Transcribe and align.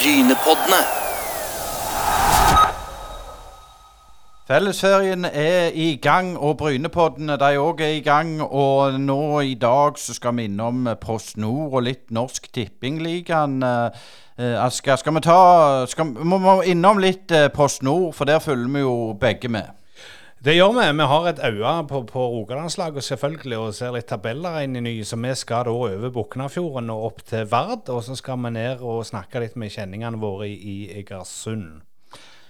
Brynepoddene. 0.00 0.80
Fellesferien 4.46 5.24
er 5.24 5.70
i 5.74 5.96
gang, 6.02 6.38
og 6.38 6.56
Brynepoddene 6.56 7.36
de 7.36 7.58
òg 7.60 7.82
er 7.84 7.98
i 7.98 8.00
gang. 8.00 8.40
Og 8.42 8.96
nå 9.00 9.40
i 9.40 9.54
dag 9.60 9.98
så 10.00 10.14
skal 10.16 10.38
vi 10.38 10.46
innom 10.48 10.88
Post 11.00 11.36
Nord 11.36 11.74
og 11.74 11.84
litt 11.84 12.08
Norsk 12.16 12.48
Tippingligaen. 12.48 13.60
Eh, 13.62 14.56
Asker, 14.64 14.96
skal 14.96 15.18
vi 15.18 15.24
ta 15.26 15.40
skal, 15.86 16.16
må 16.16 16.62
innom 16.64 17.02
litt 17.04 17.28
eh, 17.36 17.50
Post 17.52 17.84
Nord, 17.84 18.14
for 18.16 18.24
der 18.24 18.40
følger 18.40 18.72
vi 18.72 18.86
jo 18.86 18.96
begge 19.20 19.52
med. 19.52 19.68
Det 20.40 20.54
gjør 20.56 20.70
vi. 20.72 20.84
Vi 20.96 21.04
har 21.04 21.26
et 21.28 21.40
øye 21.44 21.72
på, 21.84 21.98
på 22.08 22.20
Rogalandslaget 22.32 23.04
selvfølgelig 23.04 23.58
og 23.60 23.74
ser 23.76 23.92
litt 23.92 24.06
tabeller 24.08 24.62
inn 24.64 24.78
i 24.78 24.80
ny. 24.86 24.94
Så 25.04 25.18
vi 25.20 25.34
skal 25.36 25.66
da 25.68 25.74
over 25.74 26.14
Buknafjorden 26.14 26.88
og 26.94 27.04
opp 27.10 27.20
til 27.28 27.44
Vard. 27.50 27.90
Og 27.92 28.00
så 28.06 28.16
skal 28.16 28.40
vi 28.46 28.54
ned 28.56 28.80
og 28.80 29.04
snakke 29.04 29.42
litt 29.44 29.58
med 29.60 29.68
kjenningene 29.74 30.16
våre 30.22 30.48
i, 30.48 30.56
i 30.56 30.76
Egersund. 31.02 31.82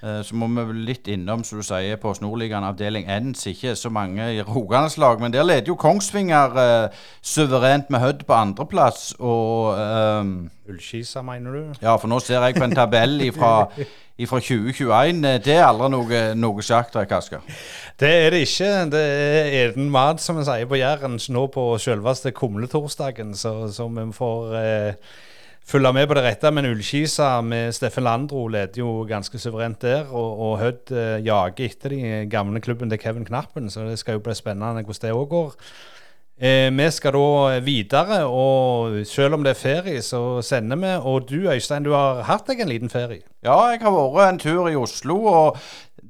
Eh, 0.02 0.22
Så 0.24 0.34
må 0.34 0.46
vi 0.48 0.72
litt 0.86 1.08
innom, 1.12 1.42
som 1.44 1.58
du 1.60 1.64
sier, 1.66 1.96
på 2.00 2.14
Snorligaen 2.16 2.64
avdeling 2.64 3.04
N. 3.08 3.34
som 3.34 3.50
Ikke 3.52 3.74
så 3.76 3.90
mange 3.92 4.30
i 4.36 4.42
Rogalandslag, 4.42 5.20
men 5.20 5.32
der 5.32 5.44
leder 5.44 5.68
jo 5.68 5.76
Kongsvinger 5.76 6.56
eh, 6.56 6.88
suverent 7.22 7.90
med 7.90 8.00
Hødd 8.00 8.24
på 8.26 8.32
andreplass. 8.32 9.14
Og 9.18 9.74
ehm, 9.78 10.50
Ullskisa, 10.70 11.22
mener 11.22 11.52
du? 11.52 11.74
Ja, 11.82 11.96
for 11.96 12.08
nå 12.08 12.20
ser 12.20 12.40
jeg 12.46 12.56
på 12.56 12.64
en 12.64 12.74
tabell 12.76 13.20
fra 13.36 13.68
2021. 13.76 13.96
Eh, 14.20 15.38
Det 15.40 15.54
er 15.56 15.64
aldri 15.64 15.88
noe, 15.94 16.18
noe 16.36 16.62
sjakktrekk, 16.64 17.12
Asker. 17.16 17.40
Det 18.00 18.10
er 18.26 18.30
det 18.34 18.42
ikke. 18.44 18.68
Det 18.92 19.00
er 19.00 19.54
eden 19.70 19.88
mat, 19.90 20.20
som 20.20 20.36
vi 20.36 20.44
sier 20.44 20.68
på 20.68 20.76
Jæren, 20.76 21.16
nå 21.32 21.46
på 21.52 21.64
selveste 21.80 22.32
kumletorsdagen. 22.36 23.32
Så, 23.34 23.54
så 23.72 23.88
vi 23.88 24.04
får 24.12 24.54
eh, 24.60 24.94
følge 25.70 25.92
med 25.94 26.08
på 26.10 26.16
det 26.18 26.24
rette. 26.24 26.50
Men 26.54 26.66
Ullkisa 26.70 27.28
med 27.46 27.74
Steffen 27.76 28.04
Landro 28.06 28.46
leder 28.50 28.82
jo 28.82 29.04
ganske 29.08 29.38
suverent 29.38 29.80
der. 29.84 30.10
Og, 30.10 30.42
og 30.46 30.58
Hødd 30.62 30.92
eh, 30.94 31.22
jager 31.26 31.64
etter 31.68 31.94
de 31.94 32.26
gamle 32.30 32.62
klubben 32.64 32.90
til 32.90 33.00
Kevin 33.00 33.26
Knappen, 33.28 33.70
så 33.70 33.86
det 33.86 33.98
skal 34.00 34.18
jo 34.18 34.24
bli 34.24 34.34
spennende 34.38 34.84
hvordan 34.84 35.06
det 35.06 35.16
òg 35.16 35.28
går. 35.30 35.56
Eh, 36.40 36.70
vi 36.72 36.86
skal 36.88 37.12
da 37.12 37.58
videre, 37.60 38.22
og 38.24 39.02
selv 39.04 39.36
om 39.36 39.42
det 39.44 39.50
er 39.52 39.58
ferie, 39.60 40.00
så 40.00 40.40
sender 40.40 40.78
vi. 40.80 40.92
Og 41.04 41.26
du 41.28 41.50
Øystein, 41.52 41.84
du 41.84 41.92
har 41.92 42.22
hatt 42.24 42.46
deg 42.48 42.62
en 42.64 42.70
liten 42.70 42.88
ferie? 42.88 43.26
Ja, 43.44 43.58
jeg 43.68 43.82
har 43.82 43.92
vært 43.92 44.32
en 44.32 44.38
tur 44.40 44.70
i 44.70 44.78
Oslo, 44.80 45.18
og 45.28 45.58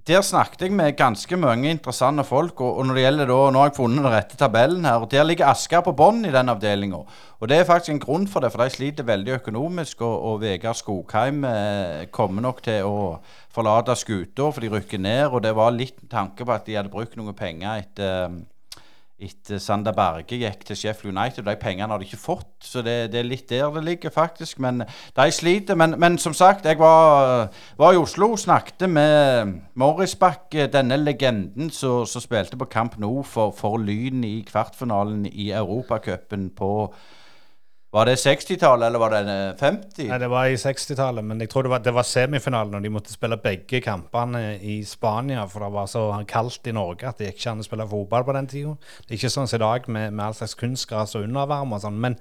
der 0.07 0.23
snakket 0.23 0.63
jeg 0.69 0.77
med 0.79 0.95
ganske 0.95 1.37
mange 1.37 1.73
interessante 1.75 2.23
folk. 2.25 2.63
Og, 2.63 2.79
når 2.87 2.95
det 2.95 3.03
gjelder 3.03 3.31
da, 3.33 3.39
nå 3.51 3.59
har 3.59 3.73
jeg 3.73 3.77
funnet 3.81 4.05
den 4.05 4.15
rette 4.15 4.39
tabellen 4.39 4.87
her, 4.87 5.03
og 5.03 5.11
der 5.11 5.27
ligger 5.27 5.51
Asker 5.51 5.83
på 5.83 5.97
bånn 5.99 6.23
i 6.23 6.31
den 6.31 6.55
avdelinga. 6.55 7.03
Og 7.41 7.51
det 7.51 7.59
er 7.59 7.67
faktisk 7.67 7.97
en 7.97 8.03
grunn 8.07 8.29
for 8.31 8.47
det, 8.47 8.53
for 8.55 8.63
de 8.63 8.71
sliter 8.71 9.11
veldig 9.11 9.35
økonomisk. 9.41 10.07
Og, 10.07 10.15
og 10.31 10.41
Vegard 10.45 10.79
Skogheim 10.79 11.43
eh, 11.43 12.07
kommer 12.15 12.47
nok 12.47 12.63
til 12.71 12.87
å 12.87 13.19
forlate 13.51 13.99
skuta, 13.99 14.47
for 14.47 14.63
de 14.63 14.71
rykker 14.77 15.03
ned. 15.03 15.27
Og 15.35 15.43
det 15.43 15.57
var 15.59 15.75
litt 15.75 15.99
tanke 16.07 16.47
på 16.47 16.55
at 16.55 16.71
de 16.71 16.79
hadde 16.79 16.95
brukt 16.95 17.19
noen 17.19 17.35
penger 17.35 17.83
etter 17.83 18.41
etter 19.21 19.61
Sander 19.61 19.95
Berge 19.97 20.39
gikk 20.41 20.65
til 20.67 20.79
Sheffield 20.79 21.13
United. 21.13 21.45
De 21.45 21.55
pengene 21.61 21.91
har 21.93 22.01
de 22.01 22.09
ikke 22.09 22.21
fått, 22.21 22.53
så 22.65 22.83
det, 22.85 22.97
det 23.13 23.21
er 23.21 23.29
litt 23.29 23.49
der 23.51 23.69
det 23.75 23.85
ligger, 23.85 24.13
faktisk. 24.15 24.61
Men 24.65 24.83
de 25.17 25.27
sliter. 25.35 25.79
Men, 25.79 25.97
men 26.01 26.19
som 26.19 26.35
sagt, 26.37 26.65
jeg 26.65 26.79
var, 26.81 27.51
var 27.79 27.95
i 27.95 28.01
Oslo, 28.01 28.33
og 28.35 28.43
snakket 28.43 28.89
med 28.91 29.55
Morris 29.81 30.17
Bakke, 30.17 30.69
denne 30.73 30.99
legenden 31.01 31.71
som 31.71 32.07
spilte 32.07 32.59
på 32.61 32.71
Camp 32.73 32.99
Nou 33.01 33.23
for, 33.23 33.55
for 33.57 33.81
Lyn 33.81 34.25
i 34.25 34.41
kvartfinalen 34.49 35.27
i 35.31 35.51
Europacupen 35.57 36.51
på 36.57 36.73
var 37.91 38.07
det 38.07 38.15
60-tallet, 38.23 38.87
eller 38.87 39.03
var 39.03 39.11
det 39.11 39.23
50? 39.59 40.05
Nei, 40.07 40.19
Det 40.23 40.29
var 40.31 40.47
i 40.47 40.59
60-tallet, 40.61 41.25
men 41.27 41.41
jeg 41.43 41.51
tror 41.51 41.67
det 41.67 41.73
var, 41.73 41.83
det 41.83 41.95
var 41.95 42.07
semifinalen, 42.07 42.77
og 42.79 42.85
de 42.87 42.93
måtte 42.95 43.11
spille 43.11 43.39
begge 43.43 43.81
kampene 43.83 44.61
i 44.63 44.77
Spania, 44.87 45.43
for 45.51 45.65
det 45.65 45.73
var 45.75 45.91
så 45.91 46.05
kaldt 46.31 46.71
i 46.71 46.75
Norge 46.77 47.09
at 47.09 47.19
det 47.19 47.33
gikk 47.33 47.41
ikke 47.41 47.55
an 47.57 47.65
å 47.65 47.67
spille 47.67 47.89
fotball 47.91 48.27
på 48.29 48.37
den 48.39 48.51
tida. 48.53 48.77
Det 49.03 49.15
er 49.15 49.19
ikke 49.19 49.33
sånn 49.35 49.51
som 49.51 49.59
i 49.59 49.65
dag 49.65 49.89
med, 49.91 50.15
med 50.15 50.27
all 50.29 50.39
slags 50.39 50.55
kunstgras 50.61 51.17
og 51.19 51.27
undervarme 51.27 51.81
og 51.81 51.83
sånn. 51.83 51.99
Men, 51.99 52.15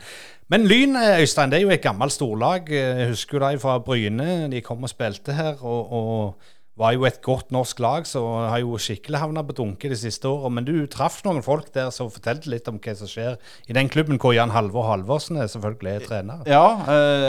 men 0.49 0.65
Lyn, 0.65 0.97
Øystein, 0.97 1.53
det 1.53 1.59
er 1.59 1.67
jo 1.67 1.75
et 1.77 1.85
gammelt 1.85 2.17
storlag. 2.17 2.73
Jeg 2.73 3.11
husker 3.13 3.37
jo 3.37 3.45
de 3.45 3.61
fra 3.61 3.77
Bryne. 3.85 4.47
De 4.49 4.63
kom 4.65 4.81
og 4.81 4.89
spilte 4.89 5.37
her. 5.37 5.61
og, 5.61 5.93
og 5.93 6.55
var 6.79 6.93
jo 6.95 7.03
et 7.03 7.17
godt 7.25 7.49
norsk 7.51 7.81
lag, 7.83 8.05
så 8.07 8.21
har 8.47 8.61
jo 8.63 8.77
skikkelig 8.79 9.19
havna 9.19 9.43
på 9.43 9.55
dunke 9.57 9.89
de 9.91 9.97
siste 9.99 10.29
åra. 10.29 10.47
Men 10.53 10.63
du 10.63 10.87
traff 10.87 11.17
noen 11.25 11.43
folk 11.43 11.73
der 11.75 11.89
som 11.91 12.07
fortalte 12.13 12.47
litt 12.51 12.69
om 12.71 12.77
hva 12.79 12.93
som 12.95 13.09
skjer 13.11 13.35
i 13.67 13.75
den 13.75 13.91
klubben 13.91 14.19
hvor 14.21 14.31
Jan 14.35 14.53
Halvor 14.55 14.87
Halvorsen 14.87 15.41
er 15.43 15.49
selvfølgelig 15.51 15.91
er 15.91 16.05
trener. 16.07 16.45
Ja, 16.47 16.63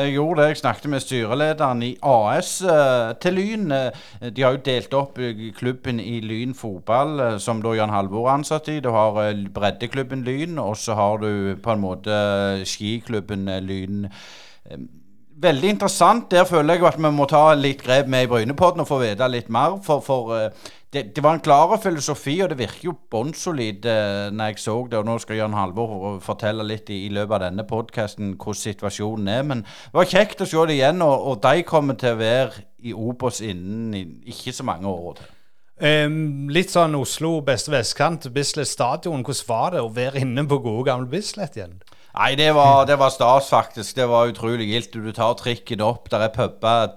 jeg 0.04 0.14
gjorde 0.14 0.44
det. 0.44 0.48
Jeg 0.52 0.60
snakket 0.62 0.92
med 0.94 1.02
styrelederen 1.02 1.82
i 1.82 1.90
AS 2.06 2.52
til 3.20 3.38
Lyn. 3.40 3.74
De 4.30 4.46
har 4.46 4.54
jo 4.54 4.62
delt 4.70 4.94
opp 4.94 5.18
klubben 5.58 5.98
i 5.98 6.20
Lyn 6.22 6.54
fotball, 6.54 7.40
som 7.42 7.64
da 7.64 7.74
Jan 7.74 7.94
Halvor 7.94 8.28
er 8.28 8.36
ansatt 8.38 8.70
i. 8.70 8.78
Du 8.78 8.92
har 8.94 9.18
breddeklubben 9.50 10.22
Lyn, 10.26 10.58
og 10.62 10.78
så 10.78 10.94
har 10.94 11.18
du 11.24 11.58
på 11.58 11.74
en 11.74 11.82
måte 11.82 12.14
skiklubben 12.70 13.50
Lyn 13.66 14.06
veldig 15.42 15.72
interessant. 15.76 16.28
Der 16.30 16.44
føler 16.48 16.76
jeg 16.76 16.86
at 16.88 16.98
vi 17.00 17.12
må 17.14 17.26
ta 17.30 17.54
litt 17.54 17.82
grep 17.84 18.10
med 18.10 18.26
i 18.26 18.30
Brynepodden 18.30 18.84
og 18.84 18.88
få 18.90 19.00
vite 19.02 19.28
litt 19.30 19.48
mer. 19.52 19.78
For, 19.84 20.04
for 20.04 20.34
det, 20.92 21.16
det, 21.16 21.22
var 21.22 21.36
en 21.36 21.42
klar 21.44 21.76
filosofi, 21.82 22.40
og 22.42 22.50
det 22.50 22.58
virker 22.58 22.88
jo 22.88 22.96
bånnsolid 23.10 23.84
eh, 23.86 24.30
når 24.34 24.50
jeg 24.50 24.62
så 24.64 24.76
det. 24.90 24.98
Og 24.98 25.06
nå 25.06 25.18
skal 25.22 25.38
Jørn 25.38 25.54
Halvor 25.54 26.18
fortelle 26.24 26.66
litt 26.66 26.90
i, 26.90 27.04
i 27.06 27.12
løpet 27.14 27.36
av 27.36 27.44
denne 27.44 27.66
podkasten 27.68 28.32
hvordan 28.34 28.62
situasjonen 28.64 29.30
er. 29.30 29.44
Men 29.46 29.62
det 29.62 30.00
var 30.00 30.10
kjekt 30.10 30.42
å 30.42 30.48
se 30.50 30.64
det 30.66 30.80
igjen, 30.80 31.04
og, 31.06 31.28
og 31.30 31.44
de 31.46 31.66
kommer 31.68 31.98
til 32.00 32.16
å 32.16 32.20
være 32.20 32.64
i 32.82 32.96
Obos 32.96 33.38
innen 33.44 33.94
i, 33.94 34.02
ikke 34.34 34.56
så 34.56 34.66
mange 34.66 34.90
år 34.90 35.20
til. 35.20 35.36
Um, 35.80 36.50
litt 36.52 36.74
sånn 36.74 36.92
Oslo 36.98 37.38
beste 37.40 37.72
vestkant, 37.72 38.26
Bislett 38.34 38.68
stadion. 38.68 39.22
Hvordan 39.24 39.46
var 39.48 39.70
det 39.72 39.80
å 39.80 39.94
være 39.94 40.26
inne 40.26 40.44
på 40.48 40.58
gode, 40.60 40.90
gamle 40.90 41.08
Bislett 41.08 41.56
igjen? 41.56 41.78
Nei, 42.14 42.34
det 42.34 42.50
var, 42.54 42.86
det 42.86 42.98
var 42.98 43.12
stas, 43.14 43.50
faktisk. 43.52 43.96
Det 43.96 44.08
var 44.10 44.30
utrolig 44.32 44.66
gildt. 44.72 44.96
Du 44.98 45.12
tar 45.14 45.36
trikken 45.38 45.84
opp, 45.84 46.10
der 46.10 46.26
er 46.26 46.34
puber 46.34 46.96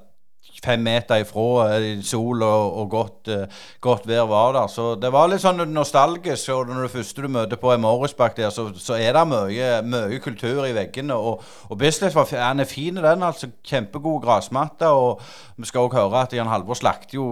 fem 0.64 0.80
meter 0.84 1.20
ifra, 1.24 1.80
sol 2.06 2.44
og, 2.46 2.78
og 2.80 2.90
godt, 2.92 3.32
uh, 3.32 3.64
godt, 3.82 4.08
vær 4.08 4.28
var 4.30 4.54
der. 4.56 4.70
Så 4.72 4.94
det 5.00 5.12
var 5.14 5.30
litt 5.32 5.44
sånn 5.44 5.64
nostalgisk. 5.74 6.52
Og 6.54 6.72
når 6.72 6.86
det 6.86 6.94
første 6.94 7.26
du 7.26 7.30
møter 7.32 7.60
på 7.60 7.74
en 7.74 7.84
Morrisbakk 7.84 8.38
der, 8.38 8.52
så, 8.54 8.70
så, 8.80 8.96
er 9.00 9.16
det 9.18 9.26
mye, 9.30 9.70
mye, 9.88 10.22
kultur 10.24 10.64
i 10.68 10.76
veggene. 10.76 11.18
Og, 11.18 11.44
og 11.70 11.80
Bislett 11.80 12.16
var, 12.16 12.32
han 12.32 12.64
er 12.64 12.70
fin, 12.70 13.00
den. 13.00 13.28
altså 13.28 13.52
Kjempegod 13.64 14.24
gressmatte. 14.24 14.90
Og 14.90 15.22
vi 15.58 15.70
skal 15.70 15.88
òg 15.88 16.00
høre 16.00 16.26
at 16.26 16.36
Jan 16.36 16.52
Halvor 16.52 16.80
slakter 16.80 17.20
jo 17.20 17.30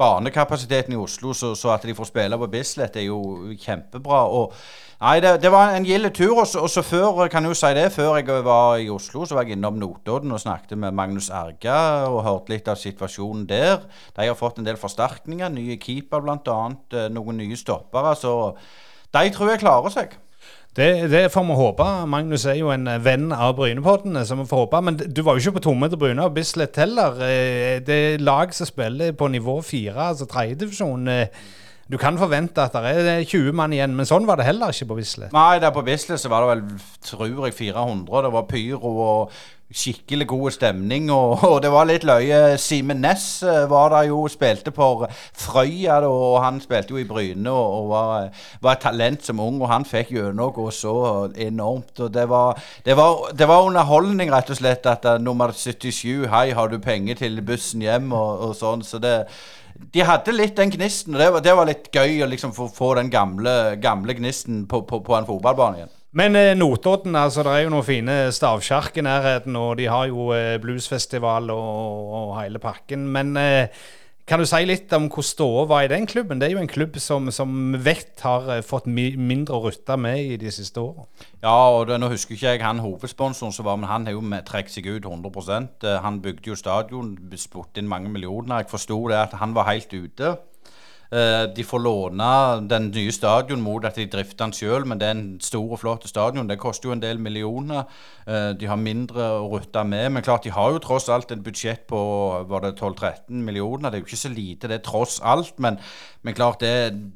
banekapasiteten 0.00 0.94
i 0.96 1.00
Oslo, 1.00 1.34
så, 1.36 1.52
så, 1.54 1.74
at 1.74 1.84
de 1.84 1.94
får 1.94 2.08
spille 2.08 2.38
på 2.40 2.48
Bislett, 2.50 2.96
er 2.96 3.10
jo 3.10 3.20
kjempebra. 3.60 4.22
og 4.26 4.54
Nei, 5.00 5.14
det, 5.24 5.30
det 5.40 5.48
var 5.48 5.72
en 5.72 5.86
gild 5.88 6.10
tur. 6.12 6.34
Og 6.42 6.56
og 6.60 6.68
så 6.68 6.82
før 6.84 7.22
kan 7.32 7.46
jeg 7.46 7.54
jo 7.54 7.56
si 7.56 7.72
det, 7.76 7.86
før 7.92 8.18
jeg 8.18 8.44
var 8.44 8.76
i 8.76 8.90
Oslo, 8.92 9.24
så 9.24 9.36
var 9.36 9.48
jeg 9.48 9.56
innom 9.56 9.78
Notodden 9.80 10.32
og 10.36 10.42
snakket 10.42 10.76
med 10.78 10.92
Magnus 10.92 11.30
Erga 11.32 12.08
og 12.08 12.20
hørte 12.26 12.52
litt 12.52 12.68
av 12.68 12.76
situasjonen 12.76 13.46
der. 13.48 13.80
De 14.16 14.28
har 14.28 14.36
fått 14.36 14.60
en 14.60 14.68
del 14.68 14.76
forsterkninger. 14.80 15.48
Nye 15.56 15.78
keeper 15.80 16.20
bl.a. 16.20 16.58
Noen 17.16 17.40
nye 17.40 17.56
stoppere. 17.56 18.12
Så 18.16 18.34
de 19.16 19.24
tror 19.32 19.54
jeg 19.54 19.64
klarer 19.64 19.96
seg. 19.96 20.20
Det, 20.76 21.10
det, 21.10 21.32
får 21.34 21.44
vi 21.48 21.54
håpe. 21.58 21.86
Magnus 22.06 22.44
er 22.46 22.60
jo 22.60 22.70
en 22.70 22.86
venn 23.02 23.32
av 23.34 23.56
Brynepoddene. 23.58 24.22
så 24.26 24.36
vi 24.38 24.46
får 24.46 24.66
håpe. 24.66 24.82
Men 24.86 24.98
du 25.00 25.22
var 25.26 25.34
jo 25.34 25.42
ikke 25.42 25.58
på 25.58 25.64
tomme 25.66 25.88
til 25.90 25.98
Bryne 25.98 26.26
og 26.26 26.36
Bislett 26.36 26.78
heller. 26.78 27.18
Det 27.86 27.96
er 27.96 28.22
lag 28.22 28.54
som 28.54 28.68
spiller 28.68 29.12
på 29.12 29.28
nivå 29.28 29.60
fire, 29.66 30.12
altså 30.12 30.28
tredjedivisjon. 30.30 31.10
Du 31.90 31.98
kan 31.98 32.18
forvente 32.18 32.62
at 32.62 32.76
det 32.78 33.10
er 33.10 33.24
20 33.26 33.52
mann 33.58 33.72
igjen, 33.74 33.96
men 33.98 34.06
sånn 34.06 34.28
var 34.28 34.38
det 34.38 34.46
heller 34.46 34.70
ikke 34.70 34.92
på 34.92 35.00
Bislett. 35.00 35.32
Nei, 35.34 35.58
der 35.58 35.74
på 35.74 35.82
Bislett 35.82 36.22
så 36.22 36.30
var 36.30 36.46
det 36.46 36.52
vel, 36.52 36.84
tror 37.02 37.48
jeg, 37.48 37.56
400. 37.58 38.22
Det 38.28 38.30
var 38.36 38.46
pyro 38.46 38.92
og 38.94 39.40
skikkelig 39.70 40.26
god 40.28 40.50
stemning, 40.50 41.10
og, 41.14 41.44
og 41.46 41.60
det 41.62 41.70
var 41.72 41.86
litt 41.88 42.04
løye. 42.08 42.56
Simen 42.58 43.02
Næss 43.04 43.42
var 43.70 43.92
der 43.94 44.08
jo, 44.10 44.24
spilte 44.30 44.72
for 44.74 45.06
Frøya, 45.10 46.00
og 46.08 46.40
han 46.44 46.60
spilte 46.62 46.94
jo 46.94 47.00
i 47.00 47.06
Bryne 47.08 47.50
og, 47.50 47.76
og 47.76 47.88
var, 47.92 48.42
var, 48.60 48.76
et 48.76 48.84
talent 48.84 49.24
som 49.26 49.40
ung, 49.42 49.60
og 49.62 49.70
han 49.70 49.86
fikk 49.86 50.12
gjennomgå 50.16 50.66
så 50.74 50.94
enormt. 51.36 51.94
og 52.00 52.12
det 52.14 52.26
var, 52.28 52.58
det, 52.84 52.96
var, 52.96 53.30
det 53.38 53.48
var, 53.48 53.68
underholdning, 53.68 54.32
rett 54.32 54.50
og 54.50 54.58
slett, 54.58 54.86
at 54.90 55.06
uh, 55.06 55.16
nummer 55.22 55.54
77 55.54 56.26
Hei, 56.30 56.50
har 56.56 56.68
du 56.68 56.78
penger 56.82 57.22
til 57.22 57.40
bussen 57.42 57.82
hjem? 57.86 58.12
og, 58.12 58.50
og 58.50 58.54
sånn, 58.58 58.84
så 58.86 58.98
det 59.02 59.16
de 59.94 60.02
hadde 60.04 60.34
litt 60.34 60.58
den 60.58 60.72
gnisten, 60.74 61.14
og 61.14 61.22
det 61.22 61.30
var, 61.32 61.44
det 61.44 61.54
var 61.56 61.68
litt 61.68 61.88
gøy 61.94 62.20
å 62.24 62.28
liksom 62.28 62.52
få, 62.56 62.66
få 62.74 62.92
den 62.98 63.08
gamle, 63.12 63.76
gamle 63.80 64.16
gnisten 64.18 64.66
på, 64.68 64.82
på, 64.84 65.00
på, 65.06 65.16
en 65.16 65.28
fotballbane 65.28 65.80
igjen. 65.80 65.94
Men 66.18 66.34
eh, 66.34 66.56
Notodden, 66.58 67.14
altså 67.14 67.44
det 67.46 67.52
er 67.54 67.64
jo 67.64 67.70
noen 67.70 67.86
fine 67.86 68.18
stavkjerk 68.34 68.98
i 68.98 69.06
nærheten, 69.06 69.54
og 69.56 69.76
de 69.78 69.86
har 69.86 70.08
jo 70.10 70.32
eh, 70.34 70.58
bluesfestival 70.62 71.52
og, 71.54 72.12
og, 72.18 72.36
hele 72.40 72.58
pakken. 72.62 73.06
Men 73.14 73.36
eh, 73.38 73.82
Kan 74.30 74.38
du 74.38 74.46
si 74.46 74.60
litt 74.62 74.92
om 74.94 75.08
hvor 75.10 75.24
ståa 75.26 75.64
var 75.66 75.82
i 75.82 75.90
den 75.90 76.04
klubben? 76.06 76.38
Det 76.38 76.46
er 76.46 76.52
jo 76.52 76.60
en 76.62 76.70
klubb 76.70 76.98
som, 77.02 77.32
som 77.34 77.72
vet 77.82 78.20
har 78.22 78.50
eh, 78.56 78.62
fått 78.62 78.86
mi, 78.86 79.08
mindre 79.18 79.58
å 79.58 79.64
rutte 79.64 79.96
med 79.98 80.34
i 80.34 80.36
de 80.38 80.50
siste 80.54 80.82
åra. 80.82 81.06
Ja, 81.42 81.54
og 81.74 81.88
det, 81.88 81.98
nå 81.98 82.10
husker 82.12 82.34
ikke 82.34 82.52
jeg 82.52 82.62
han 82.62 82.82
hovedsponsoren 82.82 83.54
som 83.54 83.66
var, 83.66 83.78
men 83.78 83.90
han 83.90 84.06
har 84.06 84.14
jo 84.14 84.22
trukket 84.46 84.76
seg 84.76 84.90
ut 84.90 85.06
100 85.06 85.56
eh, 85.86 85.98
Han 86.02 86.20
bygde 86.22 86.52
jo 86.52 86.58
stadion, 86.58 87.16
spurte 87.38 87.82
inn 87.82 87.90
mange 87.90 88.10
millioner. 88.10 88.62
Jeg 88.62 88.70
forsto 88.74 89.00
det 89.10 89.18
at 89.18 89.38
han 89.38 89.54
var 89.54 89.70
helt 89.70 89.94
ute. 89.94 90.36
Eh, 91.10 91.44
de 91.56 91.64
får 91.66 91.82
låne 91.82 92.26
den 92.70 92.90
nye 92.94 93.10
stadion 93.10 93.62
mot 93.62 93.84
at 93.84 93.96
de 93.98 94.06
drifter 94.06 94.44
den 94.44 94.54
sjøl, 94.54 94.84
men 94.86 95.00
det 95.00 95.08
er 95.08 95.16
en 95.16 95.40
stor 95.42 95.72
og 95.74 95.80
flott 95.82 96.06
stadion. 96.06 96.46
Det 96.46 96.58
koster 96.62 96.88
jo 96.88 96.94
en 96.94 97.02
del 97.02 97.18
millioner. 97.18 97.88
Eh, 98.26 98.52
de 98.60 98.68
har 98.70 98.78
mindre 98.78 99.26
å 99.40 99.48
rutte 99.50 99.82
med. 99.84 100.12
Men 100.14 100.22
klart, 100.22 100.44
de 100.46 100.54
har 100.54 100.70
jo 100.70 100.82
tross 100.82 101.08
alt 101.10 101.32
et 101.34 101.42
budsjett 101.42 101.88
på 101.90 102.00
var 102.46 102.62
det 102.62 102.76
12-13 102.78 103.42
millioner. 103.42 103.90
Det 103.90 103.98
er 103.98 104.04
jo 104.04 104.10
ikke 104.10 104.22
så 104.22 104.30
lite, 104.30 104.70
det 104.70 104.84
tross 104.86 105.18
alt. 105.24 105.58
Men, 105.58 105.80
men 106.22 106.38
klart, 106.38 106.60
det 106.60 107.10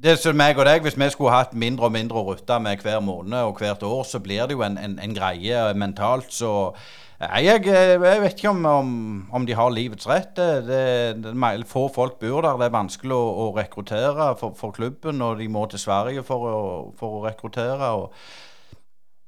det 0.00 0.14
som 0.16 0.32
meg 0.32 0.56
og 0.56 0.64
deg, 0.64 0.80
Hvis 0.80 0.96
vi 0.96 1.10
skulle 1.12 1.34
hatt 1.34 1.52
mindre 1.52 1.90
og 1.90 1.92
mindre 1.92 2.16
å 2.16 2.30
rutte 2.30 2.56
med 2.58 2.80
hver 2.80 3.02
måned 3.04 3.36
og 3.44 3.58
hvert 3.60 3.82
år, 3.84 4.04
så 4.08 4.18
blir 4.18 4.46
det 4.48 4.56
jo 4.56 4.62
en, 4.64 4.78
en, 4.78 4.98
en 4.98 5.14
greie 5.14 5.74
mentalt. 5.74 6.32
Så 6.32 6.72
Nei, 7.20 7.42
jeg, 7.44 7.66
jeg, 7.68 7.98
vet 8.00 8.38
ikke 8.38 8.48
om, 8.48 8.62
om, 8.64 8.92
om, 9.36 9.44
de 9.44 9.52
har 9.52 9.72
livets 9.74 10.06
rett. 10.08 10.30
Det, 10.38 10.62
det, 10.64 11.34
det, 11.34 11.66
få 11.68 11.82
folk 11.92 12.16
bor 12.22 12.46
der. 12.46 12.56
Det 12.56 12.70
er 12.70 12.78
vanskelig 12.78 13.12
å, 13.12 13.26
å 13.42 13.48
rekruttere 13.58 14.30
for, 14.40 14.54
for, 14.56 14.72
klubben, 14.72 15.20
og 15.20 15.36
de 15.36 15.48
må 15.52 15.66
til 15.68 15.82
Sverige 15.82 16.24
for 16.24 16.46
å, 16.48 16.62
for 16.96 17.18
å 17.18 17.26
rekruttere. 17.26 17.90
Og. 18.00 18.78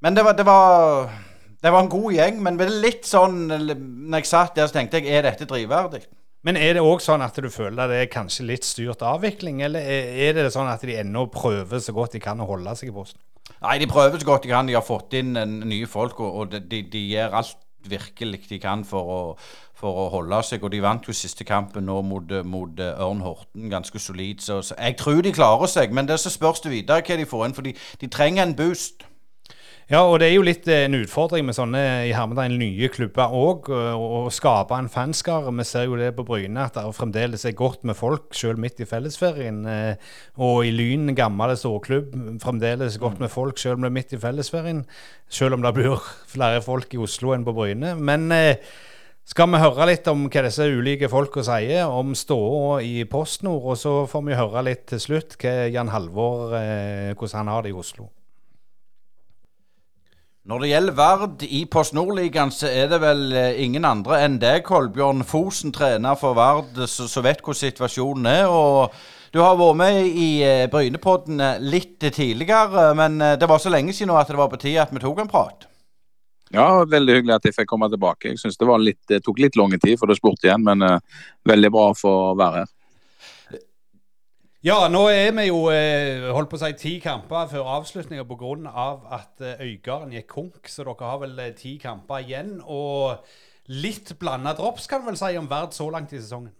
Men 0.01 0.17
det 0.17 0.25
var, 0.25 0.41
var, 0.41 1.13
det 1.61 1.69
var, 1.69 1.83
en 1.83 1.91
god 1.93 2.17
gjeng. 2.17 2.41
Men 2.41 2.57
litt 2.81 3.05
sånn 3.05 3.45
Når 3.51 4.23
jeg 4.23 4.29
satt 4.31 4.57
der, 4.57 4.71
så 4.71 4.79
tenkte 4.79 5.03
jeg 5.03 5.13
er 5.13 5.27
dette 5.29 5.45
drivverdig? 5.49 6.01
Men 6.43 6.57
er 6.59 6.73
det 6.75 6.83
òg 6.83 6.99
sånn 6.99 7.21
at 7.23 7.37
du 7.39 7.47
føler 7.53 7.87
det 7.87 7.99
er 8.01 8.09
kanskje 8.11 8.47
litt 8.49 8.65
styrt 8.67 9.05
avvikling, 9.05 9.61
eller 9.63 9.85
er 9.85 10.33
det 10.35 10.49
sånn 10.51 10.67
at 10.67 10.81
de 10.83 10.97
ennå 10.99 11.27
prøver 11.31 11.79
så 11.79 11.93
godt 11.95 12.17
de 12.17 12.23
kan 12.25 12.41
å 12.41 12.49
holde 12.49 12.73
seg 12.75 12.89
i 12.89 12.95
posten? 12.95 13.21
Nei, 13.63 13.77
de 13.79 13.87
prøver 13.87 14.19
så 14.19 14.27
godt 14.27 14.43
de 14.43 14.51
kan. 14.51 14.67
De 14.67 14.75
har 14.75 14.83
fått 14.83 15.15
inn 15.19 15.37
nye 15.37 15.87
folk, 15.87 16.19
og, 16.19 16.41
og 16.41 16.57
de, 16.57 16.81
de, 16.83 17.03
gjør 17.13 17.37
alt 17.39 17.59
virkelig 17.89 18.43
de 18.49 18.59
kan 18.59 18.83
for 18.85 19.13
å, 19.13 19.19
for 19.77 20.03
å, 20.05 20.09
holde 20.13 20.41
seg. 20.47 20.63
Og 20.63 20.71
de 20.73 20.81
vant 20.83 21.07
jo 21.07 21.15
siste 21.15 21.45
kampen 21.47 21.87
nå 21.89 22.01
mot, 22.01 22.35
mot 22.45 22.79
eh, 22.79 23.01
Ørn 23.03 23.23
Horten 23.25 23.69
ganske 23.71 23.99
solid. 23.99 24.41
Så, 24.41 24.61
så, 24.61 24.77
jeg 24.79 24.97
tror 24.99 25.21
de 25.21 25.33
klarer 25.35 25.71
seg, 25.71 25.93
men 25.93 26.07
det 26.09 26.19
så 26.19 26.31
spørs 26.33 26.63
det 26.63 26.73
videre 26.73 27.03
hva 27.03 27.19
de 27.19 27.29
får 27.29 27.47
inn. 27.47 27.57
For 27.57 27.67
de, 27.67 27.75
de 28.01 28.11
trenger 28.11 28.47
en 28.47 28.55
boost. 28.57 29.07
Ja, 29.93 29.99
og 30.09 30.15
det 30.23 30.31
er 30.31 30.39
jo 30.39 30.45
litt 30.47 30.65
eh, 30.71 30.87
en 30.87 30.95
utfordring 30.97 31.43
med 31.45 31.53
sånne 31.53 31.79
i 32.07 32.13
hermetegn 32.17 32.55
nye 32.57 32.87
klubber 32.89 33.33
òg, 33.37 33.67
å 33.69 34.21
skape 34.33 34.73
en 34.79 34.87
fanskare. 34.89 35.51
Vi 35.53 35.65
ser 35.69 35.85
jo 35.85 35.99
det 35.99 36.07
på 36.17 36.23
Bryne, 36.25 36.63
at 36.65 36.79
det 36.79 36.95
fremdeles 36.97 37.43
er 37.45 37.53
godt 37.59 37.83
med 37.85 37.93
folk, 37.99 38.31
selv 38.33 38.57
midt 38.63 38.81
i 38.81 38.87
fellesferien. 38.89 39.59
Eh, 39.69 40.15
og 40.41 40.63
i 40.65 40.71
Lyn, 40.73 41.11
gammel 41.13 41.53
storklubb, 41.59 42.15
fremdeles 42.41 42.97
godt 43.03 43.21
med 43.21 43.29
folk, 43.29 43.61
selv 43.61 43.77
om 43.77 43.85
det 43.85 43.91
er 43.91 43.95
midt 43.99 44.17
i 44.17 44.21
fellesferien. 44.23 44.81
Selv 45.29 45.59
om 45.59 45.67
det 45.67 45.75
bor 45.77 46.09
flere 46.31 46.65
folk 46.65 46.97
i 46.97 47.03
Oslo 47.05 47.35
enn 47.37 47.45
på 47.45 47.53
Bryne. 47.53 47.93
Men 47.93 48.25
eh, 48.33 48.73
skal 49.29 49.51
vi 49.53 49.61
høre 49.61 49.91
litt 49.91 50.09
om 50.09 50.25
hva 50.25 50.45
disse 50.47 50.71
ulike 50.73 51.11
folka 51.11 51.45
sier 51.45 51.85
om 51.85 52.17
ståa 52.17 52.81
i 52.81 53.05
PostNord, 53.05 53.61
og 53.61 53.77
så 53.83 53.95
får 54.09 54.25
vi 54.25 54.41
høre 54.41 54.65
litt 54.71 54.87
til 54.95 55.05
slutt 55.05 55.37
hva 55.37 55.55
Jan 55.69 55.93
Halvor, 55.93 56.57
hvordan 56.57 57.41
han 57.43 57.53
har 57.53 57.61
det 57.61 57.75
i 57.75 57.81
Oslo. 57.85 58.09
Når 60.43 60.59
det 60.59 60.69
gjelder 60.73 60.95
Vard 60.97 61.43
i 61.47 61.61
Post 61.71 61.93
Nord-ligaen, 61.95 62.49
så 62.51 62.67
er 62.67 62.89
det 62.91 62.97
vel 62.99 63.29
eh, 63.31 63.61
ingen 63.63 63.85
andre 63.87 64.17
enn 64.25 64.33
deg, 64.41 64.65
Kolbjørn 64.67 65.23
Fosen, 65.23 65.71
trener 65.71 66.17
for 66.19 66.35
Vard, 66.35 66.81
som 66.91 67.23
vet 67.23 67.39
hvordan 67.39 67.61
situasjonen 67.61 68.27
er. 68.27 68.51
og 68.51 68.91
Du 69.31 69.39
har 69.39 69.55
vært 69.55 69.79
med 69.79 69.99
i 70.03 70.27
eh, 70.43 70.65
Brynepodden 70.67 71.39
eh, 71.39 71.63
litt 71.63 72.03
tidligere, 72.03 72.89
men 72.99 73.23
det 73.39 73.47
var 73.47 73.63
så 73.63 73.71
lenge 73.71 73.95
siden 73.95 74.11
at 74.19 74.27
det 74.27 74.41
var 74.41 74.51
på 74.51 74.59
tide 74.59 74.83
at 74.83 74.91
vi 74.91 74.99
tok 74.99 75.23
en 75.23 75.31
prat. 75.31 75.63
Ja, 76.51 76.67
veldig 76.91 77.21
hyggelig 77.21 77.37
at 77.37 77.47
jeg 77.47 77.55
fikk 77.55 77.71
komme 77.71 77.87
tilbake. 77.89 78.33
Jeg 78.33 78.43
synes 78.43 78.59
det, 78.59 78.97
det 79.07 79.23
tok 79.23 79.39
litt 79.39 79.55
lang 79.55 79.71
tid 79.79 79.95
for 79.95 80.11
det 80.11 80.19
spurte 80.19 80.49
igjen, 80.49 80.67
men 80.67 80.83
uh, 80.83 80.99
veldig 81.47 81.71
bra 81.71 81.87
for 81.97 82.33
å 82.33 82.35
være 82.37 82.65
her. 82.65 82.73
Ja, 84.63 84.85
nå 84.87 85.09
er 85.11 85.33
vi 85.35 85.49
jo 85.49 85.65
eh, 85.73 86.29
holdt 86.31 86.47
på 86.53 86.55
å 86.55 86.61
si 86.61 86.75
ti 86.79 86.91
kamper 87.03 87.49
før 87.51 87.67
avslutninga 87.81 88.23
pga. 88.23 88.53
at 89.11 89.41
eh, 89.43 89.59
Øygarden 89.59 90.13
gikk 90.15 90.29
konk. 90.29 90.69
Så 90.71 90.85
dere 90.87 91.03
har 91.03 91.17
vel 91.19 91.33
eh, 91.43 91.49
ti 91.51 91.73
kamper 91.81 92.21
igjen. 92.23 92.61
Og 92.63 93.19
litt 93.67 94.13
blanda 94.19 94.53
drops, 94.55 94.85
kan 94.87 95.01
du 95.01 95.09
vel 95.09 95.17
si, 95.19 95.33
om 95.35 95.49
Verd 95.51 95.75
så 95.75 95.89
langt 95.91 96.13
i 96.15 96.21
sesongen? 96.21 96.53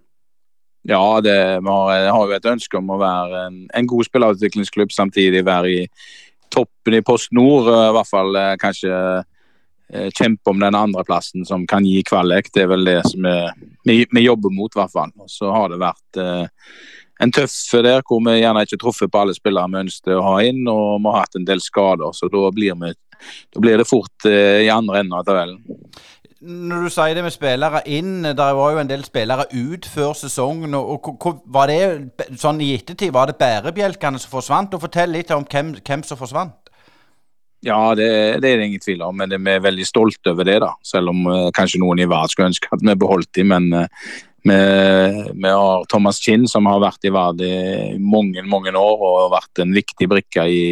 Ja, 0.84 1.22
det, 1.24 1.38
vi 1.64 1.72
har, 1.72 2.10
har, 2.12 2.26
jo 2.28 2.36
et 2.36 2.50
ønske 2.52 2.76
om 2.76 2.92
å 2.92 2.98
være 3.00 3.46
en, 3.48 3.62
en 3.72 3.88
god 3.88 4.10
spillerutviklingsklubb, 4.10 4.92
samtidig 4.92 5.46
være 5.48 5.72
i 5.72 5.86
toppen 6.52 6.98
i 6.98 7.02
Post 7.08 7.32
Nord. 7.32 7.70
I 7.72 7.94
hvert 7.96 8.10
fall 8.10 8.40
kanskje 8.60 8.98
kjempe 10.12 10.52
om 10.52 10.60
den 10.60 10.76
andreplassen 10.76 11.48
som 11.48 11.64
kan 11.72 11.88
gi 11.88 12.02
kvalik. 12.04 12.52
Det 12.52 12.66
er 12.66 12.70
vel 12.74 12.84
det 12.84 12.98
som 13.08 13.24
vi, 13.88 13.98
vi 14.04 14.26
jobber 14.26 14.52
mot, 14.52 14.76
i 14.76 14.82
hvert 14.82 14.92
fall. 14.92 15.16
Så 15.32 15.56
har 15.56 15.72
det 15.72 15.80
vært 15.80 16.20
eh, 16.20 16.68
en 17.24 17.34
tøff 17.34 17.56
der 17.86 18.02
hvor 18.08 18.22
vi 18.26 18.40
gjerne 18.40 18.64
ikke 18.66 18.82
truffet 18.82 19.12
på 19.12 19.22
alle 19.24 19.36
spillere 19.36 19.72
vi 19.72 19.84
ønsket 19.86 20.16
å 20.18 20.26
ha 20.26 20.38
inn, 20.46 20.64
og 20.70 21.00
vi 21.02 21.12
har 21.12 21.26
hatt 21.26 21.40
en 21.40 21.48
del 21.48 21.62
skader. 21.64 22.16
Så 22.16 22.30
da 22.32 22.50
blir, 22.56 22.76
vi, 22.82 22.94
da 23.54 23.64
blir 23.64 23.80
det 23.82 23.90
fort 23.90 24.28
eh, 24.30 24.64
i 24.66 24.72
andre 24.74 25.04
enden 25.04 25.18
av 25.20 25.28
tabellen. 25.28 25.62
Når 26.44 26.82
du 26.84 26.92
sier 26.92 27.16
det 27.16 27.22
med 27.24 27.32
spillere 27.32 27.80
inn, 27.88 28.26
der 28.36 28.58
var 28.58 28.74
jo 28.74 28.82
en 28.82 28.90
del 28.90 29.06
spillere 29.08 29.46
ut 29.54 29.86
før 29.88 30.12
sesongen. 30.20 30.76
og, 30.76 31.08
og 31.14 31.46
Var 31.56 31.72
det 31.72 32.40
sånn 32.42 32.60
i 32.60 32.74
ettertid, 32.76 33.14
var 33.16 33.32
det 33.32 33.40
bærebjelkene 33.40 34.20
som 34.20 34.34
forsvant? 34.34 34.76
og 34.76 34.84
Fortell 34.84 35.16
litt 35.16 35.32
om 35.32 35.48
hvem, 35.48 35.72
hvem 35.80 36.04
som 36.04 36.20
forsvant. 36.20 36.60
Ja, 37.64 37.96
det, 37.96 38.10
det, 38.44 38.50
er 38.50 38.60
det 38.60 38.68
ingen 38.68 38.84
tvil 38.84 39.06
om, 39.08 39.16
men 39.16 39.32
vi 39.32 39.54
er 39.54 39.64
veldig 39.64 39.86
stolte 39.88 40.34
over 40.34 40.44
det. 40.44 40.60
da. 40.66 40.74
Selv 40.84 41.14
om 41.14 41.24
uh, 41.32 41.48
kanskje 41.56 41.80
noen 41.80 42.04
i 42.04 42.10
verden 42.12 42.34
skulle 42.34 42.52
ønske 42.52 42.76
at 42.76 42.84
vi 42.84 43.00
beholdt 43.00 43.32
dem. 43.40 43.54
Men 43.54 43.70
uh, 43.72 44.10
vi, 44.50 45.48
har 45.48 45.86
Thomas 45.92 46.20
Kinn, 46.20 46.44
som 46.52 46.68
har 46.68 46.82
vært 46.84 47.08
i 47.08 47.12
Vard 47.14 47.40
i 47.44 47.96
mange 48.00 48.44
mange 48.44 48.74
år 48.76 49.06
og 49.08 49.32
vært 49.32 49.64
en 49.64 49.72
viktig 49.76 50.10
brikke 50.12 50.44
i, 50.52 50.66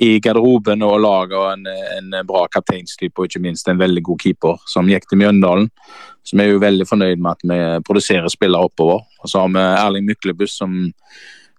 i 0.00 0.10
garderoben 0.24 0.84
og 0.86 0.96
laget. 1.04 1.36
Og 1.36 1.50
en, 1.52 1.68
en 1.98 2.18
bra 2.28 2.46
kapteinstype 2.52 3.20
og 3.20 3.28
ikke 3.28 3.44
minst 3.44 3.68
en 3.68 3.80
veldig 3.80 4.04
god 4.08 4.24
keeper, 4.24 4.58
som 4.70 4.88
gikk 4.88 5.08
til 5.10 5.20
Mjøndalen. 5.20 5.70
Så 6.24 6.38
vi 6.38 6.46
er 6.46 6.54
jo 6.54 6.62
veldig 6.62 6.88
fornøyd 6.88 7.20
med 7.20 7.32
at 7.36 7.48
vi 7.50 7.60
produserer 7.84 8.32
spillere 8.32 8.70
oppover. 8.70 9.04
Og 9.20 9.30
så 9.30 9.44
har 9.44 9.52
vi 9.52 9.64
Erling 9.64 10.06
Myklebust, 10.08 10.60
som 10.62 10.78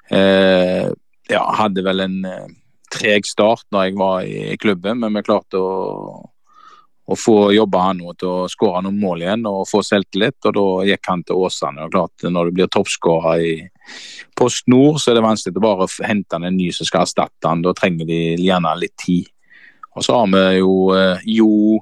eh, 0.10 0.88
ja, 1.30 1.44
hadde 1.60 1.86
vel 1.86 2.02
en 2.06 2.22
eh, 2.26 2.48
treg 2.94 3.28
start 3.30 3.66
da 3.74 3.86
jeg 3.86 3.98
var 4.00 4.26
i 4.26 4.58
klubben, 4.62 5.02
men 5.04 5.14
vi 5.18 5.26
klarte 5.26 5.62
å 5.62 6.24
å 7.06 7.16
få 7.18 7.38
jobba 7.54 7.84
han 7.88 8.00
nå 8.02 8.16
til 8.18 8.32
å 8.32 8.48
skåre 8.50 8.82
noen 8.86 8.98
mål 8.98 9.22
igjen 9.22 9.46
og 9.50 9.68
få 9.70 9.84
selvtillit. 9.86 10.40
og 10.50 10.56
Da 10.58 10.66
gikk 10.90 11.10
han 11.12 11.24
til 11.24 11.42
Åsane. 11.46 11.86
og 11.86 11.92
klart 11.94 12.24
Når 12.24 12.46
du 12.46 12.52
blir 12.52 12.68
toppskårer 12.68 13.44
i 13.46 13.54
Post 14.36 14.68
Nord, 14.68 14.98
så 15.00 15.12
er 15.12 15.20
det 15.20 15.28
vanskelig 15.28 15.58
å 15.62 15.66
bare 15.68 15.88
hente 16.08 16.34
han 16.36 16.48
en 16.50 16.58
ny 16.58 16.72
som 16.72 16.88
skal 16.88 17.06
erstatte 17.06 17.46
han. 17.46 17.62
Da 17.62 17.74
trenger 17.74 18.06
de 18.10 18.36
gjerne 18.42 18.74
litt 18.80 18.98
tid. 18.98 19.30
Og 19.96 20.04
så 20.04 20.18
har 20.18 20.28
vi 20.34 20.58
jo 20.58 20.72
eh, 20.96 21.22
Jo 21.38 21.80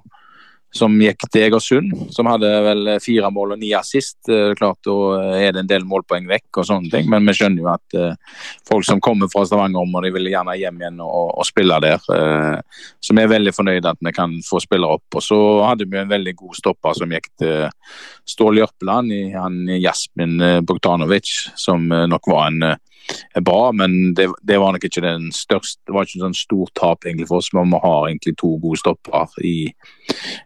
som 0.74 0.96
gikk 1.02 1.28
til 1.30 1.46
Egersund, 1.46 1.92
som 2.14 2.28
hadde 2.30 2.50
vel 2.66 2.96
fire 3.04 3.30
mål 3.34 3.56
og 3.56 3.62
ni 3.62 3.70
assist. 3.78 4.18
Klart, 4.58 4.80
Da 4.84 4.96
er 5.38 5.54
det 5.54 5.64
en 5.64 5.70
del 5.70 5.86
målpoeng 5.86 6.26
vekk 6.30 6.62
og 6.62 6.68
sånne 6.68 6.90
ting, 6.90 7.10
men 7.12 7.26
vi 7.30 7.36
skjønner 7.38 7.62
jo 7.62 7.70
at 7.70 7.98
uh, 7.98 8.40
folk 8.68 8.86
som 8.88 9.02
kommer 9.04 9.30
fra 9.32 9.46
Stavanger, 9.46 9.86
og 9.86 10.06
de 10.06 10.14
vil 10.16 10.32
gjerne 10.32 10.58
hjem 10.58 10.82
igjen 10.82 11.02
og, 11.06 11.30
og 11.38 11.46
spille 11.48 11.78
der. 11.84 12.02
Uh, 12.10 12.58
så 13.04 13.14
vi 13.14 13.24
er 13.24 13.32
veldig 13.32 13.54
fornøyde 13.54 13.94
at 13.94 14.02
vi 14.02 14.16
kan 14.16 14.34
få 14.48 14.62
spillere 14.64 14.98
opp. 14.98 15.20
Og 15.20 15.26
så 15.26 15.40
hadde 15.68 15.88
vi 15.90 16.02
en 16.02 16.12
veldig 16.12 16.36
god 16.42 16.58
stopper 16.58 16.98
som 16.98 17.14
gikk 17.14 17.30
til 17.42 17.70
Stål 18.34 18.64
Jørpeland, 18.64 19.14
han 19.36 19.62
Jasmin 19.78 20.40
Bogdanovic, 20.66 21.30
som 21.60 21.86
nok 21.86 22.34
var 22.34 22.50
en 22.50 22.74
uh, 22.74 22.80
bra, 23.42 23.72
men 23.76 24.14
det, 24.18 24.30
det, 24.42 24.60
var 24.62 24.76
nok 24.76 24.86
ikke 24.88 25.04
den 25.04 25.32
største 25.36 25.82
Det 25.88 25.96
var 25.96 26.06
ikke 26.06 26.20
en 26.20 26.28
sånn 26.28 26.38
stor 26.38 26.72
tap 26.78 27.08
egentlig 27.08 27.28
for 27.30 27.42
oss. 27.42 27.52
Men 27.56 27.74
vi 27.74 27.82
har 27.84 28.10
egentlig 28.10 28.36
to 28.40 28.56
gode 28.64 28.82
stopper 28.82 29.40
i, 29.44 29.56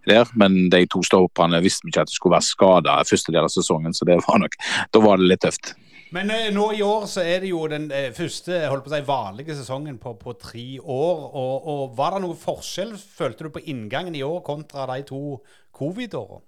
der. 0.10 0.30
Men 0.40 0.68
de 0.74 0.86
to 0.92 1.04
stopperne 1.06 1.62
visste 1.64 1.86
vi 1.86 1.94
ikke 1.94 2.06
at 2.06 2.12
det 2.12 2.18
skulle 2.18 2.38
være 2.38 2.50
skada 2.50 3.02
første 3.08 3.34
del 3.34 3.46
av 3.46 3.54
sesongen, 3.54 3.96
så 3.96 4.08
det 4.08 4.20
var 4.26 4.42
nok, 4.42 4.58
da 4.94 5.04
var 5.04 5.22
det 5.22 5.30
litt 5.32 5.46
tøft. 5.46 5.76
Men 6.16 6.32
eh, 6.32 6.50
nå 6.56 6.70
i 6.78 6.84
år 6.86 7.06
så 7.12 7.24
er 7.28 7.42
det 7.44 7.50
jo 7.52 7.66
den 7.68 7.90
eh, 7.92 8.14
første 8.16 8.62
holdt 8.72 8.86
på 8.86 8.92
å 8.92 8.96
si, 8.96 9.04
vanlige 9.08 9.58
sesongen 9.58 9.98
på, 10.00 10.14
på 10.20 10.36
tre 10.40 10.68
år. 10.80 11.24
Og, 11.28 11.68
og, 11.68 11.82
Var 11.98 12.16
det 12.16 12.22
noe 12.24 12.38
forskjell, 12.40 12.94
følte 12.96 13.48
du, 13.48 13.54
på 13.58 13.66
inngangen 13.68 14.16
i 14.16 14.24
år 14.24 14.40
kontra 14.48 14.88
de 14.94 15.04
to 15.10 15.40
covid-årene? 15.76 16.46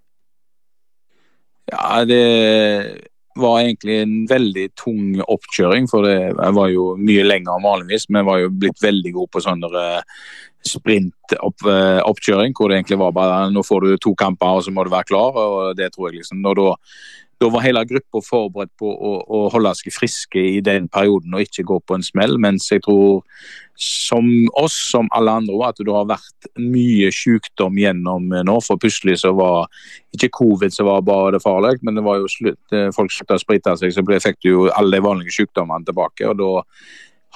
Ja, 1.70 2.02
det 2.08 2.24
var 3.38 3.62
egentlig 3.62 4.00
en 4.02 4.16
veldig 4.30 4.66
tung 4.80 5.22
oppkjøring. 5.22 5.88
For 5.92 6.08
det 6.08 6.34
var 6.56 6.72
jo 6.74 6.94
mye 7.00 7.26
lenger 7.28 7.56
enn 7.56 7.68
vanligvis. 7.68 8.10
Vi 8.10 8.26
var 8.26 8.42
jo 8.44 8.52
blitt 8.52 8.84
veldig 8.84 9.14
gode 9.16 9.34
på 9.36 9.44
sånn 9.46 9.64
sprintoppkjøring. 10.70 12.56
Hvor 12.58 12.70
det 12.70 12.80
egentlig 12.80 13.00
var 13.02 13.16
bare 13.16 13.40
nå 13.54 13.64
får 13.66 13.86
du 13.86 13.96
to 13.98 14.16
kamper 14.20 14.60
og 14.60 14.66
så 14.66 14.76
må 14.76 14.86
du 14.86 14.94
være 14.94 15.12
klar. 15.12 15.38
og 15.38 15.78
det 15.78 15.94
tror 15.94 16.10
jeg 16.10 16.22
liksom, 16.22 16.42
Når 16.42 16.62
da 16.62 16.70
da 17.40 17.48
var 17.50 17.64
hele 17.64 17.86
gruppa 17.88 18.20
forberedt 18.26 18.72
på 18.80 18.90
å, 18.90 19.14
å, 19.24 19.40
holde 19.54 19.72
seg 19.80 19.94
friske 19.96 20.42
i 20.58 20.60
den 20.66 20.90
perioden 20.92 21.38
og 21.38 21.46
ikke 21.46 21.64
gå 21.68 21.80
på 21.88 21.96
en 21.96 22.04
smell. 22.04 22.36
Mens 22.42 22.68
jeg 22.72 22.84
tror, 22.84 23.24
som 23.80 24.28
oss, 24.60 24.76
som 24.92 25.08
alle 25.16 25.38
andre, 25.40 25.56
at 25.70 25.80
det 25.80 25.96
har 25.96 26.10
vært 26.10 26.50
mye 26.60 27.12
sykdom 27.16 27.80
gjennom 27.80 28.28
nå. 28.44 28.58
For 28.66 28.82
plutselig 28.82 29.22
så 29.24 29.32
var 29.38 29.72
ikke 30.16 30.34
covid 30.36 30.76
som 30.76 30.90
var 30.90 31.06
bare 31.08 31.38
det 31.38 31.44
farlig, 31.46 31.78
men 31.88 31.96
det 31.96 32.04
var 32.04 32.20
jo 32.20 32.32
slutt, 32.32 32.62
eh, 32.76 32.90
folk 32.96 33.16
slutta 33.16 33.40
å 33.40 33.44
sprite 33.46 33.78
seg, 33.80 33.96
så 33.96 34.04
fikk 34.04 34.42
du 34.44 34.50
jo 34.50 34.68
alle 34.74 35.00
de 35.00 35.08
vanlige 35.08 35.38
sykdommene 35.40 35.88
tilbake. 35.88 36.28
og 36.28 36.38
da 36.44 36.52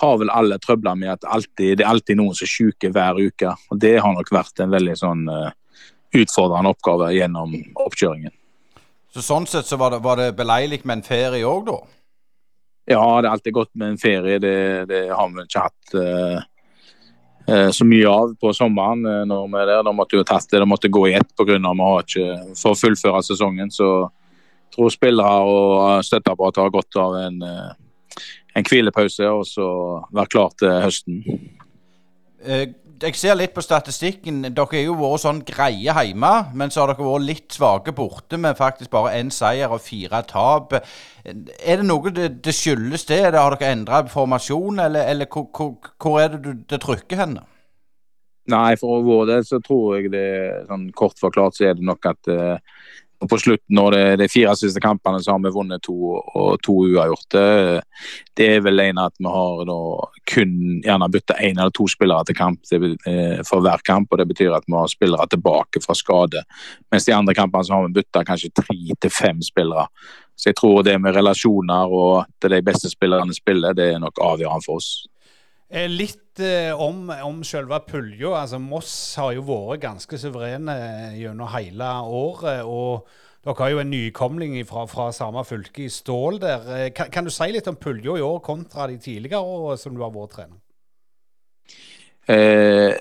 har 0.04 0.20
vel 0.20 0.32
alle 0.34 0.60
trøbler 0.60 0.96
med 1.00 1.16
at 1.16 1.26
alltid, 1.30 1.78
det 1.78 1.86
er 1.86 1.92
alltid 1.92 2.18
noen 2.20 2.36
som 2.36 2.48
er 2.48 2.52
syke 2.52 2.92
hver 2.92 3.20
uke. 3.24 3.56
og 3.72 3.80
Det 3.80 4.00
har 4.02 4.14
nok 4.14 4.32
vært 4.34 4.60
en 4.60 4.74
veldig 4.74 4.96
sånn 5.00 5.28
uh, 5.30 5.52
utfordrende 6.18 6.74
oppgave 6.74 7.12
gjennom 7.14 7.54
oppkjøringen. 7.86 8.34
Så 9.14 9.22
Sånn 9.22 9.46
sett 9.50 9.70
så 9.70 9.78
var 9.78 9.94
det, 9.94 10.00
var 10.06 10.18
det 10.18 10.32
beleilig 10.38 10.82
med 10.84 11.00
en 11.00 11.06
ferie 11.06 11.46
òg, 11.46 11.68
da? 11.68 11.78
Ja, 12.90 13.04
det 13.22 13.30
er 13.30 13.36
alltid 13.36 13.56
godt 13.56 13.70
med 13.80 13.94
en 13.94 14.02
ferie. 14.02 14.40
Det, 14.42 14.56
det 14.90 15.04
har 15.14 15.30
vi 15.32 15.46
ikke 15.46 15.68
hatt 15.68 15.94
uh, 15.96 16.42
uh, 17.48 17.70
så 17.72 17.86
mye 17.88 18.10
av 18.10 18.34
på 18.42 18.52
sommeren. 18.58 19.06
når 19.30 19.46
vi 19.54 19.62
er 19.62 19.70
der. 19.70 19.86
Da 19.88 19.94
måtte 19.96 20.18
jo 20.18 20.26
tatt 20.28 20.50
det, 20.50 20.60
det 20.60 20.68
måtte 20.68 20.92
gå 20.92 21.06
i 21.08 21.14
ett 21.20 21.30
pga. 21.38 21.62
vi 21.62 21.88
har 21.88 22.04
ikke 22.04 22.58
for 22.60 22.74
å 22.74 22.82
fullføre 22.82 23.24
sesongen. 23.24 23.72
Så 23.72 23.88
tror 24.74 24.92
spillere 24.92 25.48
og 25.48 26.04
støtteapparat 26.04 26.60
har 26.60 26.74
godt 26.74 27.00
av 27.00 27.16
en 27.22 27.40
en 28.54 28.68
hvilepause 28.70 29.30
og 29.30 29.46
så 29.50 29.68
være 30.14 30.32
klar 30.34 30.54
til 30.60 30.74
høsten. 30.84 31.22
Eh, 32.44 32.68
jeg 33.04 33.18
ser 33.20 33.36
litt 33.38 33.54
på 33.56 33.64
statistikken. 33.64 34.42
Dere 34.48 34.70
har 34.72 34.84
jo 34.86 34.96
vært 35.00 35.24
sånn 35.24 35.42
greie 35.48 35.94
hjemme, 35.94 36.32
men 36.56 36.72
så 36.72 36.84
har 36.84 36.94
dere 36.94 37.08
vært 37.08 37.28
litt 37.28 37.56
svake 37.56 37.94
borte 37.96 38.40
med 38.40 38.58
faktisk 38.60 38.94
bare 38.94 39.16
én 39.20 39.32
seier 39.34 39.74
og 39.74 39.84
fire 39.84 40.24
tap. 40.30 40.76
Er 41.24 41.82
det 41.82 41.88
noe 41.88 42.14
det, 42.16 42.30
det 42.46 42.56
skyldes 42.56 43.08
det? 43.10 43.24
Har 43.36 43.58
dere 43.58 43.74
endra 43.74 44.04
formasjon, 44.12 44.80
eller, 44.86 45.10
eller 45.12 45.30
hvor, 45.32 45.50
hvor, 45.52 45.92
hvor, 46.02 46.22
er 46.24 46.38
det 46.38 46.56
det 46.72 46.82
trykker 46.84 47.24
hen? 47.24 47.38
Nei, 48.52 48.74
for 48.80 49.06
vår 49.06 49.28
del 49.30 49.46
så 49.48 49.62
tror 49.64 49.98
jeg 49.98 50.12
det 50.12 50.28
sånn 50.68 50.90
kort 50.96 51.20
forklart 51.20 51.56
så 51.56 51.70
er 51.70 51.78
det 51.80 51.86
nok 51.88 52.10
at 52.12 52.32
uh, 52.32 52.58
og 53.24 53.30
på 53.32 53.40
slutten 53.40 53.80
det 53.94 54.04
de 54.20 54.28
fire 54.28 54.54
siste 54.60 54.82
kampene 54.84 55.22
så 55.24 55.32
har 55.32 55.44
vi 55.44 55.52
vunnet 55.56 55.84
to 55.86 55.96
og 56.12 56.58
to 56.66 56.76
uavgjort. 56.90 57.38
Det 58.36 58.48
er 58.56 58.64
vel 58.66 58.82
en 58.84 59.00
at 59.00 59.16
vi 59.20 59.32
har 59.32 59.64
da 59.70 59.78
kun 60.34 60.82
gjerne 60.84 61.10
bytta 61.14 61.38
én 61.40 61.56
eller 61.56 61.72
to 61.72 61.88
spillere 61.88 62.28
til 62.28 62.36
kamp 62.36 62.74
eh, 62.74 63.40
for 63.48 63.64
hver 63.64 63.84
kamp. 63.86 64.12
og 64.12 64.20
Det 64.20 64.28
betyr 64.28 64.56
at 64.58 64.68
vi 64.68 64.76
har 64.76 64.92
spillere 64.92 65.28
tilbake 65.32 65.82
fra 65.86 65.96
skade. 65.96 66.44
Mens 66.92 67.08
de 67.08 67.16
andre 67.16 67.36
kampene 67.38 67.64
så 67.64 67.78
har 67.78 67.88
vi 67.88 67.96
bytta 68.02 68.26
kanskje 68.28 68.52
tre 68.60 68.78
til 69.00 69.14
fem 69.14 69.42
spillere. 69.42 69.88
Så 70.36 70.50
jeg 70.50 70.60
tror 70.60 70.84
det 70.84 71.00
med 71.00 71.16
relasjoner 71.16 71.92
og 71.94 72.26
at 72.26 72.52
de 72.52 72.62
beste 72.66 72.90
spillerne 72.90 73.34
spiller, 73.34 73.74
det 73.74 73.94
er 73.94 74.04
nok 74.04 74.20
avgjørende 74.20 74.66
for 74.66 74.82
oss. 74.82 75.06
Eh, 75.74 75.90
litt 75.90 76.38
eh, 76.44 76.70
om, 76.78 77.08
om 77.26 77.40
selve 77.46 77.80
pulja. 77.88 78.36
Altså, 78.44 78.60
Moss 78.62 78.94
har 79.18 79.34
jo 79.34 79.46
vært 79.48 79.82
ganske 79.88 80.20
suverene 80.22 80.76
eh, 80.78 81.16
gjennom 81.24 81.50
hele 81.50 81.88
året. 82.06 82.62
og 82.62 83.08
Dere 83.44 83.58
har 83.60 83.74
jo 83.74 83.82
en 83.82 83.90
nykomling 83.90 84.60
fra, 84.70 84.86
fra 84.88 85.08
samme 85.16 85.42
fylke 85.48 85.88
i 85.88 85.90
Stål 85.92 86.38
der. 86.44 86.92
Kan, 86.96 87.10
kan, 87.12 87.26
du 87.26 87.34
si 87.34 87.50
litt 87.52 87.68
om 87.68 87.80
pulja 87.82 88.20
i 88.20 88.24
år 88.24 88.38
kontra 88.46 88.86
de 88.92 89.00
tidligere 89.02 89.42
årene 89.42 89.82
som 89.82 89.98
du 89.98 90.04
har 90.06 90.14
vært 90.14 90.38
trener? 90.38 90.62
Eh, 92.30 92.94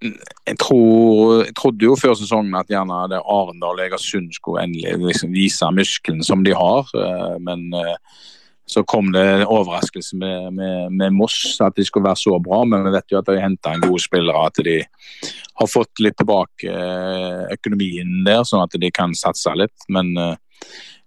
jeg, 0.00 0.56
tror, 0.58 1.44
jeg, 1.44 1.52
trodde 1.60 1.86
jo 1.86 1.98
før 2.00 2.16
sesongen 2.16 2.56
at 2.58 2.72
gjerne 2.72 3.04
det 3.12 3.20
Arendal 3.20 3.76
og 3.76 3.84
Egersund 3.84 4.32
skulle 4.34 4.64
endelig 4.64 4.96
liksom 5.04 5.36
vise 5.36 5.68
muskelen 5.76 6.24
som 6.24 6.48
de 6.48 6.56
har. 6.56 6.88
Men 7.44 7.68
eh, 7.76 8.24
så 8.74 8.82
kom 8.88 9.12
det 9.14 9.22
en 9.22 9.44
overraskelse 9.46 10.16
med, 10.18 10.52
med, 10.56 10.92
med, 10.92 11.14
Moss, 11.14 11.36
at 11.62 11.76
de 11.78 11.84
skulle 11.86 12.08
være 12.08 12.22
så 12.24 12.38
bra. 12.42 12.64
Men 12.66 12.82
vi 12.86 12.94
vet 12.96 13.14
jo 13.14 13.20
at 13.20 13.30
de 13.30 13.38
henta 13.38 13.74
en 13.74 13.84
gode 13.84 14.02
spillere, 14.02 14.48
at 14.48 14.58
de 14.66 14.80
har 15.60 15.70
fått 15.70 16.02
litt 16.02 16.16
tilbake 16.18 16.72
eh, 16.72 17.44
økonomien 17.54 18.24
der, 18.26 18.42
sånn 18.48 18.64
at 18.64 18.74
de 18.80 18.90
kan 18.94 19.14
satse 19.18 19.54
litt. 19.58 19.86
Men 19.94 20.10
eh, 20.18 20.34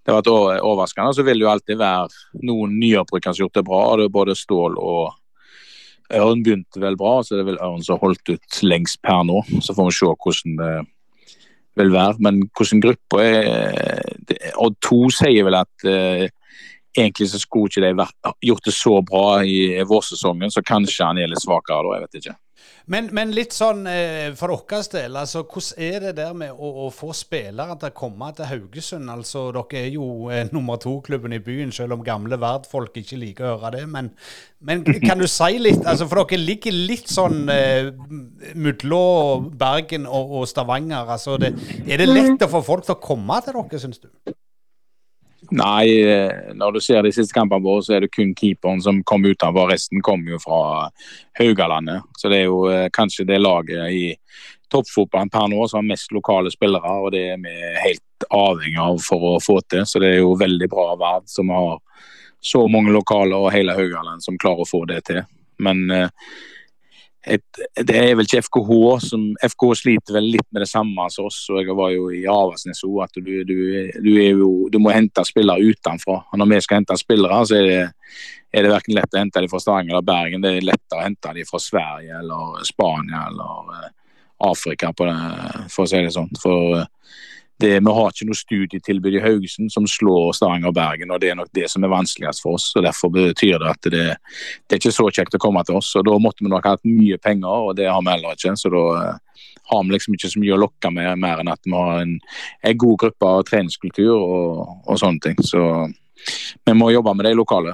det 0.08 0.14
har 0.14 0.22
vært 0.22 0.32
overraskende. 0.64 1.16
Så 1.18 1.28
vil 1.28 1.42
det 1.42 1.48
jo 1.48 1.52
alltid 1.52 1.82
være 1.82 2.44
noen 2.48 2.78
nyopprykkere 2.80 3.36
som 3.36 3.44
har 3.44 3.48
gjort 3.50 3.60
det 3.60 3.68
bra. 3.68 3.82
Det 4.00 4.08
er 4.08 4.18
både 4.20 4.38
Stål 4.40 4.80
og 4.80 6.16
Ørn 6.18 6.40
begynte 6.40 6.80
vel 6.80 6.96
bra, 6.96 7.18
så 7.20 7.36
det 7.36 7.44
er 7.44 7.50
vel 7.50 7.60
Ørn 7.60 7.82
som 7.84 7.98
har 7.98 8.06
holdt 8.06 8.32
ut 8.32 8.62
lengst 8.64 9.02
per 9.04 9.26
nå. 9.28 9.42
Så 9.60 9.76
får 9.76 9.90
vi 9.90 9.98
se 9.98 10.14
hvordan 10.14 10.62
det 10.62 10.74
vil 11.78 11.92
være. 11.92 12.16
Men 12.24 12.46
hvordan 12.56 12.84
gruppa 12.88 13.24
er 13.28 14.56
Odd 14.56 14.80
2 14.88 15.02
sier 15.20 15.48
vel 15.48 15.60
at 15.60 15.88
uh, 15.88 16.24
egentlig 16.98 17.30
så 17.32 17.40
skulle 17.42 17.72
ikke 17.72 17.94
de 17.94 18.10
gjort 18.50 18.68
det 18.68 18.76
så 18.76 18.98
bra 19.06 19.28
i 19.46 19.84
vårsesongen, 19.88 20.52
så 20.54 20.66
kanskje 20.66 21.06
han 21.06 21.22
er 21.22 21.32
litt 21.32 21.44
svakere 21.44 21.86
da, 21.86 21.96
jeg 21.98 22.08
vet 22.08 22.22
ikke. 22.22 22.38
Men, 22.88 23.10
men 23.12 23.34
litt 23.36 23.52
sånn 23.52 23.82
eh, 23.92 24.30
for 24.40 24.54
deres 24.70 24.88
del, 24.94 25.18
altså, 25.20 25.42
hvordan 25.44 25.82
er 25.84 26.06
det 26.06 26.14
der 26.22 26.32
med 26.38 26.54
å, 26.56 26.70
å, 26.86 26.90
få 26.94 27.12
spillere 27.16 27.76
til 27.82 27.92
å 27.92 27.96
komme 27.96 28.30
til 28.38 28.48
Haugesund? 28.48 29.12
Altså, 29.12 29.50
Dere 29.56 29.82
er 29.82 29.90
jo 29.92 30.30
eh, 30.32 30.48
nummer 30.56 30.80
to-klubben 30.80 31.36
i 31.36 31.42
byen, 31.44 31.74
selv 31.76 31.98
om 31.98 32.06
gamle 32.06 32.40
verdfolk 32.40 32.96
ikke 33.02 33.20
liker 33.20 33.50
å 33.50 33.58
høre 33.58 33.74
det. 33.76 33.84
Men, 33.92 34.14
men 34.64 34.86
kan 35.04 35.20
du 35.20 35.28
si 35.28 35.60
litt, 35.60 35.84
altså, 35.84 36.08
for 36.08 36.24
dere 36.24 36.40
ligger 36.40 36.80
litt 36.88 37.12
sånn 37.12 37.52
eh, 37.52 37.92
mellom 38.56 39.52
Bergen 39.60 40.08
og, 40.08 40.40
og 40.40 40.48
Stavanger. 40.48 41.12
altså, 41.18 41.36
det, 41.44 41.54
Er 41.84 42.00
det 42.00 42.08
lett 42.08 42.48
å 42.48 42.54
få 42.56 42.64
folk 42.72 42.88
til 42.88 42.96
å 42.96 43.02
komme 43.04 43.44
til 43.44 43.60
dere, 43.60 43.84
syns 43.84 44.00
du? 44.00 44.08
Nei, 45.56 46.02
eh, 46.04 46.54
når 46.54 46.76
du 46.76 46.80
ser 46.84 47.06
de 47.06 47.12
siste 47.16 47.36
kampene 47.36 47.64
våre, 47.64 47.84
så 47.86 47.96
er 47.96 48.04
det 48.04 48.12
kun 48.12 48.34
keeperen 48.36 48.82
som 48.84 49.00
kom 49.08 49.24
utenfor. 49.24 49.72
Resten 49.72 50.04
kommer 50.04 50.36
jo 50.36 50.40
fra 50.44 50.62
Haugalandet. 51.40 52.04
Så 52.20 52.32
det 52.32 52.42
er 52.42 52.50
jo 52.50 52.66
eh, 52.72 52.90
kanskje 52.94 53.28
det 53.30 53.40
laget 53.40 53.94
i 53.94 54.04
toppfotballen 54.72 55.32
per 55.32 55.48
nå 55.48 55.64
som 55.68 55.80
har 55.80 55.94
mest 55.94 56.12
lokale 56.12 56.52
spillere, 56.52 56.92
og 57.00 57.14
det 57.16 57.24
er 57.32 57.40
vi 57.40 57.54
helt 57.80 58.28
avhengig 58.34 58.82
av 58.84 59.00
for 59.04 59.30
å 59.32 59.34
få 59.40 59.62
til. 59.70 59.86
Så 59.88 60.04
det 60.04 60.16
er 60.16 60.20
jo 60.20 60.36
veldig 60.40 60.68
bra 60.72 60.90
verd 61.00 61.32
som 61.32 61.54
har 61.56 61.80
så 62.44 62.66
mange 62.72 62.92
lokale 62.94 63.40
og 63.40 63.52
hele 63.56 63.76
Haugaland 63.78 64.24
som 64.24 64.38
klarer 64.40 64.66
å 64.66 64.70
få 64.70 64.84
det 64.90 65.02
til. 65.08 65.24
Men 65.64 65.88
eh, 65.94 66.10
et, 67.28 67.60
det 67.88 67.96
er 67.98 68.16
vel 68.16 68.28
ikke 68.28 68.44
FKH 68.46 68.72
som 69.04 69.24
FK 69.44 69.66
sliter 69.76 70.16
vel 70.18 70.30
litt 70.38 70.48
med 70.54 70.64
det 70.64 70.70
samme 70.70 71.08
som 71.12 71.28
oss. 71.28 71.40
og 71.52 71.60
Jeg 71.62 71.76
var 71.78 71.92
jo 71.94 72.08
i 72.16 72.24
Avaldsnes 72.30 72.84
òg, 72.88 73.02
at 73.04 73.20
du, 73.20 73.32
du, 73.48 73.56
du, 74.00 74.10
jo, 74.16 74.52
du, 74.72 74.80
må 74.84 74.94
hente 74.96 75.26
spillere 75.28 75.74
utenfra. 75.74 76.22
Og 76.32 76.42
når 76.42 76.52
vi 76.54 76.62
skal 76.64 76.82
hente 76.82 76.98
spillere, 77.00 77.42
så 77.50 77.60
er 77.60 77.68
det, 77.68 77.80
er 78.54 78.66
det 78.66 78.74
verken 78.74 78.98
lett 78.98 79.16
å 79.16 79.22
hente 79.22 79.44
dem 79.44 79.52
fra 79.52 79.62
Stavanger 79.64 79.96
eller 79.96 80.08
Bergen. 80.08 80.44
Det 80.44 80.54
er 80.56 80.70
lettere 80.72 81.02
å 81.02 81.06
hente 81.06 81.36
dem 81.38 81.50
fra 81.50 81.62
Sverige 81.64 82.22
eller 82.22 82.68
Spania 82.68 83.26
eller 83.32 83.74
uh, 83.74 83.90
Afrika, 84.48 84.94
det, 84.94 85.18
for 85.74 85.84
å 85.84 85.90
si 85.90 86.04
det 86.06 86.14
sånn. 86.16 86.32
For 86.42 86.86
det, 87.60 87.74
vi 87.82 87.94
har 87.98 88.12
ikke 88.12 88.28
noe 88.30 88.38
studietilbud 88.38 89.16
i 89.18 89.22
Haugesund 89.24 89.72
som 89.74 89.88
slår 89.90 90.36
Stavanger 90.38 90.70
og 90.70 90.76
Bergen, 90.78 91.12
og 91.14 91.22
det 91.22 91.32
er 91.32 91.40
nok 91.40 91.50
det 91.58 91.70
som 91.72 91.86
er 91.86 91.94
vanskeligst 91.94 92.44
for 92.44 92.58
oss. 92.60 92.70
og 92.78 92.86
Derfor 92.86 93.10
betyr 93.14 93.58
det 93.64 93.72
at 93.72 93.90
det, 93.90 94.04
det 94.68 94.78
er 94.78 94.82
ikke 94.82 94.94
så 94.94 95.08
kjekt 95.10 95.38
å 95.38 95.42
komme 95.42 95.64
til 95.66 95.80
oss. 95.80 95.90
og 95.98 96.06
Da 96.06 96.18
måtte 96.22 96.46
vi 96.46 96.54
nok 96.54 96.68
hatt 96.70 96.86
mye 96.86 97.18
penger, 97.18 97.70
og 97.70 97.78
det 97.80 97.90
har 97.90 98.04
vi 98.04 98.14
heller 98.14 98.38
ikke. 98.38 98.54
Så 98.62 98.70
da 98.74 98.84
uh, 98.94 99.42
har 99.74 99.84
vi 99.84 99.96
liksom 99.96 100.18
ikke 100.18 100.32
så 100.32 100.42
mye 100.44 100.56
å 100.56 100.64
lokke 100.68 100.92
med, 100.94 101.12
mer 101.24 101.42
enn 101.42 101.52
at 101.52 101.62
vi 101.66 101.76
har 101.76 102.02
en, 102.04 102.18
en 102.70 102.82
god 102.86 102.98
gruppe 103.04 103.32
av 103.34 103.46
treningskultur 103.50 104.14
og, 104.16 104.60
og, 104.86 104.96
sånne 105.02 105.24
ting. 105.24 105.42
Så 105.44 105.62
vi 106.66 106.76
må 106.78 106.92
jobbe 106.94 107.14
med 107.18 107.28
de 107.28 107.34
lokale. 107.38 107.74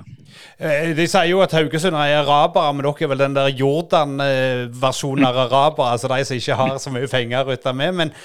Eh, 0.57 0.93
de 0.95 1.05
sier 1.09 1.29
jo 1.29 1.41
at 1.43 1.53
Haugesund 1.55 1.97
er 1.97 2.21
arabere, 2.21 2.71
men 2.73 2.85
dere 2.85 3.05
er 3.05 3.11
vel 3.11 3.21
den 3.21 3.35
der 3.37 3.51
Jordan-versjonen 3.51 5.27
av 5.27 5.43
arabere, 5.45 5.91
altså 5.93 6.11
de 6.11 6.23
som 6.27 6.39
ikke 6.39 6.59
har 6.59 6.79
så 6.81 6.93
mye 6.93 7.11
penger 7.11 7.43
å 7.43 7.51
rutte 7.51 7.75
med. 7.77 7.99
men 7.99 8.15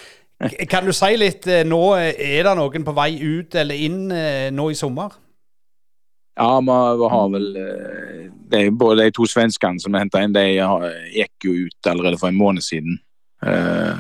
kan 0.71 0.87
du 0.87 0.93
si 0.95 1.17
litt 1.19 1.47
eh, 1.51 1.65
nå, 1.67 1.81
Er 1.99 2.47
det 2.47 2.55
noen 2.59 2.85
på 2.87 2.95
vei 2.95 3.11
ut 3.19 3.57
eller 3.59 3.75
inn 3.75 4.05
eh, 4.15 4.51
nå 4.55 4.71
i 4.71 4.77
sommer? 4.79 5.17
Ja, 6.39 6.61
vi 6.63 7.09
har 7.11 7.33
vel 7.33 7.49
de, 8.53 8.61
Både 8.71 9.03
de 9.03 9.15
to 9.17 9.27
svenskene 9.27 9.83
som 9.83 9.95
er 9.95 10.05
henta 10.05 10.23
inn, 10.23 10.37
de 10.37 10.45
gikk 11.17 11.49
jo 11.49 11.57
ut 11.67 11.91
allerede 11.91 12.21
for 12.21 12.31
en 12.31 12.39
måned 12.39 12.63
siden. 12.63 13.01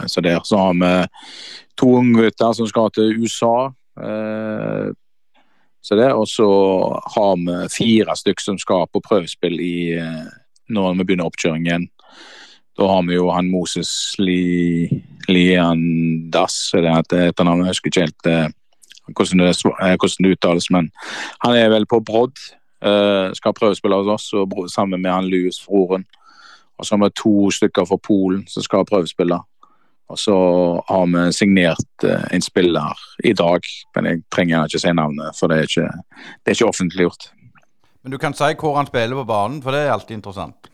Så 0.06 0.22
der 0.22 0.38
så 0.46 0.60
har 0.60 0.76
vi 0.78 0.92
to 1.74 1.88
unggutter 1.98 2.54
som 2.54 2.70
skal 2.70 2.92
til 2.94 3.18
USA. 3.18 3.72
Så 5.82 5.98
det, 5.98 6.12
Og 6.14 6.28
så 6.30 6.48
har 7.16 7.34
vi 7.42 7.58
fire 7.74 8.14
stykker 8.14 8.46
som 8.46 8.62
skal 8.62 8.86
på 8.86 9.02
prøvespill 9.02 9.58
i, 9.58 9.98
når 10.70 10.94
vi 10.94 11.08
begynner 11.08 11.26
oppkjøring 11.26 11.66
igjen. 11.66 11.90
Da 12.78 12.86
har 12.86 13.02
vi 13.08 13.16
jo 13.16 13.26
han 13.34 13.50
Moses 13.50 13.90
Li, 14.22 14.86
Liandas, 15.26 16.60
er 16.78 16.84
det 16.84 16.92
et 16.94 17.16
etternavn? 17.32 17.64
Jeg 17.66 17.74
husker 17.74 17.90
ikke 17.90 18.04
helt 18.06 18.28
eh, 18.30 18.52
hvordan, 19.10 19.42
det, 19.42 19.48
eh, 19.66 19.96
hvordan, 19.96 20.22
det, 20.22 20.36
uttales, 20.36 20.68
men 20.70 20.90
han 21.42 21.58
er 21.58 21.72
vel 21.74 21.88
på 21.90 21.98
Brodd. 22.06 22.38
Eh, 22.78 23.34
skal 23.34 23.56
prøvespille 23.58 23.98
hos 23.98 24.12
oss 24.14 24.28
og 24.38 24.54
sammen 24.70 25.02
med 25.02 25.10
han 25.10 25.26
Louis 25.26 25.58
Froren. 25.58 26.06
Og 26.78 26.86
så 26.86 26.94
har 26.94 27.02
vi 27.02 27.16
to 27.18 27.50
stykker 27.50 27.88
fra 27.90 27.98
Polen 27.98 28.46
som 28.46 28.62
skal 28.62 28.86
prøvespille. 28.86 29.40
Og 30.08 30.18
så 30.18 30.36
har 30.88 31.08
vi 31.10 31.32
signert 31.36 32.04
uh, 32.06 32.22
en 32.32 32.40
spiller 32.40 33.00
i 33.28 33.34
dag, 33.36 33.66
men 33.96 34.06
jeg 34.08 34.22
trenger 34.32 34.64
ikke 34.64 34.80
si 34.80 34.92
navnet, 34.94 35.36
for 35.36 35.50
det 35.50 35.58
er 35.58 35.66
ikke, 35.68 35.90
det 36.38 36.52
er 36.52 36.56
ikke 36.56 36.70
offentliggjort. 36.70 37.26
Men 38.02 38.14
du 38.14 38.16
kan 38.22 38.32
si 38.32 38.54
hvor 38.56 38.78
han 38.78 38.88
spiller 38.88 39.18
på 39.20 39.26
banen, 39.28 39.58
for 39.60 39.74
det 39.74 39.82
er 39.84 39.92
alltid 39.92 40.16
interessant. 40.16 40.70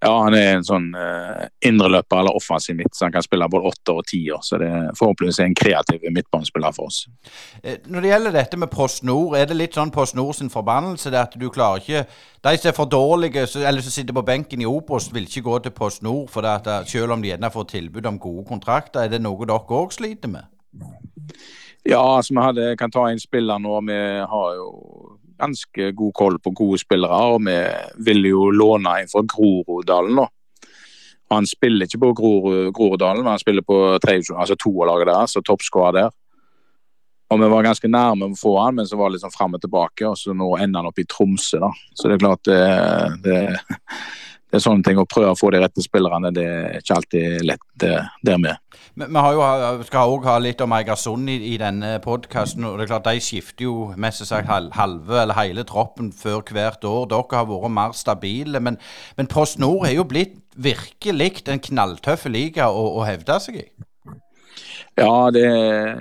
Ja, 0.00 0.12
han 0.22 0.34
er 0.38 0.52
en 0.54 0.66
sånn 0.66 0.92
uh, 0.94 1.48
indreløper 1.66 2.20
eller 2.20 2.36
offensiv 2.38 2.76
midt, 2.78 2.94
så 2.94 3.08
han 3.08 3.14
kan 3.16 3.24
spille 3.24 3.48
både 3.50 3.72
åtte 3.72 3.96
og 3.98 4.06
tiår. 4.06 4.44
Så 4.46 4.60
det 4.62 4.68
er 4.70 4.92
forhåpentligvis 4.94 5.40
en 5.42 5.56
kreativ 5.58 6.06
midtbanespiller 6.14 6.76
for 6.76 6.92
oss. 6.92 7.00
Eh, 7.64 7.80
når 7.90 8.04
det 8.04 8.12
gjelder 8.12 8.36
dette 8.36 8.60
med 8.62 8.70
Post 8.70 9.02
Nord, 9.08 9.34
er 9.34 9.50
det 9.50 9.58
litt 9.58 9.74
sånn 9.74 9.90
Post 9.94 10.14
Nord 10.14 10.38
sin 10.38 10.52
forbannelse? 10.54 11.10
det 11.10 11.18
at 11.18 11.34
du 11.40 11.48
klarer 11.50 11.82
ikke 11.82 12.04
De 12.44 12.54
som 12.54 12.70
er 12.70 12.76
for 12.76 12.86
dårlige, 12.86 13.42
eller 13.58 13.82
som 13.82 13.90
sitter 13.90 14.14
på 14.14 14.22
benken 14.22 14.62
i 14.62 14.70
Obos, 14.70 15.10
vil 15.10 15.26
ikke 15.26 15.42
gå 15.48 15.58
til 15.64 15.74
Post 15.74 16.06
Nord, 16.06 16.28
for 16.30 16.46
at, 16.46 16.66
eh, 16.70 16.86
selv 16.86 17.16
om 17.16 17.22
de 17.22 17.32
gjerne 17.32 17.50
får 17.50 17.70
tilbud 17.74 18.06
om 18.06 18.22
gode 18.22 18.46
kontrakter. 18.46 19.02
Er 19.02 19.08
det 19.08 19.22
noe 19.22 19.46
dere 19.46 19.58
òg 19.82 19.90
sliter 19.98 20.30
med? 20.30 20.46
Ja, 21.88 22.04
altså 22.16 22.34
vi 22.34 22.44
hadde, 22.44 22.76
kan 22.76 22.90
ta 22.90 23.08
en 23.08 23.18
spiller 23.18 23.58
nå. 23.58 23.80
Vi 23.82 23.98
har 24.30 24.54
jo 24.54 25.17
ganske 25.38 25.92
god 25.96 26.14
koll 26.14 26.38
på 26.42 26.54
gode 26.56 26.80
spillere. 26.82 27.20
og 27.34 27.44
Vi 27.46 27.56
ville 28.10 28.34
jo 28.34 28.50
låne 28.50 29.00
en 29.00 29.10
fra 29.10 29.22
Groruddalen 29.22 30.16
nå. 30.18 30.26
Han 31.30 31.46
spiller 31.46 31.84
ikke 31.84 32.00
på 32.00 32.12
Groruddalen, 32.16 33.22
men 33.22 33.34
han 33.34 33.42
spiller 33.42 33.62
på 33.62 33.98
altså 33.98 34.56
toerlaget 34.56 35.10
deres 35.10 35.36
og 35.36 35.44
toppskårer 35.44 36.00
der. 36.00 36.14
Og 37.28 37.40
Vi 37.40 37.48
var 37.52 37.66
ganske 37.66 37.88
nærme 37.88 38.30
å 38.30 38.38
få 38.38 38.54
han, 38.62 38.78
men 38.78 38.86
så 38.88 38.96
var 38.96 39.10
det 39.10 39.18
liksom 39.18 39.34
fram 39.34 39.54
og 39.54 39.60
tilbake. 39.60 40.06
og 40.08 40.16
så 40.16 40.32
Nå 40.32 40.56
ender 40.56 40.80
han 40.80 40.88
opp 40.88 40.98
i 40.98 41.04
Tromsø. 41.04 41.60
da. 41.60 41.72
Så 41.94 42.08
det 42.08 42.16
er 42.16 42.24
klart 42.24 42.44
det, 42.48 42.62
det, 43.24 43.58
det 44.48 44.56
er 44.56 44.64
sånne 44.64 44.84
ting. 44.84 44.98
Å 45.00 45.08
prøve 45.08 45.34
å 45.34 45.38
få 45.38 45.50
de 45.52 45.60
rette 45.62 45.84
spillerne, 45.84 46.32
det 46.34 46.46
er 46.48 46.78
ikke 46.80 46.96
alltid 46.96 47.44
lett 47.44 47.64
det, 47.82 47.94
der 48.24 48.40
med. 48.40 48.60
Vi 48.98 49.06
jo, 49.06 49.42
skal 49.86 50.12
òg 50.14 50.24
ha 50.26 50.38
litt 50.42 50.62
om 50.64 50.72
Eigersund 50.74 51.30
i, 51.30 51.36
i 51.52 51.56
denne 51.60 51.98
podkasten. 52.02 52.66
Det 52.66 52.86
er 52.86 52.90
klart 52.90 53.06
De 53.06 53.22
skifter 53.22 53.68
jo 53.68 53.76
mest 54.00 54.24
sagt 54.26 54.50
halve 54.50 55.20
eller 55.22 55.38
hele 55.38 55.66
troppen 55.68 56.10
før 56.16 56.40
hvert 56.48 56.84
år. 56.88 57.06
Dere 57.12 57.42
har 57.42 57.50
vært 57.50 57.76
mer 57.76 57.94
stabile. 57.98 58.62
Men, 58.64 58.80
men 59.20 59.30
Post 59.30 59.60
Nord 59.62 59.84
har 59.86 59.94
jo 59.94 60.08
blitt 60.08 60.40
virkelig 60.58 61.44
en 61.46 61.62
knalltøff 61.62 62.26
liga 62.32 62.72
å, 62.72 62.88
å 62.98 63.06
hevde 63.06 63.38
seg 63.44 63.60
i. 63.62 63.68
Ja, 64.98 65.30
det, 65.30 65.46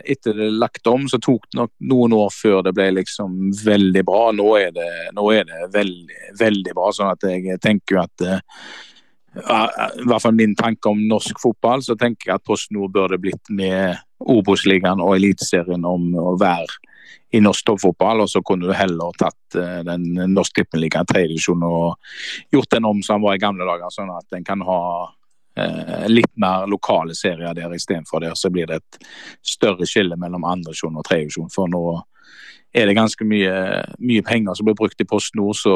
etter 0.10 0.34
det 0.34 0.50
lagt 0.58 0.88
om, 0.90 1.06
så 1.12 1.20
tok 1.22 1.46
det 1.52 1.60
nok 1.60 1.72
noen 1.92 2.16
år 2.18 2.32
før 2.34 2.64
det 2.66 2.74
ble 2.78 2.90
liksom 2.98 3.52
veldig 3.54 4.04
bra. 4.08 4.24
Nå 4.34 4.48
er 4.58 4.74
det, 4.74 4.90
nå 5.14 5.28
er 5.36 5.46
det 5.46 5.68
veldig, 5.76 6.22
veldig 6.40 6.74
bra. 6.78 6.92
sånn 6.96 7.14
at 7.14 7.28
jeg 7.30 7.60
tenker 7.62 7.98
jo 7.98 8.04
at 8.04 8.28
i 9.38 10.06
hvert 10.08 10.24
fall 10.24 10.34
min 10.34 10.56
tanke 10.58 10.90
om 10.90 11.04
norsk 11.10 11.38
fotball, 11.42 11.84
så 11.86 11.94
tenker 12.00 12.32
jeg 12.32 12.40
at 12.40 12.46
Post 12.48 12.72
Nord 12.74 12.96
burde 12.96 13.20
blitt 13.22 13.52
med 13.54 14.00
Obos-ligaen 14.18 15.02
og 15.04 15.14
Eliteserien 15.18 15.86
om 15.86 16.10
å 16.18 16.34
være 16.40 16.80
i 17.38 17.42
norsk 17.44 17.68
toppfotball. 17.68 18.24
Og 18.26 18.32
så 18.32 18.42
kunne 18.46 18.66
du 18.66 18.74
heller 18.76 19.14
tatt 19.20 19.60
uh, 19.60 19.84
den 19.86 20.10
norsk 20.34 20.58
tippeligaen 20.58 21.08
tredjedivisjon 21.10 21.66
og 21.68 22.56
gjort 22.56 22.74
den 22.74 22.90
om 22.90 23.04
som 23.06 23.20
den 23.20 23.28
var 23.28 23.38
i 23.38 23.44
gamle 23.44 23.68
dager, 23.68 23.94
sånn 23.94 24.14
at 24.16 24.26
den 24.34 24.48
kan 24.48 24.64
ha 24.66 24.82
litt 26.12 26.34
mer 26.38 26.68
lokale 26.70 27.16
serier 27.18 27.56
der 27.58 27.74
istedenfor 27.74 28.22
der, 28.22 28.36
Så 28.36 28.50
blir 28.54 28.68
det 28.68 28.76
et 28.82 29.00
større 29.42 29.86
skille 29.86 30.16
mellom 30.16 30.46
andredivisjon 30.46 30.98
og 30.98 31.06
tredjedivisjon. 31.08 31.50
For 31.54 31.68
nå 31.72 31.84
er 32.74 32.86
det 32.86 32.98
ganske 32.98 33.26
mye, 33.26 33.54
mye 34.00 34.24
penger 34.26 34.58
som 34.58 34.68
blir 34.68 34.78
brukt 34.78 35.02
i 35.02 35.08
Post 35.08 35.36
Nord, 35.36 35.56
så 35.56 35.76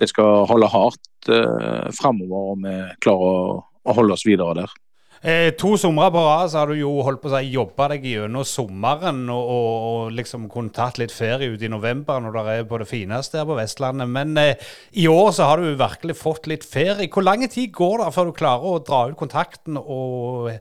det 0.00 0.08
skal 0.08 0.46
holde 0.48 0.68
hardt 0.70 1.28
eh, 1.28 1.88
framover 1.96 2.52
om 2.54 2.68
vi 2.68 2.76
klarer 3.04 3.26
å, 3.26 3.56
å, 3.84 3.96
holde 3.96 4.16
oss 4.16 4.26
videre 4.26 4.62
der. 4.62 4.76
Eh, 5.20 5.50
to 5.60 5.74
somre 5.76 6.06
på 6.08 6.20
rad 6.24 6.48
så 6.48 6.62
har 6.62 6.70
du 6.70 6.78
jo 6.78 6.90
holdt 7.04 7.20
på 7.20 7.28
å 7.28 7.34
si 7.34 7.50
jobba 7.52 7.90
deg 7.92 8.06
gjennom 8.08 8.44
sommeren 8.48 9.26
og, 9.28 9.50
og, 9.52 9.74
og, 9.88 10.14
liksom 10.16 10.46
kunne 10.48 10.72
tatt 10.72 10.96
litt 10.96 11.12
ferie 11.12 11.52
ut 11.52 11.60
i 11.60 11.68
november 11.68 12.22
når 12.24 12.38
det 12.38 12.44
er 12.54 12.68
på 12.70 12.78
det 12.80 12.88
fineste 12.88 13.36
her 13.36 13.48
på 13.50 13.58
Vestlandet. 13.58 14.08
Men 14.08 14.32
eh, 14.40 14.70
i 14.96 15.04
år 15.12 15.34
så 15.36 15.50
har 15.50 15.60
du 15.60 15.74
virkelig 15.76 16.16
fått 16.16 16.48
litt 16.48 16.64
ferie. 16.64 17.10
Hvor 17.12 17.26
lang 17.26 17.44
tid 17.48 17.68
går 17.76 18.00
det 18.00 18.14
før 18.16 18.30
du 18.30 18.38
klarer 18.38 18.64
å 18.64 18.80
dra 18.80 19.02
ut 19.10 19.18
kontakten 19.20 19.76
og 19.80 20.54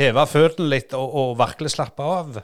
heve 0.00 0.26
føttene 0.26 0.72
litt 0.72 0.98
og, 0.98 1.06
og 1.06 1.38
virkelig 1.38 1.76
slappe 1.76 2.10
av? 2.16 2.42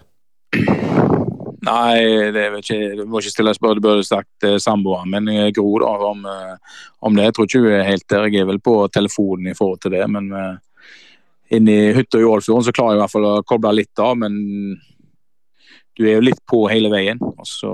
Nei, 1.69 2.31
det 2.33 2.45
vet 2.53 2.63
ikke, 2.63 2.97
du 3.01 3.03
må 3.11 3.21
ikke 3.21 3.33
stille 3.33 3.53
spørsmål, 3.57 3.83
burde 3.83 4.07
sagt 4.07 4.47
eh, 4.47 4.57
samboeren. 4.63 5.29
Eh, 5.33 5.51
Gro, 5.57 5.73
da, 5.83 5.91
om, 6.07 6.23
eh, 6.23 6.81
om, 7.03 7.17
det. 7.17 7.27
Jeg 7.27 7.35
tror 7.35 7.49
ikke 7.49 7.63
hun 7.65 7.75
er 7.75 7.87
helt 7.89 8.07
der. 8.09 8.29
Jeg 8.31 8.45
er 8.45 8.51
vel 8.53 8.63
på 8.63 8.77
telefonen 8.95 9.51
i 9.51 9.57
forhold 9.59 9.83
til 9.83 9.97
det. 9.97 10.05
Men 10.15 10.31
eh, 11.51 11.57
inne 11.57 11.75
i 11.75 11.93
hytta 11.97 12.21
i 12.21 12.29
Ålfjorden 12.29 12.67
så 12.67 12.75
klarer 12.77 12.97
jeg 12.97 13.01
i 13.01 13.03
hvert 13.05 13.15
fall 13.17 13.29
å 13.29 13.43
koble 13.49 13.75
litt 13.77 14.03
av. 14.05 14.17
Men 14.21 14.39
du 15.99 16.07
er 16.07 16.19
jo 16.19 16.27
litt 16.29 16.43
på 16.47 16.65
hele 16.71 16.91
veien. 16.93 17.21
Og 17.21 17.47
så 17.49 17.73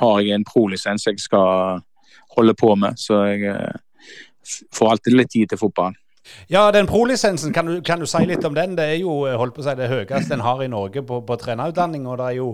har 0.00 0.22
jeg 0.22 0.36
en 0.36 0.46
pro-lisens 0.48 1.06
jeg 1.06 1.20
skal 1.22 1.82
holde 2.34 2.54
på 2.58 2.72
med, 2.74 2.98
så 2.98 3.20
jeg 3.30 3.44
eh, 3.52 3.76
får 4.74 4.96
alltid 4.96 5.18
litt 5.18 5.30
tid 5.34 5.52
til 5.52 5.60
fotballen. 5.60 6.00
Ja, 6.48 6.70
den 6.72 6.86
pro-lisensen, 6.88 7.52
kan, 7.52 7.68
kan, 7.84 8.00
du 8.00 8.08
si 8.08 8.22
litt 8.26 8.44
om 8.48 8.54
den? 8.56 8.78
Det 8.78 8.84
er 8.94 8.96
jo 8.96 9.12
holdt 9.36 9.54
på 9.56 9.60
å 9.60 9.66
si, 9.66 9.74
det 9.76 9.90
høyeste 9.90 10.32
en 10.34 10.44
har 10.44 10.62
i 10.64 10.70
Norge 10.72 11.04
på, 11.04 11.20
på 11.26 11.36
trenerutdanning. 11.40 12.06
Og 12.08 12.16
det 12.20 12.30
er 12.30 12.38
jo 12.38 12.48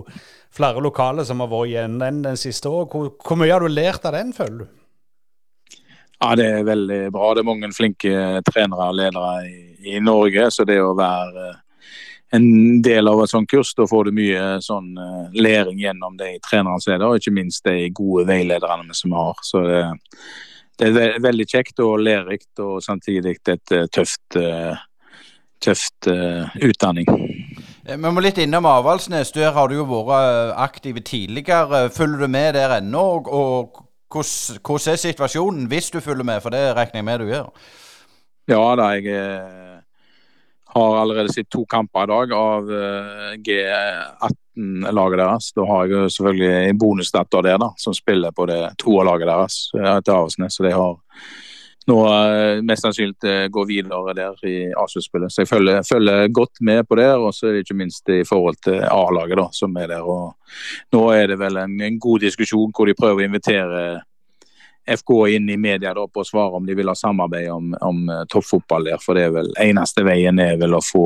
flere 0.51 0.83
lokale 0.83 1.25
som 1.27 1.39
har 1.43 1.49
vært 1.51 1.71
igjen 1.71 1.97
den, 2.01 2.19
den 2.25 2.39
siste 2.39 2.69
året. 2.69 2.91
Hvor, 2.91 3.13
hvor, 3.15 3.39
mye 3.39 3.53
har 3.53 3.63
du 3.63 3.71
lært 3.71 4.05
av 4.07 4.17
den, 4.17 4.35
føler 4.35 4.65
du? 4.65 4.80
Ja, 6.21 6.35
Det 6.35 6.45
er 6.45 6.63
veldig 6.63 7.01
bra. 7.11 7.33
Det 7.33 7.41
er 7.41 7.49
mange 7.49 7.71
flinke 7.73 8.13
trenere 8.45 8.91
og 8.91 8.97
ledere 8.99 9.31
i, 9.47 9.95
i 9.95 9.99
Norge. 10.03 10.51
Så 10.53 10.65
det 10.69 10.77
å 10.81 10.93
være 10.97 11.47
en 12.37 12.45
del 12.85 13.09
av 13.09 13.23
et 13.23 13.31
sånt 13.31 13.49
kurs, 13.49 13.73
da 13.75 13.87
får 13.89 14.07
du 14.07 14.13
mye 14.15 14.43
sånn 14.63 14.93
uh, 14.95 15.33
læring 15.33 15.81
gjennom 15.81 16.15
de 16.19 16.35
trenerne 16.45 16.79
som 16.79 16.93
er 16.93 17.01
der, 17.01 17.09
og 17.09 17.19
ikke 17.19 17.33
minst 17.35 17.65
de 17.65 17.89
gode 17.89 18.27
veilederne 18.29 18.95
som 18.95 19.11
vi 19.11 19.17
har. 19.17 19.41
Så 19.43 19.65
det, 19.65 19.81
det 20.77 20.91
er 21.07 21.19
veldig 21.25 21.49
kjekt 21.49 21.81
og 21.83 22.05
lærerikt, 22.05 22.53
og 22.63 22.79
samtidig 22.85 23.35
et 23.51 23.75
tøft, 23.91 24.37
tøft 25.61 26.07
utdanning. 26.07 27.09
Vi 27.81 27.97
må 27.97 28.21
litt 28.23 28.39
innom 28.39 28.69
Avaldsnes. 28.69 29.33
Der 29.35 29.51
har 29.57 29.67
du 29.67 29.81
jo 29.81 29.89
vært 29.89 30.53
aktiv 30.61 31.01
tidligere. 31.01 31.89
Følger 31.91 32.23
du 32.23 32.31
med 32.31 32.53
der 32.55 32.77
ennå? 32.77 33.05
Og 33.25 33.87
hvordan 34.11 34.93
er 34.93 34.99
situasjonen 35.01 35.69
hvis 35.71 35.91
du 35.93 35.99
følger 36.03 36.27
med, 36.27 36.41
for 36.43 36.53
det 36.53 36.75
regner 36.77 36.99
jeg 36.99 37.07
med 37.07 37.23
du 37.23 37.31
gjør? 37.31 37.47
Ja 38.51 38.61
da, 38.75 38.89
jeg 38.97 39.03
har 40.71 40.97
allerede 41.01 41.33
sett 41.33 41.49
to 41.51 41.65
kamper 41.69 42.03
i 42.03 42.11
dag 42.11 42.33
av 42.35 42.69
G18-laget 43.47 45.19
deres. 45.19 45.51
Da 45.55 45.65
har 45.67 45.87
jeg 45.87 46.11
selvfølgelig 46.15 46.51
en 46.69 46.79
bonusdatter 46.79 47.45
der 47.47 47.57
da, 47.61 47.69
som 47.79 47.95
spiller 47.95 48.31
på 48.35 48.47
det 48.49 48.61
laget 48.81 49.27
deres 49.27 49.55
Avaldsnes. 49.75 50.55
Så 50.55 50.63
de 50.63 50.71
har 50.75 50.93
nå 51.89 51.97
uh, 52.05 52.61
mest 52.65 52.85
sannsynlig 52.85 53.15
gå 53.21 53.47
går 53.55 53.67
videre 53.69 54.13
der 54.17 54.45
i 54.47 54.55
A-sluttspillet. 54.77 55.33
Så 55.33 55.41
jeg 55.41 55.49
følger, 55.49 55.81
følger, 55.87 56.27
godt 56.27 56.61
med 56.61 56.87
på 56.87 56.97
det, 56.99 57.09
og 57.15 57.33
så 57.33 57.47
er 57.47 57.57
det 57.57 57.65
ikke 57.65 57.79
minst 57.79 58.09
i 58.09 58.21
forhold 58.27 58.61
til 58.63 58.83
A-laget 58.85 59.39
da, 59.41 59.47
som 59.55 59.75
er 59.81 59.89
der. 59.95 60.05
og 60.05 60.35
Nå 60.93 61.03
er 61.15 61.33
det 61.33 61.39
vel 61.41 61.57
en, 61.57 61.75
en, 61.81 61.99
god 61.99 62.25
diskusjon 62.27 62.73
hvor 62.75 62.89
de 62.89 62.97
prøver 62.97 63.23
å 63.23 63.27
invitere 63.29 63.83
FK 64.97 65.11
inn 65.35 65.49
i 65.49 65.59
media 65.61 65.93
da, 65.97 66.07
på 66.07 66.23
å 66.23 66.27
svare 66.27 66.57
om 66.57 66.65
de 66.65 66.75
vil 66.77 66.89
ha 66.89 66.97
samarbeid 66.97 67.49
om, 67.53 67.73
om 67.81 68.07
toppfotball 68.29 68.89
der. 68.89 69.01
For 69.01 69.17
det 69.17 69.27
er 69.27 69.37
vel 69.39 69.53
eneste 69.61 70.05
veien 70.05 70.41
er 70.41 70.57
vel 70.61 70.77
å 70.77 70.85
få 70.85 71.05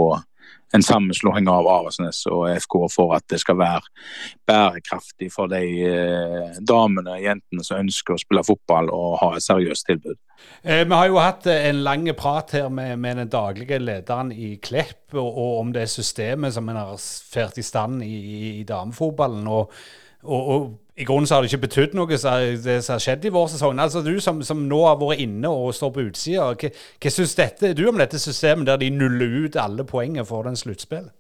en 0.74 0.84
sammenslåing 0.84 1.48
av 1.52 1.68
Aresnes 1.70 2.24
og 2.32 2.48
FK 2.58 2.78
for 2.92 3.16
at 3.18 3.26
det 3.32 3.40
skal 3.42 3.60
være 3.60 3.84
bærekraftig 4.50 5.30
for 5.34 5.52
de 5.52 5.62
eh, 5.88 6.60
damene 6.60 7.18
og 7.18 7.26
jentene 7.26 7.66
som 7.66 7.84
ønsker 7.84 8.16
å 8.16 8.22
spille 8.22 8.46
fotball 8.46 8.90
og 8.94 9.18
ha 9.22 9.34
et 9.36 9.46
seriøst 9.46 9.88
tilbud. 9.90 10.18
Eh, 10.64 10.84
vi 10.84 10.96
har 10.96 11.10
jo 11.12 11.20
hatt 11.22 11.48
eh, 11.52 11.68
en 11.70 11.84
lang 11.86 12.08
prat 12.18 12.56
her 12.58 12.70
med, 12.70 12.98
med 13.00 13.22
den 13.22 13.32
daglige 13.32 13.80
lederen 13.80 14.34
i 14.34 14.56
Klepp 14.62 15.16
og, 15.16 15.30
og 15.30 15.60
om 15.62 15.76
det 15.76 15.88
systemet 15.92 16.58
som 16.58 16.70
en 16.70 16.82
har 16.82 16.98
ført 16.98 17.62
i 17.62 17.66
stand 17.66 18.04
i, 18.04 18.16
i, 18.16 18.42
i 18.62 18.66
damefotballen. 18.68 19.48
og 19.48 19.72
og, 20.26 20.48
og, 20.50 20.74
i 20.96 21.04
grunnen 21.04 21.28
så 21.28 21.36
har 21.36 21.44
det 21.44 21.52
ikke 21.52 21.66
betydd 21.66 21.96
noe, 21.98 22.18
som 22.18 22.38
har 22.38 23.02
skjedd 23.04 23.26
i 23.28 23.34
vår 23.36 23.50
sesong. 23.52 23.80
Altså 23.84 24.04
Du 24.06 24.14
som, 24.24 24.40
som, 24.48 24.64
nå 24.70 24.80
har 24.86 24.96
vært 25.02 25.26
inne 25.26 25.52
og 25.52 25.74
står 25.76 25.92
på 25.92 26.06
utsida, 26.08 26.48
hva, 26.56 26.72
hva 26.72 27.12
syns 27.12 27.36
du 27.76 27.84
om 27.90 28.00
dette 28.00 28.22
systemet 28.22 28.70
der 28.70 28.80
de 28.80 28.94
nuller 28.96 29.46
ut 29.46 29.60
alle 29.60 29.84
poengene 29.88 30.26
for 30.28 30.48
den 30.48 30.56
sluttspillet? 30.56 31.12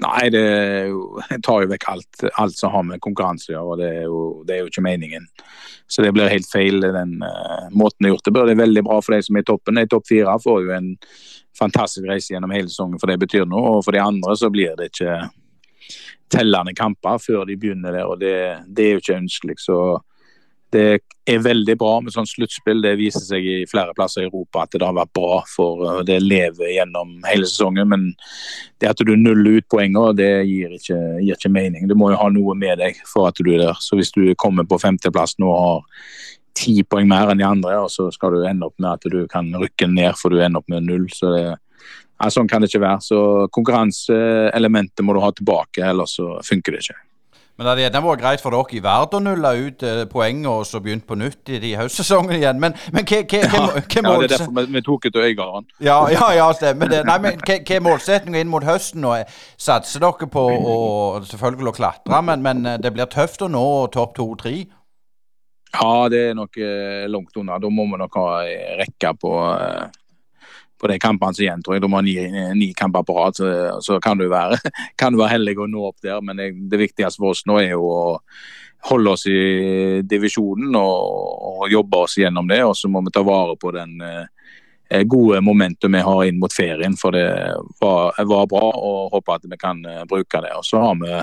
Nei, 0.00 0.30
det, 0.32 0.44
jo, 0.88 1.00
tar 1.44 1.64
jo 1.64 1.70
vekk 1.74 1.88
alt, 1.92 2.22
alt, 2.40 2.56
som 2.56 2.72
har 2.72 2.86
med 2.88 3.02
konkurranse 3.04 3.50
å 3.50 3.54
gjøre. 3.54 3.80
det 3.80 3.88
er, 3.88 4.04
jo, 4.08 4.20
det 4.48 4.54
er, 4.54 4.62
jo, 4.62 4.70
ikke 4.70 4.84
meningen. 4.84 5.26
Så 5.90 6.04
det 6.04 6.14
blir 6.16 6.32
helt 6.32 6.48
feil, 6.48 6.80
den 6.80 7.18
uh, 7.20 7.66
måten 7.68 8.06
det 8.06 8.08
er 8.08 8.14
gjort 8.14 8.30
det. 8.30 8.32
Det 8.38 8.54
er 8.54 8.62
veldig 8.62 8.84
bra 8.86 8.96
for 9.04 9.16
de 9.16 9.26
som 9.26 9.36
er 9.36 9.44
i 9.44 9.48
toppen. 9.50 9.76
De 9.76 9.84
topp 9.92 10.08
fire 10.08 10.38
får 10.40 10.62
jo 10.64 10.72
en 10.76 10.88
fantastisk 11.58 12.08
reise 12.08 12.32
gjennom 12.32 12.54
hele 12.56 12.72
sesongen, 12.72 13.00
for 13.02 13.12
det 13.12 13.18
betyr 13.20 13.44
noe. 13.48 13.76
Og 13.76 13.84
for 13.84 13.96
de 13.96 14.00
andre 14.00 14.36
så 14.40 14.48
blir 14.52 14.72
det 14.80 14.88
ikke 14.94 15.18
tellende 16.30 16.74
kamper 16.76 17.18
før 17.22 17.44
de 17.48 17.58
begynner 17.58 17.96
der, 17.96 18.06
og 18.06 18.20
det, 18.22 18.36
det 18.68 18.86
er 18.86 18.96
jo 18.96 19.02
ikke 19.02 19.18
ønskelig. 19.20 19.58
Så 19.62 19.80
det 20.70 21.00
er 21.26 21.42
veldig 21.42 21.74
bra 21.78 21.96
med 22.02 22.14
sånn 22.14 22.28
sluttspill. 22.28 22.82
Det 22.84 22.94
viser 22.98 23.24
seg 23.24 23.46
i 23.46 23.56
flere 23.70 23.94
plasser 23.96 24.22
i 24.22 24.28
Europa 24.28 24.64
at 24.64 24.76
det 24.76 24.86
har 24.86 24.96
vært 24.96 25.12
bra, 25.16 25.40
for 25.50 25.82
uh, 25.82 26.00
det 26.06 26.20
lever 26.22 26.74
gjennom 26.76 27.16
hele 27.26 27.48
sesongen. 27.48 27.90
Men 27.90 28.06
det 28.78 28.92
at 28.92 29.02
du 29.06 29.14
nuller 29.16 29.60
ut 29.60 29.68
poenger, 29.72 30.14
det 30.18 30.30
gir 30.48 30.76
ikke, 30.78 30.98
gir 31.24 31.38
ikke 31.38 31.52
mening. 31.52 31.88
Du 31.90 31.96
må 31.98 32.12
jo 32.12 32.20
ha 32.20 32.28
noe 32.32 32.54
med 32.58 32.78
deg 32.82 33.00
for 33.08 33.30
at 33.30 33.40
du 33.40 33.50
er 33.52 33.64
der. 33.66 33.80
Så 33.82 33.98
hvis 33.98 34.14
du 34.14 34.22
kommer 34.38 34.68
på 34.68 34.78
femteplass 34.80 35.36
nå 35.42 35.50
og 35.50 35.64
har 35.64 35.88
ti 36.60 36.80
poeng 36.82 37.08
mer 37.10 37.32
enn 37.32 37.40
de 37.40 37.46
andre, 37.46 37.76
og 37.82 37.90
så 37.92 38.08
skal 38.14 38.34
du 38.34 38.46
ende 38.46 38.66
opp 38.66 38.78
med 38.78 38.92
at 38.92 39.10
du 39.10 39.24
kan 39.30 39.50
rykke 39.54 39.90
ned 39.90 40.18
for 40.18 40.32
du 40.32 40.42
ender 40.42 40.62
opp 40.62 40.70
med 40.70 40.86
null. 40.86 41.08
så 41.14 41.34
det 41.34 41.44
ja, 42.20 42.32
Sånn 42.32 42.48
kan 42.48 42.60
det 42.60 42.70
ikke 42.70 42.82
være. 42.84 43.04
Så 43.04 43.20
konkurranseelementet 43.54 45.04
må 45.06 45.16
du 45.16 45.22
ha 45.24 45.30
tilbake, 45.32 45.84
ellers 45.88 46.18
så 46.20 46.34
funker 46.44 46.76
det 46.76 46.84
ikke. 46.84 46.98
Men 47.60 47.66
det 47.66 47.72
hadde 47.74 47.82
gjerne 47.82 48.00
vært 48.06 48.20
greit 48.22 48.40
for 48.40 48.54
dere 48.56 48.72
i 48.72 48.78
verden 48.80 49.18
å 49.18 49.32
nulle 49.34 49.48
ut 49.66 49.82
poenget 50.08 50.46
og 50.48 50.62
så 50.64 50.78
begynt 50.80 51.04
på 51.04 51.18
nytt 51.20 51.50
i 51.52 51.58
de 51.60 51.74
høstsesongene 51.76 52.38
igjen. 52.38 52.56
Men, 52.62 52.72
men 52.88 53.04
hva, 53.04 53.18
hva, 53.20 53.40
hva 53.44 53.58
ja, 53.60 53.66
det 53.84 53.98
er 54.00 54.32
derfor 54.32 54.54
vi, 54.56 54.64
vi 54.78 54.82
tok 54.86 55.04
ut 55.04 55.18
Øygarden. 55.20 55.66
Ja, 55.84 55.98
ja, 56.08 56.30
ja, 56.38 56.46
stemmer 56.56 56.88
det. 56.88 57.02
Nei, 57.04 57.18
men 57.20 57.44
Hva 57.44 57.58
er 57.60 57.84
målsettinga 57.84 58.40
inn 58.40 58.48
mot 58.48 58.64
høsten? 58.64 59.04
Og 59.04 59.36
Satser 59.60 60.00
dere 60.00 60.30
på 60.32 60.46
å 60.56 60.78
selvfølgelig 61.28 61.74
å 61.74 61.76
klatre, 61.82 62.22
men, 62.30 62.40
men 62.48 62.64
eh, 62.64 62.80
det 62.80 62.94
blir 62.96 63.12
tøft 63.12 63.44
å 63.44 63.50
nå 63.52 63.66
topp 63.92 64.16
to-tre? 64.16 64.54
Ja, 65.76 66.08
det 66.08 66.30
er 66.30 66.40
nok 66.40 66.56
eh, 66.64 67.04
langt 67.12 67.36
unna. 67.36 67.60
Da 67.60 67.68
må 67.68 67.84
vi 67.92 68.00
nok 68.00 68.16
ha 68.22 68.28
rekke 68.80 69.12
på 69.20 69.36
eh, 69.52 69.99
på 70.80 70.88
de 70.88 70.98
kampene 70.98 71.36
som 71.36 71.44
igjen, 71.44 71.62
tror 71.62 71.76
jeg. 71.76 71.84
De 71.84 71.92
har 71.92 72.06
ni, 72.06 72.16
ni 72.56 72.70
kamper 72.76 73.04
på 73.06 73.16
rad, 73.18 73.36
så, 73.36 73.52
så 73.84 74.00
kan, 74.02 74.18
du 74.18 74.28
være, 74.30 74.58
du 74.96 75.20
være, 75.20 75.34
heldig 75.34 75.58
å 75.60 75.68
nå 75.70 75.86
opp 75.90 76.00
der. 76.02 76.20
Men 76.24 76.40
det, 76.40 76.50
det, 76.72 76.80
viktigste 76.80 77.20
for 77.20 77.34
oss 77.34 77.44
nå 77.48 77.60
er 77.60 77.74
jo 77.74 77.86
å 77.86 78.02
holde 78.90 79.12
oss 79.12 79.26
i 79.28 80.00
divisjonen 80.08 80.76
og, 80.80 81.64
og 81.64 81.72
jobbe 81.72 82.04
oss 82.06 82.16
gjennom 82.20 82.48
det. 82.48 82.62
Og 82.64 82.76
så 82.76 82.88
må 82.88 83.04
vi 83.04 83.12
ta 83.14 83.24
vare 83.26 83.56
på 83.60 83.72
den 83.76 84.00
eh, 84.00 85.02
gode 85.04 85.42
momentet 85.44 85.92
vi 85.92 86.00
har 86.06 86.22
inn 86.24 86.40
mot 86.40 86.54
ferien. 86.54 86.96
For 86.96 87.12
det 87.12 87.26
var, 87.82 88.16
var 88.16 88.48
bra, 88.48 88.70
og 88.72 89.16
håper 89.16 89.36
at 89.36 89.48
vi 89.52 89.60
kan 89.60 89.84
eh, 89.84 90.04
bruke 90.08 90.40
det. 90.40 90.54
Og 90.56 90.64
så 90.66 90.80
har 90.80 90.96
vi 91.02 91.20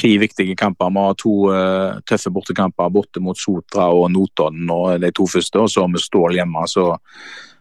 tre 0.00 0.14
viktige 0.24 0.56
kamper. 0.56 0.94
Vi 0.94 1.04
har 1.04 1.18
to 1.20 1.34
eh, 1.52 2.00
tøffe 2.08 2.32
bortekamper 2.32 2.94
borte 2.94 3.20
mot 3.20 3.38
Sotra 3.38 3.90
og 3.92 4.08
Notodden 4.14 4.72
og 4.72 5.04
de 5.04 5.12
to 5.12 5.28
første, 5.28 5.60
og 5.60 5.68
så 5.72 5.84
har 5.84 5.92
vi 5.92 6.06
Stål 6.06 6.40
hjemme. 6.40 6.64
så 6.70 6.94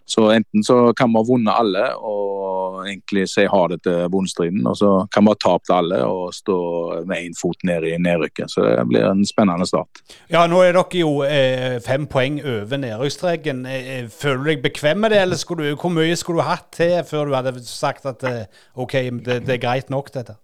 så 0.06 0.30
enten 0.32 0.64
så 0.64 0.94
kan 0.94 1.10
vi 1.10 1.18
ha 1.18 1.26
vunnet 1.26 1.56
alle 1.58 1.88
og 1.98 2.86
egentlig 2.86 3.26
si 3.30 3.46
ha 3.50 3.62
det 3.72 3.80
til 3.86 4.06
bondestriden, 4.14 4.66
og 4.70 4.78
så 4.78 4.92
kan 5.14 5.26
vi 5.26 5.34
ha 5.34 5.40
tapt 5.42 5.72
alle 5.74 6.02
og 6.06 6.34
stå 6.36 6.58
med 7.10 7.30
én 7.30 7.38
fot 7.40 7.66
ned 7.66 7.88
i 7.90 7.96
nedrykket. 8.02 8.52
Så 8.52 8.66
det 8.68 8.86
blir 8.90 9.08
en 9.10 9.26
spennende 9.26 9.68
start. 9.70 10.04
Ja, 10.30 10.46
nå 10.52 10.62
er 10.62 10.78
dere 10.78 11.02
jo 11.02 11.12
eh, 11.26 11.80
fem 11.86 12.06
poeng 12.12 12.40
over 12.44 12.82
nedrykksstreken. 12.82 13.66
Eh, 13.66 13.92
eh 13.98 14.10
føler 14.14 14.44
du 14.44 14.50
deg 14.52 14.64
bekvem 14.66 15.02
med 15.04 15.16
det, 15.16 15.24
eller 15.26 15.42
du, 15.56 15.68
hvor 15.76 15.94
mye 15.94 16.16
skulle 16.20 16.44
du 16.44 16.50
hatt 16.50 16.70
til 16.76 16.98
før 17.10 17.26
du 17.30 17.38
hadde 17.38 17.58
sagt 17.66 18.06
at 18.06 18.24
eh, 18.30 18.46
OK, 18.76 18.94
det, 19.26 19.42
det 19.48 19.58
er 19.58 19.64
greit 19.64 19.90
nok, 19.90 20.14
dette? 20.14 20.38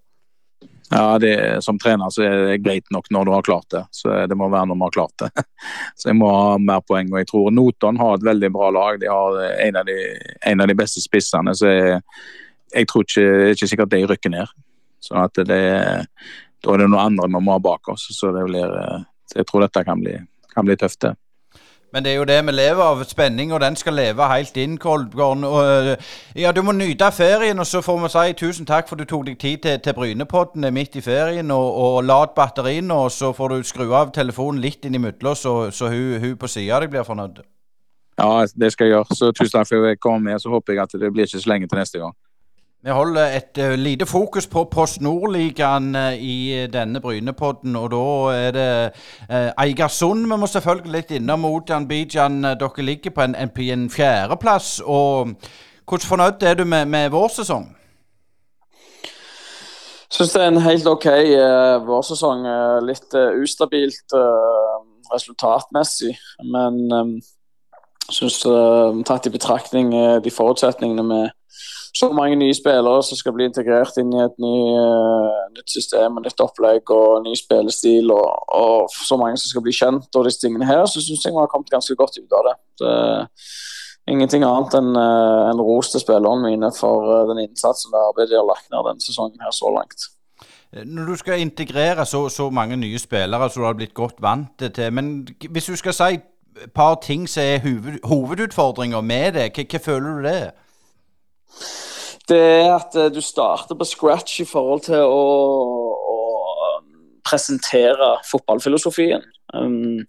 Ja, 0.93 1.19
det, 1.19 1.63
Som 1.63 1.79
trener 1.79 2.09
så 2.09 2.23
er 2.27 2.33
det 2.45 2.57
greit 2.65 2.89
nok 2.91 3.05
når 3.09 3.25
du 3.25 3.31
har 3.31 3.45
klart 3.47 3.69
det. 3.71 3.85
Så 3.95 4.11
Det 4.27 4.35
må 4.35 4.49
være 4.51 4.67
når 4.67 4.75
vi 4.75 4.87
har 4.87 4.95
klart 4.97 5.23
det. 5.23 5.45
Så 5.95 6.09
jeg 6.09 6.17
må 6.19 6.27
ha 6.31 6.57
mer 6.59 6.81
poeng. 6.83 7.11
og 7.13 7.21
Jeg 7.21 7.29
tror 7.29 7.51
Notodden 7.51 7.99
har 8.01 8.17
et 8.17 8.25
veldig 8.27 8.49
bra 8.51 8.69
lag. 8.75 8.99
De 8.99 9.07
har 9.07 9.39
en 9.67 9.79
av 9.79 9.87
de, 9.87 9.97
en 10.51 10.61
av 10.61 10.67
de 10.67 10.75
beste 10.75 11.03
spissene. 11.03 11.55
så 11.55 11.71
jeg, 11.71 12.01
jeg 12.75 12.87
tror 12.91 13.07
ikke, 13.07 13.23
det 13.23 13.47
er 13.47 13.55
ikke 13.55 13.71
sikkert 13.71 13.93
de 13.93 14.03
rykker 14.11 14.35
ned. 14.35 14.51
Så 14.99 15.15
at 15.23 15.39
det, 15.47 15.63
Da 16.61 16.73
er 16.73 16.83
det 16.83 16.91
noen 16.91 17.05
andre 17.05 17.31
vi 17.31 17.39
må 17.39 17.55
ha 17.55 17.63
bak 17.63 17.87
oss. 17.95 18.09
Så 18.11 18.35
det 18.35 18.43
blir, 18.49 18.75
jeg 19.35 19.47
tror 19.47 19.63
dette 19.63 19.85
kan 19.87 20.03
bli, 20.03 20.19
kan 20.53 20.67
bli 20.67 20.75
tøft. 20.75 20.99
det. 21.07 21.15
Men 21.93 22.03
det 22.03 22.11
er 22.11 22.15
jo 22.21 22.25
det 22.27 22.39
vi 22.47 22.51
lever 22.51 22.81
av. 22.83 23.03
Spenning, 23.03 23.51
og 23.53 23.61
den 23.61 23.75
skal 23.75 23.97
leve 23.99 24.27
helt 24.31 24.57
inn, 24.57 24.77
Kolbjørn. 24.79 25.43
Og, 25.43 25.89
ja, 26.39 26.51
du 26.55 26.61
må 26.63 26.71
nyte 26.71 27.11
ferien, 27.11 27.59
og 27.59 27.67
så 27.67 27.81
får 27.83 27.99
vi 28.03 28.11
si 28.13 28.35
tusen 28.39 28.65
takk 28.65 28.87
for 28.87 28.95
du 28.95 29.05
tok 29.05 29.25
deg 29.27 29.39
tid 29.39 29.63
til, 29.65 29.79
til 29.83 29.97
Brynepodden 29.97 30.67
midt 30.73 30.95
i 30.95 31.03
ferien. 31.03 31.51
Og, 31.51 31.71
og 31.83 32.03
lad 32.07 32.35
batteriene, 32.35 32.95
og 32.95 33.11
så 33.11 33.33
får 33.35 33.55
du 33.55 33.63
skru 33.67 33.89
av 33.91 34.13
telefonen 34.15 34.61
litt 34.63 34.87
innimellom, 34.87 35.35
så, 35.35 35.55
så 35.71 35.91
hun, 35.91 36.19
hun 36.23 36.37
på 36.39 36.47
sida 36.47 36.77
av 36.77 36.85
deg 36.85 36.95
blir 36.95 37.07
fornøyd. 37.07 37.43
Ja, 38.21 38.45
det 38.45 38.71
skal 38.71 38.87
jeg 38.87 38.95
gjøre. 38.95 39.15
Så 39.17 39.31
tusen 39.31 39.57
takk 39.57 39.67
for 39.67 39.83
at 39.83 39.93
jeg 39.93 39.99
kom 39.99 40.23
med. 40.23 40.39
Så 40.39 40.51
håper 40.51 40.75
jeg 40.75 40.83
at 40.83 40.99
det 40.99 41.11
blir 41.13 41.27
ikke 41.27 41.41
så 41.41 41.49
lenge 41.49 41.67
til 41.67 41.79
neste 41.79 41.99
gang. 41.99 42.15
Vi 42.83 42.89
holder 42.89 43.25
et 43.25 43.57
uh, 43.57 43.73
lite 43.73 44.05
fokus 44.05 44.47
på 44.47 44.63
Post 44.63 45.01
Nord-ligaen 45.01 45.95
uh, 45.95 46.13
i 46.13 46.67
denne 46.73 47.01
Brynepodden. 47.01 47.75
Og 47.75 47.91
da 47.91 48.05
er 48.33 48.51
det 48.51 48.69
uh, 49.29 49.63
Eigersund 49.63 50.23
vi 50.25 50.37
må 50.37 50.47
selvfølgelig 50.49 50.91
litt 50.91 51.11
innom. 51.13 51.45
Odian 51.45 51.85
Bijan, 51.87 52.41
dere 52.41 52.85
ligger 52.85 53.13
på 53.13 53.21
en, 53.21 53.35
en, 53.35 53.89
fjerdeplass. 53.89 54.79
Og 54.85 55.35
hvordan 55.85 56.07
fornøyd 56.07 56.41
er 56.43 56.53
du 56.53 56.63
med, 56.65 56.85
med 56.85 57.09
vår 57.09 57.27
sesong? 57.35 57.67
Syns 60.09 60.33
det 60.33 60.41
er 60.41 60.47
en 60.47 60.61
helt 60.65 60.87
OK 60.87 61.05
uh, 61.05 61.85
vårsesong. 61.85 62.47
litt 62.87 63.13
ustabilt 63.43 64.17
resultatmessig. 65.13 66.15
Men 66.49 66.81
um, 66.91 67.13
syns 68.09 68.41
tatt 69.05 69.29
i 69.29 69.35
betraktning 69.37 69.93
de 70.23 70.33
forutsetningene 70.33 71.05
med 71.05 71.29
så 71.93 72.07
mange 72.15 72.37
nye 72.39 72.53
spillere 72.55 73.03
som 73.03 73.19
skal 73.19 73.33
bli 73.35 73.45
integrert 73.49 73.97
inn 73.99 74.13
i 74.15 74.21
et 74.23 74.37
ny, 74.39 74.53
uh, 74.79 75.41
nytt 75.55 75.73
system 75.73 76.19
og 76.19 76.23
nytt 76.25 76.43
opplegg 76.43 76.93
og 76.95 77.25
ny 77.25 77.35
spillestil, 77.35 78.13
og, 78.15 78.29
og, 78.55 78.93
så 78.95 79.17
mange 79.19 79.41
som 79.41 79.51
skal 79.51 79.65
bli 79.65 79.75
kjent 79.75 80.15
og 80.15 80.27
disse 80.27 80.39
tingene 80.43 80.69
her, 80.69 80.85
så 80.87 81.03
syns 81.03 81.25
jeg 81.25 81.35
vi 81.35 81.41
har 81.41 81.51
kommet 81.51 81.73
ganske 81.73 81.97
godt 81.99 82.21
ut 82.21 82.39
av 82.39 82.47
det. 82.47 82.55
det 82.83 82.95
ingenting 84.11 84.43
annet 84.47 84.79
enn 84.79 84.95
uh, 84.95 85.51
en 85.51 85.61
ros 85.61 85.91
til 85.91 86.03
spillerne 86.03 86.47
mine 86.47 86.71
for 86.75 87.11
uh, 87.11 87.27
den 87.29 87.43
innsatsen 87.43 87.93
og 87.93 88.09
arbeidet 88.09 88.33
de 88.33 88.39
har 88.39 88.47
lagt 88.47 88.71
ned 88.71 88.87
denne 88.87 89.03
sesongen 89.03 89.43
her 89.43 89.53
så 89.55 89.71
langt. 89.75 90.09
Når 90.71 91.05
du 91.11 91.15
skal 91.19 91.43
integrere 91.43 92.05
så, 92.07 92.29
så 92.31 92.47
mange 92.49 92.77
nye 92.79 92.99
spillere 92.99 93.49
som 93.51 93.61
du 93.61 93.67
har 93.67 93.75
blitt 93.75 93.93
godt 93.93 94.21
vant 94.23 94.63
til, 94.63 94.93
men 94.95 95.27
hvis 95.51 95.67
du 95.67 95.75
skal 95.75 95.95
si 95.95 96.13
et 96.15 96.71
par 96.75 96.95
ting 97.03 97.27
som 97.29 97.43
er 97.43 97.59
hoved, 97.63 97.99
hovedutfordringer 98.07 99.01
med 99.01 99.35
det, 99.35 99.49
hva, 99.55 99.65
hva 99.67 99.81
føler 99.83 100.15
du 100.15 100.27
det 100.27 100.35
er? 100.39 100.51
Det 102.29 102.39
er 102.39 102.71
at 102.75 102.95
eh, 102.95 103.11
du 103.13 103.21
starter 103.23 103.77
på 103.77 103.87
scratch 103.87 104.41
i 104.43 104.47
forhold 104.47 104.85
til 104.87 105.01
å, 105.03 105.23
å 106.13 106.17
presentere 107.27 108.15
fotballfilosofien. 108.29 109.23
Um, 109.53 110.03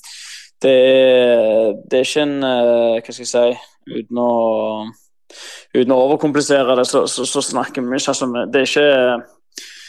det, 0.63 0.77
det, 1.91 1.99
er 1.99 2.05
ikke 2.07 2.23
en 2.23 2.37
uh, 2.47 3.01
Hva 3.03 3.11
skal 3.11 3.25
jeg 3.25 3.31
si 3.33 3.97
Uten 3.99 4.19
å, 4.23 4.33
uten 5.75 5.91
å 5.91 6.03
overkomplisere 6.05 6.77
det, 6.79 6.85
så, 6.87 7.01
så, 7.11 7.25
så 7.27 7.41
snakker 7.43 7.83
vi 7.83 7.99
ikke 7.99 8.13
altså, 8.13 8.29
det, 8.31 8.61
er 8.61 8.69
ikke 8.69 8.85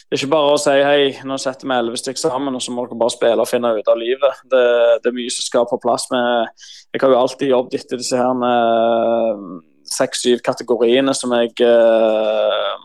det 0.10 0.18
er 0.18 0.24
ikke 0.24 0.32
bare 0.32 0.56
å 0.56 0.62
si 0.62 0.74
hei, 0.82 1.12
nå 1.30 1.38
setter 1.38 1.70
vi 1.70 1.76
elleve 1.76 2.00
stykker 2.02 2.24
sammen, 2.24 2.58
og 2.58 2.63
så 2.66 2.74
må 2.74 2.88
dere 2.88 2.98
bare 3.04 3.13
spille 3.13 3.46
og 3.46 3.52
finne 3.52 3.70
ut 3.78 3.92
av 3.94 4.02
livet. 4.02 4.42
Det, 4.50 4.63
det 5.04 5.12
er 5.12 5.16
mye 5.20 5.36
som 5.36 5.46
skal 5.46 5.68
på 5.70 5.78
plass. 5.84 6.08
Med, 6.10 6.66
jeg 6.89 7.04
har 7.04 7.13
jo 7.13 7.22
alltid 7.22 7.54
jobbet 7.54 7.78
etter 7.80 8.02
disse 8.02 8.18
her 8.18 8.34
med 8.38 9.46
seks-syv 9.93 10.41
kategoriene 10.45 11.13
som 11.17 11.34
jeg 11.38 11.53
uh, 11.63 12.77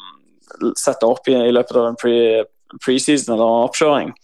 setter 0.76 1.08
opp 1.08 1.28
i, 1.30 1.36
i, 1.36 1.54
løpet 1.54 1.78
av 1.78 1.90
en 1.90 1.98
preseason 1.98 3.32
pre 3.32 3.36
eller 3.36 3.68
oppkjøring. 3.68 4.14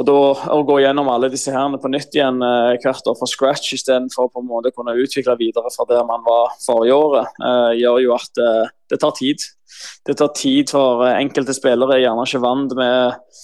Og 0.00 0.06
da 0.08 0.18
Å 0.54 0.60
gå 0.66 0.78
gjennom 0.80 1.10
alle 1.12 1.28
disse 1.32 1.52
herrene 1.52 1.80
på 1.80 1.90
nytt 1.92 2.14
igjen 2.16 2.40
uh, 2.42 2.72
hvert 2.80 3.08
år 3.10 3.18
fra 3.18 3.28
scratch 3.28 3.74
istedenfor 3.76 4.30
på 4.32 4.42
en 4.42 4.48
måte 4.48 4.72
kunne 4.74 4.96
utvikle 4.98 5.36
videre 5.40 5.72
fra 5.74 5.86
der 5.90 6.04
man 6.08 6.24
var 6.26 6.54
forrige 6.64 6.96
året, 6.96 7.42
uh, 7.44 7.72
gjør 7.76 8.00
jo 8.06 8.14
at 8.16 8.42
uh, 8.42 8.70
det 8.90 9.00
tar 9.02 9.14
tid. 9.18 9.44
Det 10.06 10.16
tar 10.18 10.32
tid 10.36 10.72
for 10.72 11.04
enkelte 11.10 11.54
spillere 11.56 11.98
er 11.98 12.06
gjerne 12.06 12.24
ikke 12.28 12.42
vant 12.44 12.76
med 12.78 13.42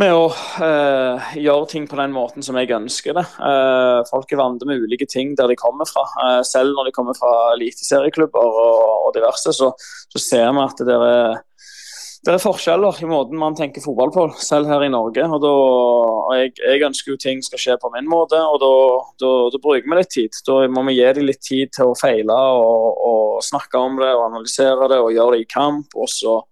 med 0.00 0.12
å 0.12 0.26
uh, 0.28 1.32
gjøre 1.40 1.68
ting 1.70 1.86
på 1.88 1.96
den 1.98 2.12
måten 2.12 2.44
som 2.44 2.56
jeg 2.60 2.72
ønsker 2.76 3.16
det. 3.16 3.24
Uh, 3.40 4.04
folk 4.10 4.32
er 4.32 4.40
vant 4.42 4.64
med 4.68 4.84
ulike 4.84 5.08
ting 5.08 5.34
der 5.38 5.48
de 5.48 5.56
kommer 5.58 5.88
fra. 5.88 6.04
Uh, 6.20 6.42
selv 6.44 6.76
når 6.76 6.90
de 6.90 6.96
kommer 6.96 7.16
fra 7.16 7.32
eliteserieklubber 7.54 8.44
og, 8.44 8.80
og, 9.06 9.10
diverse, 9.16 9.54
så, 9.56 9.72
så, 10.12 10.20
ser 10.20 10.50
vi 10.52 10.64
at 10.66 10.84
det 10.84 10.98
er, 11.00 11.40
det 12.26 12.34
er, 12.34 12.42
forskjeller 12.42 13.00
i 13.00 13.08
måten 13.08 13.40
man 13.40 13.56
tenker 13.56 13.84
fotball 13.84 14.12
på, 14.12 14.26
selv 14.42 14.68
her 14.68 14.84
i 14.84 14.92
Norge. 14.92 15.24
og, 15.24 15.40
da, 15.46 15.54
jeg, 16.42 16.52
jeg, 16.60 16.84
ønsker 16.90 17.14
jo 17.14 17.18
ting 17.22 17.40
skal 17.46 17.62
skje 17.62 17.80
på 17.80 17.92
min 17.96 18.12
måte, 18.12 18.36
og 18.36 18.60
da, 18.60 18.72
da, 19.22 19.34
da 19.54 19.62
bruker 19.62 19.88
vi 19.88 20.00
litt 20.02 20.12
tid. 20.12 20.40
Da 20.44 20.60
må 20.68 20.84
vi 20.90 20.98
gi 21.00 21.10
dem 21.16 21.30
litt 21.30 21.40
tid 21.40 21.72
til 21.72 21.94
å 21.94 21.98
feile 21.98 22.36
og, 22.60 23.04
og 23.08 23.44
snakke 23.48 23.80
om 23.80 23.96
det 24.02 24.12
og 24.12 24.28
analysere 24.28 24.92
det 24.92 25.00
og 25.00 25.14
gjøre 25.16 25.38
det 25.38 25.46
i 25.46 25.52
kamp. 25.56 25.96
og 25.96 26.12
så 26.12 26.42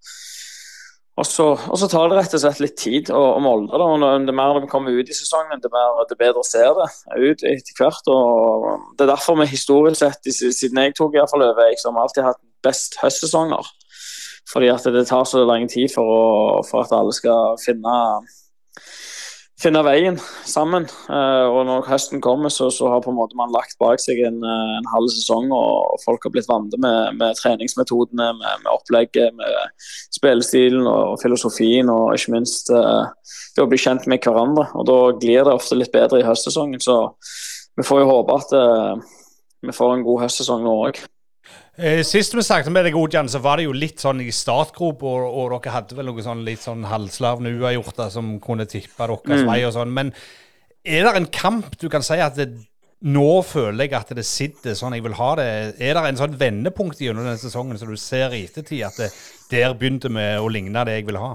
og 1.14 1.26
så, 1.26 1.44
og 1.54 1.78
så, 1.78 1.86
tar 1.86 2.08
det 2.10 2.16
rett 2.18 2.32
og 2.34 2.40
slett 2.42 2.60
litt 2.62 2.74
tid 2.80 3.10
å, 3.14 3.20
å 3.36 3.42
måle 3.42 3.68
det. 3.70 3.78
og 3.78 4.32
mer 4.34 4.56
de 4.58 4.70
kommer 4.70 4.96
ut 4.96 5.10
i 5.10 5.14
sesongen, 5.14 5.60
det, 5.62 5.70
mer, 5.70 6.00
det 6.10 6.18
bedre 6.18 6.42
ser 6.46 6.74
det 6.74 6.88
ut 7.14 7.44
etter 7.46 7.78
hvert. 7.78 8.10
og 8.10 8.66
Det 8.98 9.06
er 9.06 9.12
derfor 9.12 9.38
vi 9.38 9.46
historisk 9.52 10.02
sett, 10.02 10.26
siden 10.34 10.82
jeg 10.82 10.96
tok 10.98 11.14
i 11.14 11.22
hvert 11.22 11.30
fall 11.30 11.46
over, 11.46 11.70
liksom 11.70 11.94
som 11.94 12.02
alltid 12.02 12.26
hatt 12.26 12.42
best 12.66 12.98
høstsesonger. 13.02 13.70
Fordi 14.50 14.72
at 14.74 14.88
det 14.90 15.06
tar 15.06 15.22
så 15.28 15.44
lang 15.46 15.68
tid 15.70 15.92
for, 15.94 16.02
å, 16.02 16.24
for 16.66 16.82
at 16.82 16.92
alle 16.96 17.14
skal 17.14 17.54
finne 17.62 17.94
finne 19.60 19.82
veien 19.86 20.16
sammen. 20.48 20.86
Uh, 21.06 21.46
og 21.50 21.60
når 21.68 21.86
høsten 21.88 22.22
kommer, 22.24 22.52
så, 22.52 22.70
så, 22.74 22.88
har 22.90 23.06
man 23.06 23.54
lagt 23.54 23.76
bak 23.80 24.02
seg 24.02 24.20
en, 24.26 24.40
eh, 24.42 24.74
en 24.80 24.90
halv 24.92 25.10
sesong, 25.14 25.52
og, 25.54 25.94
folk 26.04 26.26
har 26.26 26.34
blitt 26.34 26.50
vant 26.50 26.74
med, 26.82 27.14
med 27.20 27.38
treningsmetodene, 27.38 28.32
med, 28.40 28.64
med, 28.64 28.70
opplegget, 28.72 29.34
med 29.38 29.88
spillestilen 30.14 30.86
og, 30.90 31.16
filosofien, 31.22 31.90
og 31.92 32.14
ikke 32.18 32.34
minst 32.34 32.72
uh, 32.74 33.06
det 33.54 33.64
å 33.64 33.70
bli 33.70 33.80
kjent 33.80 34.08
med 34.10 34.24
hverandre. 34.24 34.68
Og 34.74 34.88
da 34.90 35.00
glir 35.22 35.46
det 35.46 35.54
ofte 35.54 35.78
litt 35.78 35.94
bedre 35.94 36.22
i 36.22 36.26
høstsesongen, 36.26 36.82
så 36.82 37.14
vi 37.78 37.86
får 37.86 38.04
jo 38.04 38.10
håpe 38.10 38.38
at 38.38 38.52
vi 39.64 39.72
får 39.74 39.96
en 39.96 40.04
god 40.06 40.26
høstsesong 40.26 40.62
nå 40.62 40.74
òg. 40.84 41.00
Eh, 41.76 42.04
sist 42.06 42.34
vi 42.36 42.42
snakket 42.44 42.70
med 42.70 42.84
deg, 42.86 42.94
Odjan, 42.94 43.26
så 43.26 43.40
var 43.42 43.58
det 43.58 43.64
jo 43.66 43.72
litt 43.74 44.02
sånn 44.02 44.20
i 44.22 44.30
startgrop, 44.30 45.00
og, 45.02 45.24
og, 45.26 45.56
dere 45.56 45.72
hadde 45.74 45.96
vel 45.98 46.06
noe 46.06 46.22
sånn 46.22 46.44
litt 46.46 46.62
sånn 46.62 46.86
halvslavne 46.86 47.50
uavgjorter 47.56 48.12
som 48.14 48.36
kunne 48.42 48.68
tippe 48.70 49.08
deres 49.10 49.42
mm. 49.42 49.50
vei 49.50 49.58
og 49.66 49.74
sånn. 49.74 49.90
Men 49.96 50.12
er 50.86 51.08
det 51.08 51.16
en 51.18 51.26
kamp 51.34 51.74
du 51.80 51.88
kan 51.90 52.04
si 52.06 52.20
at 52.22 52.38
det, 52.38 52.52
nå 53.04 53.42
føler 53.44 53.88
jeg 53.88 53.96
at 53.98 54.14
det 54.16 54.24
sitter 54.24 54.78
sånn 54.78 54.94
jeg 54.94 55.02
vil 55.04 55.18
ha 55.18 55.32
det? 55.40 55.48
Er 55.82 55.98
det 55.98 56.04
en 56.12 56.20
sånn 56.22 56.38
vendepunkt 56.40 57.02
gjennom 57.02 57.26
denne 57.26 57.42
sesongen 57.42 57.80
som 57.80 57.90
du 57.90 57.98
ser 58.00 58.36
i 58.36 58.44
ettertid 58.46 58.86
at 58.86 59.00
det, 59.02 59.10
der 59.50 59.74
begynte 59.74 60.12
vi 60.14 60.28
å 60.38 60.46
ligne 60.52 60.86
det 60.86 61.00
jeg 61.00 61.08
vil 61.10 61.18
ha? 61.20 61.34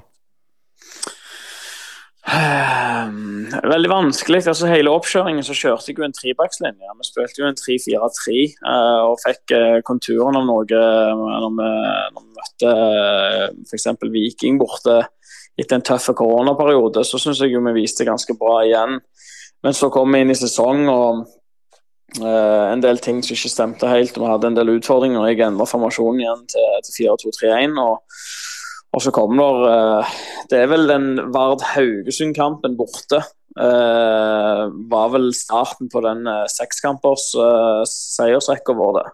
Ehm, 2.29 3.47
veldig 3.63 3.89
vanskelig. 3.89 4.47
altså 4.47 4.67
Hele 4.69 4.91
oppkjøringen 4.93 5.45
så 5.45 5.55
kjørte 5.57 5.89
jeg 5.89 5.97
jo 5.97 6.05
en 6.05 6.13
trebackslinje. 6.13 6.91
Vi 6.99 7.07
spilte 7.07 7.41
jo 7.41 7.47
en 7.49 7.57
3-4-3 7.57 7.95
uh, 7.95 8.73
eh, 8.73 8.99
og 9.09 9.15
fikk 9.23 9.55
uh, 9.55 9.77
konturen 9.87 10.37
av 10.37 10.45
noe 10.45 10.67
uh, 10.67 11.13
når 11.17 11.55
vi, 11.57 11.71
når 12.15 12.25
vi 12.25 12.37
møtte 12.41 12.75
uh, 12.75 13.47
f.eks. 13.65 13.89
Viking 14.13 14.59
borte 14.61 15.01
etter 15.59 15.79
en 15.79 15.85
tøff 15.89 16.11
koronaperiode. 16.15 17.03
Så 17.07 17.21
syns 17.21 17.41
jeg 17.41 17.55
jo 17.55 17.63
vi 17.65 17.79
viste 17.81 18.07
ganske 18.07 18.35
bra 18.37 18.61
igjen. 18.67 18.99
Men 19.65 19.75
så 19.75 19.89
kom 19.91 20.13
vi 20.13 20.21
inn 20.23 20.31
i 20.31 20.37
sesong 20.37 20.85
og 20.87 21.25
en 22.25 22.81
del 22.81 22.97
ting 23.03 23.19
som 23.21 23.35
ikke 23.35 23.51
stemte 23.51 23.89
helt. 23.91 24.15
Vi 24.17 24.25
hadde 24.25 24.49
en 24.49 24.55
del 24.57 24.71
utfordringer. 24.77 25.27
Jeg 25.29 25.43
endra 25.45 25.67
formasjonen 25.69 26.23
igjen 26.23 26.45
til, 26.49 26.69
til 26.87 26.95
4-2-3-1. 27.11 27.75
og 27.83 27.99
og 28.93 29.03
så 29.05 29.11
kommer 29.13 29.59
der, 29.65 30.15
Det 30.49 30.59
er 30.59 30.71
vel 30.71 30.87
den 30.89 31.33
Vard 31.33 31.61
Haugesund-kampen 31.75 32.77
borte. 32.79 33.21
Uh, 33.59 34.69
var 34.91 35.09
vel 35.11 35.33
starten 35.35 35.89
på 35.91 35.99
den 36.05 36.21
uh, 36.29 36.45
sekskampers 36.47 37.31
uh, 37.35 37.81
seiersrekka 37.89 38.75
vår. 38.77 38.99
det. 38.99 39.07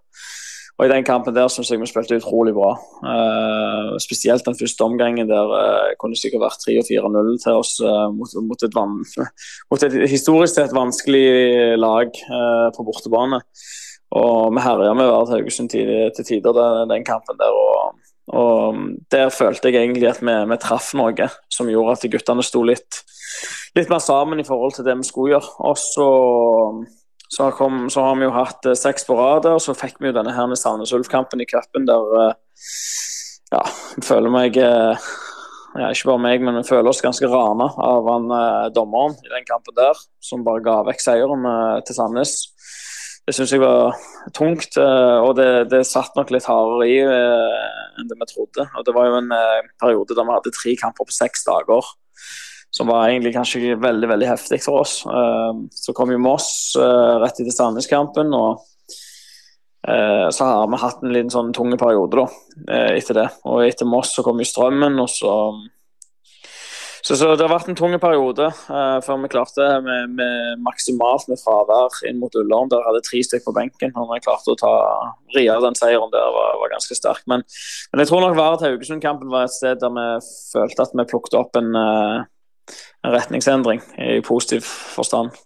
Og 0.76 0.86
I 0.86 0.92
den 0.92 1.06
kampen 1.08 1.36
der 1.36 1.48
syns 1.48 1.70
jeg 1.72 1.80
vi 1.80 1.88
spilte 1.88 2.18
utrolig 2.20 2.52
bra. 2.56 2.74
Uh, 3.00 3.96
spesielt 4.04 4.44
den 4.44 4.58
første 4.60 4.84
omgangen 4.84 5.30
der 5.30 5.54
uh, 5.56 5.94
kunne 6.02 6.20
sikkert 6.20 6.44
vært 6.44 6.66
3 6.66 6.76
4-0 6.90 7.32
til 7.46 7.60
oss 7.62 7.78
uh, 7.80 8.12
mot, 8.12 8.34
mot, 8.44 8.66
et 8.68 8.76
van, 8.76 8.98
mot, 9.72 9.86
et 9.88 9.96
historisk 10.12 10.58
sett 10.58 10.76
vanskelig 10.76 11.80
lag 11.80 12.12
på 12.76 12.88
bortebane. 12.88 13.40
Og 14.16 14.52
vi 14.56 14.64
herja 14.68 14.92
med 15.00 15.10
Vard 15.12 15.32
Haugesund 15.32 15.72
til, 15.72 16.12
til 16.16 16.28
tider 16.28 16.60
den, 16.60 16.92
den 16.92 17.08
kampen 17.08 17.40
der. 17.40 17.56
og 17.56 17.96
og 18.34 18.78
Der 19.12 19.30
følte 19.30 19.70
jeg 19.70 19.84
egentlig 19.84 20.10
at 20.10 20.22
vi, 20.22 20.34
vi 20.50 20.58
traff 20.62 20.94
noe 20.98 21.28
som 21.54 21.70
gjorde 21.70 21.94
at 21.94 22.06
guttene 22.12 22.46
sto 22.46 22.64
litt, 22.66 23.04
litt, 23.78 23.90
mer 23.90 24.02
sammen 24.02 24.42
i 24.42 24.48
forhold 24.48 24.74
til 24.76 24.88
det 24.88 24.96
vi 24.98 25.06
skulle 25.06 25.36
gjøre. 25.36 25.52
Og 25.70 25.78
så, 25.78 26.08
så, 27.30 27.52
kom, 27.58 27.86
så 27.94 28.08
har 28.08 28.18
vi 28.18 28.26
jo 28.26 28.34
hatt 28.34 28.66
eh, 28.66 28.78
seks 28.80 29.06
på 29.06 29.18
rad, 29.20 29.46
og 29.46 29.62
så 29.62 29.78
fikk 29.78 30.02
vi 30.02 30.10
jo 30.10 30.18
denne 30.18 30.34
her 30.34 30.50
med 30.50 30.60
Sandnes 30.60 30.94
Ulf-kampen 30.96 31.44
i 31.44 31.50
cupen 31.50 31.86
der 31.90 32.18
eh, 32.24 32.34
ja, 33.54 33.62
jeg 33.94 34.08
føler 34.08 34.34
meg 34.34 34.58
eh, 34.58 35.06
ja, 35.76 35.92
Ikke 35.92 36.10
bare 36.10 36.24
meg, 36.24 36.42
men 36.42 36.58
vi 36.58 36.66
føler 36.66 36.90
oss 36.90 37.04
ganske 37.04 37.30
rana 37.30 37.68
av 37.84 38.08
han 38.10 38.30
dommeren 38.74 39.18
i 39.22 39.30
den 39.30 39.46
kampen 39.46 39.76
der, 39.78 40.00
som 40.24 40.46
bare 40.48 40.64
ga 40.66 40.80
vekk 40.88 41.04
seieren 41.04 41.44
til 41.86 41.98
Sandnes 41.98 42.38
det 43.26 43.34
syns 43.34 43.56
jeg 43.56 43.62
var 43.64 43.96
tungt. 44.38 44.78
Eh, 44.78 45.18
og 45.26 45.34
det, 45.40 45.50
det 45.72 45.82
satt 45.90 46.16
nok 46.18 46.32
litt 46.34 46.46
hardere 46.46 46.90
i 46.90 46.98
eh, 47.02 47.70
enn 47.98 48.10
det 48.10 48.18
vi 48.20 48.28
trodde. 48.30 48.68
Og 48.78 48.86
Det 48.86 48.94
var 48.96 49.10
jo 49.10 49.20
en 49.20 49.32
eh, 49.34 49.70
periode 49.82 50.14
der 50.14 50.28
vi 50.28 50.36
hadde 50.36 50.54
tre 50.54 50.76
kamper 50.82 51.10
på 51.10 51.16
seks 51.16 51.46
dager. 51.48 51.90
Som 52.76 52.92
var 52.92 53.08
egentlig 53.08 53.34
kanskje 53.34 53.78
veldig 53.80 54.08
veldig 54.12 54.28
heftig 54.28 54.60
for 54.60 54.82
oss. 54.82 54.98
Så 55.80 55.94
kom 55.96 56.10
jo 56.12 56.18
Moss 56.20 56.76
rett 56.76 57.38
etter 57.40 57.54
Sandnes-kampen. 57.56 58.34
og 58.36 58.66
så 60.36 60.48
har 60.50 60.68
vi 60.68 60.80
hatt 60.82 61.06
en 61.06 61.14
liten 61.14 61.32
sånn 61.32 61.54
tunge 61.56 61.78
periode 61.80 62.20
da, 62.20 62.26
etter 62.98 63.16
det. 63.22 63.26
Og 63.48 63.64
etter 63.64 63.88
Moss 63.88 64.12
så 64.18 64.26
kom 64.28 64.44
jo 64.44 64.50
Strømmen, 64.50 65.00
og 65.00 65.08
så 65.08 65.32
så, 67.06 67.14
så, 67.14 67.28
det 67.38 67.44
har 67.46 67.52
vært 67.52 67.68
en 67.70 67.78
tung 67.78 67.94
periode 68.02 68.48
uh, 68.50 68.98
før 69.06 69.20
vi 69.22 69.30
klarte 69.30 69.66
med, 69.86 70.16
med 70.18 70.64
maksimalt 70.66 71.28
med 71.30 71.38
fravær 71.38 72.00
inn 72.10 72.18
mot 72.18 72.34
Ullern. 72.40 72.72
Der 72.72 72.82
hadde 72.82 73.04
tre 73.06 73.22
stykker 73.22 73.46
på 73.46 73.54
benken. 73.54 73.94
vi 73.94 74.22
klarte 74.26 74.56
å 74.56 74.58
ta 74.58 74.72
ria 75.36 75.60
den 75.62 75.78
seieren 75.78 76.10
der 76.14 76.32
var, 76.34 76.56
var 76.64 76.74
ganske 76.74 76.98
sterk. 76.98 77.22
Men, 77.30 77.46
men, 77.92 78.02
jeg 78.02 78.10
tror 78.10 78.26
nok 78.26 78.40
Vard 78.40 78.66
Haugesund-kampen 78.66 79.30
var 79.30 79.46
et 79.46 79.54
sted 79.54 79.78
der 79.84 79.94
vi 79.94 80.08
følte 80.56 80.88
at 80.88 80.98
vi 80.98 81.06
plukket 81.14 81.38
opp 81.38 81.62
en, 81.62 81.78
uh, 81.78 82.74
en 83.06 83.14
retningsendring 83.14 83.86
i 84.02 84.18
positiv 84.26 84.66
forstand. 84.66 85.38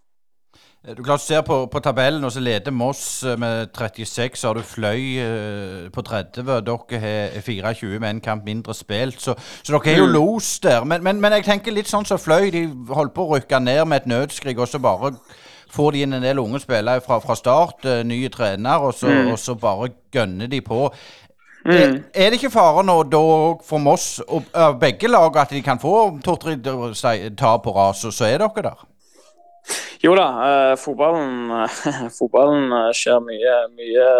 Eh, 0.87 0.95
du 0.97 1.03
klart 1.03 1.21
ser 1.21 1.41
på, 1.41 1.65
på, 1.65 1.79
tabellen, 1.79 2.23
og 2.23 2.31
så 2.31 2.39
leder 2.39 2.71
Moss 2.71 3.23
eh, 3.23 3.39
med 3.39 3.67
36. 3.77 4.39
Så 4.39 4.47
har 4.47 4.53
du 4.53 4.61
Fløy 4.61 5.19
uh, 5.19 5.91
på 5.91 6.01
30. 6.01 6.43
Dere 6.65 6.99
har 6.99 7.41
24 7.41 7.99
med 7.99 8.09
en 8.09 8.21
kamp 8.21 8.45
mindre 8.45 8.73
spilt. 8.73 9.21
Så, 9.21 9.35
så 9.63 9.73
dere 9.73 9.93
er 9.93 9.97
jo 9.97 10.05
mm. 10.05 10.13
los 10.13 10.59
der. 10.59 10.83
Men, 10.83 11.03
men, 11.03 11.21
men, 11.21 11.33
jeg 11.33 11.43
tenker 11.43 11.75
litt 11.75 11.91
sånn 11.91 12.07
som 12.07 12.19
Fløy. 12.19 12.49
De 12.55 12.65
holdt 12.95 13.13
på 13.13 13.27
å 13.27 13.35
rykke 13.35 13.59
ned 13.59 13.85
med 13.85 14.01
et 14.01 14.07
nødskrik, 14.07 14.59
og 14.59 14.71
så 14.71 14.79
bare 14.79 15.11
får 15.69 15.91
de 15.91 16.03
inn 16.05 16.15
en 16.15 16.23
del 16.23 16.39
unge 16.39 16.61
spillere 16.63 17.03
fra, 17.03 17.19
fra 17.19 17.35
start. 17.35 17.83
Uh, 17.83 17.99
nye 18.07 18.31
trener, 18.31 18.79
og 18.79 18.95
så, 18.95 19.11
mm. 19.11 19.33
og 19.33 19.39
så 19.39 19.57
bare 19.59 19.91
gønner 20.15 20.47
de 20.47 20.61
på. 20.63 20.85
Mm. 21.65 21.73
Er, 21.75 21.97
er, 22.15 22.29
det 22.29 22.39
ikke 22.39 22.53
fare 22.55 22.85
nå 22.87 23.01
da 23.11 23.25
for 23.67 23.83
Moss 23.83 24.21
og 24.23 24.47
uh, 24.55 24.71
begge 24.79 25.11
lag 25.11 25.41
at 25.43 25.51
de 25.51 25.59
kan 25.61 25.81
få 25.81 26.21
to-tre 26.23 26.55
tap 27.35 27.67
på 27.67 27.75
rad, 27.75 27.99
og 27.99 28.15
så 28.15 28.29
er 28.31 28.39
dere 28.39 28.65
der? 28.69 28.87
Jo 30.03 30.15
da, 30.17 30.27
eh, 30.47 30.75
fotballen, 30.79 31.51
fotballen, 32.17 32.69
eh, 32.71 32.91
skjer 32.95 33.23
mye, 33.25 33.55
mye 33.77 34.11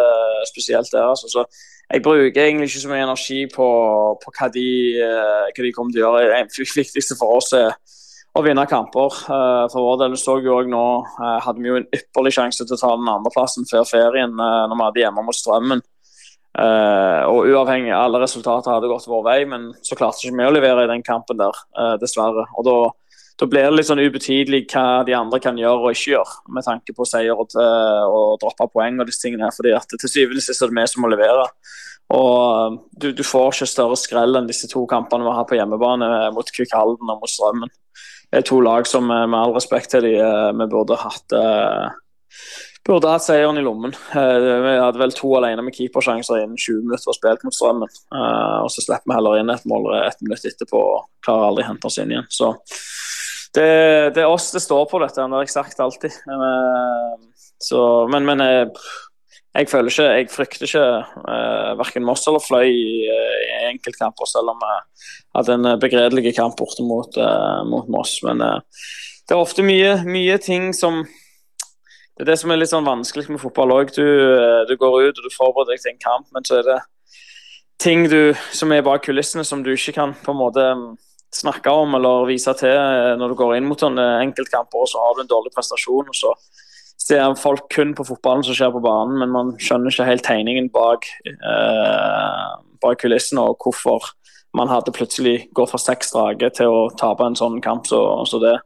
spesielt 0.50 0.92
der. 0.92 1.08
Altså. 1.12 1.30
Så 1.32 1.46
jeg 1.90 2.04
bruker 2.06 2.44
egentlig 2.44 2.70
ikke 2.70 2.84
så 2.84 2.92
mye 2.92 3.06
energi 3.06 3.40
på, 3.54 3.70
på 4.24 4.34
hva, 4.36 4.50
de, 4.54 4.68
eh, 5.00 5.48
hva, 5.50 5.64
de, 5.64 5.72
kommer 5.76 5.96
til 5.96 6.04
å 6.06 6.18
gjøre. 6.20 6.44
Det 6.52 6.68
viktigste 6.76 7.18
for 7.20 7.40
oss 7.40 7.54
er 7.58 7.74
å 8.38 8.44
vinne 8.46 8.66
kamper. 8.70 9.22
Eh, 9.26 9.66
for 9.74 9.86
vår 9.86 10.02
del 10.04 10.18
så 10.20 10.38
vi 10.40 10.52
også 10.52 10.72
nå 10.72 10.84
eh, 11.02 11.38
hadde 11.46 11.64
vi 11.64 11.72
jo 11.72 11.80
en 11.80 11.88
ypperlig 11.96 12.36
sjanse 12.36 12.66
til 12.66 12.78
å 12.78 12.82
ta 12.82 12.92
den 12.96 13.14
andreplassen 13.16 13.68
før 13.70 13.88
ferien 13.90 14.36
eh, 14.36 14.66
når 14.70 14.76
vi 14.76 14.86
hadde 14.88 15.04
hjemme 15.06 15.26
mot 15.26 15.38
Strømmen. 15.38 15.86
og 16.60 17.46
uavhengig 17.46 17.92
alle 17.94 18.20
resultater 18.20 18.74
hadde 18.74 18.90
gått 18.90 19.06
vår 19.08 19.22
vei, 19.24 19.38
men 19.48 19.68
så 19.86 19.96
klarte 19.96 20.26
ikke 20.26 20.40
vi 20.40 20.48
å 20.48 20.54
levere 20.56 20.84
i 20.84 20.90
den 20.90 21.04
kampen 21.06 21.38
der, 21.40 21.56
dessverre. 22.02 22.48
Og 22.58 22.66
da 22.66 22.74
da 23.40 23.48
blir 23.48 23.70
det 23.70 23.76
litt 23.78 23.88
sånn 23.88 24.02
ubetydelig 24.04 24.66
hva 24.74 25.02
de 25.08 25.16
andre 25.16 25.40
kan 25.40 25.60
gjøre 25.60 25.86
og 25.88 25.96
ikke 25.96 26.12
gjøre, 26.12 26.40
med 26.56 26.66
tanke 26.66 26.96
på 26.96 27.08
seier 27.08 27.40
og, 27.40 27.54
og 27.56 28.34
droppe 28.42 28.68
poeng 28.74 29.00
og 29.00 29.08
disse 29.08 29.24
tingene. 29.24 29.48
fordi 29.56 29.72
at 29.78 29.88
Til 29.94 30.12
syvende 30.12 30.44
og 30.44 30.48
sist 30.48 30.66
er 30.66 30.72
det 30.72 30.76
vi 30.76 30.88
som 30.92 31.06
må 31.06 31.12
levere. 31.14 31.46
Og 32.10 32.80
du, 32.92 33.12
du, 33.14 33.24
får 33.24 33.54
ikke 33.54 33.70
større 33.70 33.98
skrell 34.00 34.36
enn 34.36 34.50
disse 34.50 34.68
to 34.68 34.82
kampene 34.90 35.28
vi 35.28 35.36
har 35.38 35.46
på 35.48 35.56
hjemmebane 35.60 36.10
mot 36.36 36.56
Kvikkhalden 36.56 37.12
og 37.14 37.22
mot 37.22 37.32
Strømmen. 37.32 37.72
Det 38.30 38.42
er 38.42 38.46
to 38.46 38.60
lag 38.66 38.88
som 38.90 39.08
med 39.10 39.38
all 39.38 39.54
respekt 39.56 39.94
til 39.94 40.06
de, 40.06 40.16
eh, 40.22 40.50
vi 40.58 40.68
burde 40.70 40.98
hatt 41.00 41.34
eh, 41.34 41.88
burde 42.86 43.10
hatt 43.14 43.24
seieren 43.26 43.58
i 43.62 43.64
lommen. 43.66 43.94
Eh, 43.94 44.38
vi 44.66 44.76
hadde 44.82 45.02
vel 45.02 45.14
to 45.16 45.32
alene 45.38 45.64
med 45.66 45.78
keepersjanser 45.78 46.42
innen 46.42 46.58
20 46.58 46.84
minutter 46.90 47.14
og 47.14 47.18
spilt 47.18 47.46
mot 47.46 47.56
Strømmen. 47.56 48.00
Og 48.66 48.70
så 48.74 48.84
slipper 48.84 49.08
vi 49.08 49.18
heller 49.18 49.40
inn 49.40 49.54
et 49.54 49.70
mål 49.70 49.92
et 50.02 50.26
minutt 50.26 50.50
etterpå 50.50 50.82
og 50.82 51.08
klarer 51.26 51.52
aldri 51.52 51.66
å 51.66 51.72
hente 51.72 51.90
oss 51.90 52.02
inn 52.02 52.14
igjen. 52.18 52.30
Så 52.34 52.52
det, 53.56 53.70
det, 54.16 54.22
er 54.22 54.30
oss 54.30 54.52
det 54.54 54.62
står 54.62 54.86
på 54.90 55.00
dette, 55.02 55.22
det 55.22 55.38
har 55.38 55.46
jeg 55.46 55.54
sagt 55.54 55.80
alltid. 55.82 56.14
Eh, 56.14 57.14
så, 57.60 57.82
men, 58.12 58.28
men 58.28 58.44
eh, 58.46 58.90
jeg, 59.58 59.70
føler 59.72 59.90
ikke 59.90 60.10
Jeg 60.14 60.28
frykter 60.32 60.68
ikke 60.68 60.84
uh, 61.26 61.72
verken 61.80 62.06
Moss 62.06 62.28
eller 62.30 62.44
Fløy 62.44 62.70
i, 62.70 63.08
i 63.10 63.64
enkeltkamper, 63.72 64.30
selv 64.30 64.54
om 64.54 64.62
vi 64.62 64.76
hadde 65.38 65.58
en 65.58 65.72
begredelig 65.82 66.36
kamp 66.38 66.58
borte 66.60 66.86
mot, 66.86 67.18
mot 67.70 67.90
Moss. 67.90 68.20
Men 68.26 68.42
det 68.42 69.36
er 69.36 69.42
ofte 69.42 69.66
mye, 69.66 69.98
mye, 70.06 70.38
ting 70.42 70.72
som 70.74 71.02
Det 71.04 72.26
er 72.26 72.32
det 72.32 72.38
som 72.42 72.52
er 72.52 72.62
litt 72.62 72.72
sånn 72.72 72.88
vanskelig 72.88 73.30
med 73.30 73.42
fotball 73.42 73.74
òg. 73.74 73.92
Du, 73.96 74.06
du, 74.70 74.74
går 74.78 75.10
ut 75.10 75.20
og 75.20 75.26
du 75.26 75.34
forbereder 75.34 75.76
deg 75.76 75.84
til 75.84 75.94
en 75.94 76.02
kamp, 76.06 76.30
men 76.36 76.46
så 76.46 76.62
er 76.62 76.66
det 76.68 76.80
ting 77.80 78.10
du, 78.12 78.34
som 78.54 78.74
er 78.76 78.86
bak 78.86 79.06
kulissene 79.06 79.46
som 79.48 79.64
du 79.64 79.72
ikke 79.74 79.96
kan 79.96 80.14
på 80.24 80.34
en 80.36 80.42
måte 80.42 80.66
snakke 81.36 81.72
om 81.72 81.94
eller 81.98 82.28
vise 82.30 82.54
til 82.58 82.74
eh, 82.74 83.16
når 83.20 83.34
du 83.34 83.40
går 83.40 83.58
inn 83.58 83.68
mot 83.70 83.80
sånne 83.80 84.06
enkeltkamper, 84.24 84.84
og 84.84 84.90
så 84.90 85.02
har 85.04 85.16
du 85.16 85.24
en 85.24 85.32
dårlig 85.32 85.54
prestasjon. 85.56 86.10
og 86.10 86.18
så 86.18 86.34
ser 87.00 87.36
folk 87.40 87.70
kun 87.74 87.94
på 87.96 88.06
fotballen 88.06 88.44
som 88.46 88.56
skjer 88.58 88.74
på 88.76 88.84
banen, 88.84 89.20
men 89.22 89.34
man 89.34 89.52
skjønner 89.62 89.94
ikke 89.94 90.08
helt 90.10 90.26
tegningen 90.28 90.70
bak, 90.74 91.08
eh, 91.26 92.48
bak 92.84 93.00
kulissene 93.02 93.46
og 93.50 93.64
hvorfor 93.64 94.12
man 94.58 94.72
hadde 94.72 94.94
plutselig 94.96 95.48
gått 95.54 95.72
fra 95.72 95.80
seks 95.82 96.12
drage 96.14 96.50
til 96.58 96.74
å 96.74 96.90
tape 96.98 97.26
en 97.26 97.38
sånn 97.38 97.60
kamp 97.62 97.88
så, 97.88 98.02
så 98.26 98.42
det. 98.42 98.58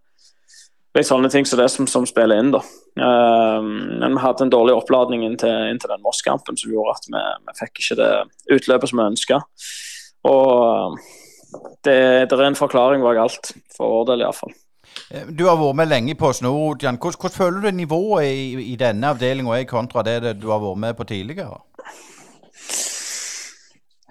litt 0.95 1.09
sånne 1.09 1.29
ting 1.33 1.45
som 1.45 1.59
det 1.59 1.69
som, 1.73 1.87
som 1.89 2.05
spiller 2.07 2.39
inn. 2.39 2.53
da. 2.53 2.61
Uh, 2.93 3.59
men 3.99 4.13
vi 4.13 4.21
hadde 4.21 4.45
en 4.45 4.53
dårlig 4.53 4.75
oppladning 4.77 5.23
inntil, 5.25 5.71
inntil 5.71 5.89
den 5.89 6.03
Moss-kampen 6.05 6.59
som 6.59 6.71
gjorde 6.71 6.93
at 6.93 7.09
vi, 7.09 7.23
vi 7.49 7.55
fikk 7.57 7.81
ikke 7.81 7.97
det 7.99 8.11
utløpet 8.55 8.91
som 8.91 9.01
vi 9.01 9.07
ønska. 9.09 9.39
Og 10.29 10.99
det, 11.83 11.97
det, 12.29 12.37
er 12.37 12.47
en 12.47 12.59
forklaring 12.59 13.03
bak 13.03 13.19
alt, 13.23 13.53
for 13.75 13.97
vår 13.97 14.05
del 14.11 14.25
iallfall. 14.25 14.53
Eh, 15.09 15.25
du 15.29 15.45
har 15.47 15.59
vært 15.59 15.79
med 15.81 15.91
lenge 15.91 16.15
på 16.19 16.31
Snor. 16.35 16.73
Hvordan, 16.73 16.99
hvordan 17.01 17.35
føler 17.35 17.59
du 17.65 17.69
nivået 17.77 18.29
i, 18.29 18.33
i 18.73 18.75
denne 18.79 19.13
avdelinga 19.13 19.63
kontra 19.69 20.05
det 20.05 20.37
du 20.41 20.47
har 20.51 20.61
vært 20.63 20.83
med 20.85 20.93
på 20.99 21.07
tidligere? 21.09 21.57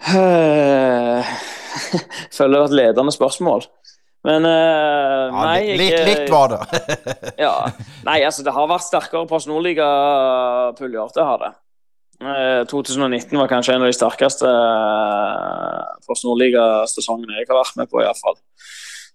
Jeg 0.13 1.25
føler 2.35 2.53
det 2.53 2.61
var 2.61 2.71
et 2.71 2.81
ledende 2.81 3.13
spørsmål. 3.15 3.63
Men 4.23 4.45
uh, 4.47 4.53
ja, 4.53 5.31
nei 5.35 5.75
Litt, 5.79 6.01
litt 6.07 6.31
var 6.31 6.49
det. 6.53 6.61
ja. 7.45 7.55
Nei, 8.07 8.19
altså 8.23 8.43
det 8.47 8.55
har 8.55 8.71
vært 8.71 8.87
sterkere 8.87 9.27
på 9.31 9.37
Snorliga-puljer. 9.43 11.07
Det 11.17 11.25
har 11.27 11.39
det. 11.43 11.51
Uh, 12.23 12.63
2019 12.71 13.35
var 13.39 13.51
kanskje 13.51 13.75
en 13.75 13.83
av 13.83 13.91
de 13.91 13.97
sterkeste 13.97 14.47
uh, 14.47 15.97
Post 16.07 16.27
Nordliga-sesongene 16.29 17.41
jeg 17.41 17.49
har 17.49 17.59
vært 17.59 17.81
med 17.81 17.91
på, 17.91 18.03
iallfall. 18.05 18.39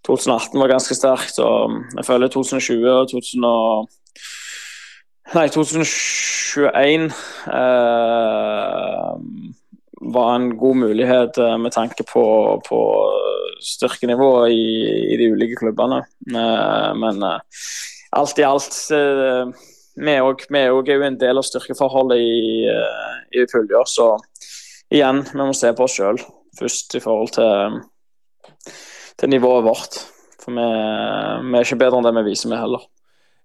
2018 0.07 0.59
var 0.59 0.71
ganske 0.71 0.95
sterkt, 0.95 1.39
og 1.43 1.77
jeg 1.97 2.07
føler 2.07 2.31
2020 2.31 2.89
og 2.93 3.09
2000 3.11 3.47
og 3.47 3.87
Nei, 5.35 5.49
2021 5.51 7.09
eh, 7.51 9.15
var 10.15 10.29
en 10.37 10.45
god 10.55 10.77
mulighet 10.79 11.39
med 11.59 11.73
tanke 11.75 12.05
på, 12.07 12.23
på 12.63 12.79
styrkenivået 13.61 14.51
i, 14.51 14.67
i, 15.13 15.17
de 15.17 15.31
ulike 15.33 15.59
klubbene. 15.59 16.03
Eh, 16.29 16.91
men 17.01 17.23
eh, 17.23 17.63
alt 18.17 18.39
i 18.39 18.45
alt 18.47 18.77
eh, 18.95 19.51
Vi 19.97 20.13
er 20.13 20.67
jo 20.69 21.03
en 21.03 21.19
del 21.19 21.39
av 21.39 21.45
styrkeforholdet 21.45 22.21
i, 22.21 22.67
i 23.33 23.45
puljer, 23.49 23.87
så 23.89 24.11
igjen, 24.93 25.23
vi 25.31 25.39
må 25.41 25.53
se 25.57 25.73
på 25.73 25.87
oss 25.87 25.97
sjøl 25.97 26.19
først 26.57 26.97
i 26.97 27.01
forhold 27.03 27.33
til, 27.37 27.79
til 29.17 29.33
nivået 29.33 29.65
vårt. 29.65 29.97
For 30.41 30.53
vi, 30.55 30.67
vi 31.49 31.57
er 31.57 31.65
ikke 31.65 31.81
bedre 31.81 31.99
enn 31.99 32.07
det 32.07 32.15
vi 32.19 32.29
viser, 32.29 32.53
vi 32.53 32.61
heller. 32.61 32.85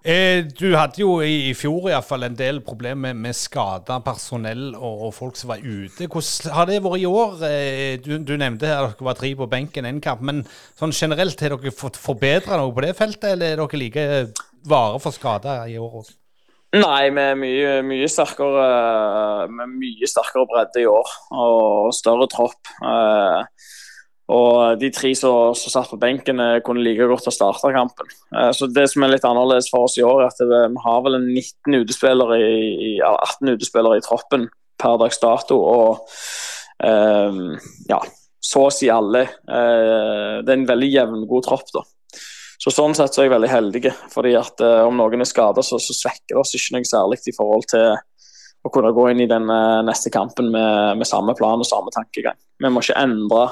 Eh, 0.03 0.43
du 0.59 0.73
hadde 0.75 0.99
jo 0.99 1.21
i, 1.23 1.51
i 1.51 1.55
fjor 1.55 1.85
i 1.87 1.99
fall 2.03 2.27
en 2.27 2.35
del 2.35 2.57
problemer 2.67 3.13
med, 3.13 3.21
med 3.23 3.37
skada 3.39 4.01
personell 4.03 4.73
og, 4.75 5.05
og, 5.07 5.13
folk 5.15 5.39
som 5.39 5.53
var 5.53 5.63
ute. 5.63 6.09
Hvordan 6.11 6.57
har 6.57 6.67
det 6.67 6.81
vært 6.83 7.03
i 7.05 7.07
år? 7.07 7.37
Eh, 7.47 7.93
du, 8.03 8.17
du, 8.19 8.33
nevnte 8.35 8.67
her 8.67 8.89
at 8.89 8.97
dere 8.97 9.07
var 9.07 9.19
tre 9.21 9.31
på 9.39 9.47
benken 9.53 9.87
én 9.87 10.01
kamp. 10.03 10.25
Men 10.27 10.43
sånn 10.79 10.95
generelt, 10.97 11.39
har 11.39 11.55
dere 11.55 11.75
fått 11.77 12.01
forbedra 12.03 12.59
noe 12.59 12.75
på 12.75 12.83
det 12.83 12.97
feltet, 12.99 13.31
eller 13.37 13.55
er 13.55 13.63
dere 13.63 13.83
like 13.85 14.09
vare 14.67 14.99
for 15.03 15.15
skader 15.15 15.71
i 15.71 15.79
år 15.79 16.03
òg? 16.03 16.11
Nei, 16.73 17.11
vi 17.13 17.21
er 17.21 17.35
mye, 17.37 17.73
mye, 17.85 18.07
sterkere, 18.09 18.65
med 19.53 19.75
mye 19.77 20.09
sterkere 20.09 20.49
bredde 20.49 20.81
i 20.81 20.89
år 20.89 21.11
og 21.37 21.91
større 21.93 22.25
tropp. 22.33 22.71
Eh, 22.81 23.67
og 24.33 24.81
de 24.81 24.89
tre 24.95 25.11
som, 25.19 25.53
som 25.59 25.75
satt 25.75 25.91
på 25.93 25.99
benken, 26.01 26.41
eh, 26.41 26.63
kunne 26.65 26.81
like 26.81 27.05
godt 27.11 27.29
ha 27.29 27.35
starta 27.35 27.75
kampen. 27.75 28.09
Eh, 28.33 28.49
så 28.57 28.71
Det 28.73 28.87
som 28.89 29.05
er 29.05 29.13
litt 29.13 29.29
annerledes 29.29 29.69
for 29.69 29.85
oss 29.85 29.99
i 30.01 30.07
år, 30.07 30.23
er 30.23 30.33
at 30.33 30.41
vi 30.41 30.83
har 30.87 31.05
vel 31.05 31.19
19 31.21 31.77
utespillere 31.83 32.41
i, 32.41 32.95
18 33.05 33.53
utespillere 33.53 34.01
i 34.01 34.07
troppen 34.09 34.49
per 34.81 34.97
dags 35.03 35.21
dato. 35.21 35.61
Og 35.61 36.01
eh, 36.89 37.43
ja, 37.93 38.01
så 38.41 38.69
å 38.71 38.73
si 38.73 38.89
alle. 38.89 39.27
Eh, 39.45 40.41
det 40.41 40.49
er 40.49 40.57
en 40.57 40.71
veldig 40.73 40.89
jevngod 40.95 41.51
tropp, 41.51 41.69
da. 41.77 41.85
Så 42.63 42.71
Sånn 42.71 42.95
sett 42.95 43.15
så 43.15 43.23
er 43.23 43.27
jeg 43.27 43.35
veldig 43.35 43.51
heldig. 43.51 43.93
fordi 44.13 44.37
at 44.39 44.63
eh, 44.63 44.87
Om 44.87 45.01
noen 45.01 45.25
er 45.25 45.29
skada, 45.29 45.65
så, 45.67 45.81
så, 45.83 45.97
svekker 45.99 46.37
det 46.37 46.41
oss 46.45 46.55
ikke 46.55 46.79
noe 46.79 46.87
særlig 46.87 47.19
i 47.27 47.35
forhold 47.35 47.67
til 47.73 47.97
å 48.63 48.71
kunne 48.71 48.95
gå 48.95 49.09
inn 49.11 49.25
i 49.25 49.27
den 49.27 49.49
neste 49.83 50.13
kampen 50.15 50.53
med, 50.55 50.99
med 51.01 51.09
samme 51.09 51.35
plan 51.35 51.59
og 51.59 51.67
samme 51.67 51.91
tankegang. 51.91 52.39
Vi 52.63 52.71
må 52.71 52.79
ikke 52.85 53.01
endre 53.01 53.49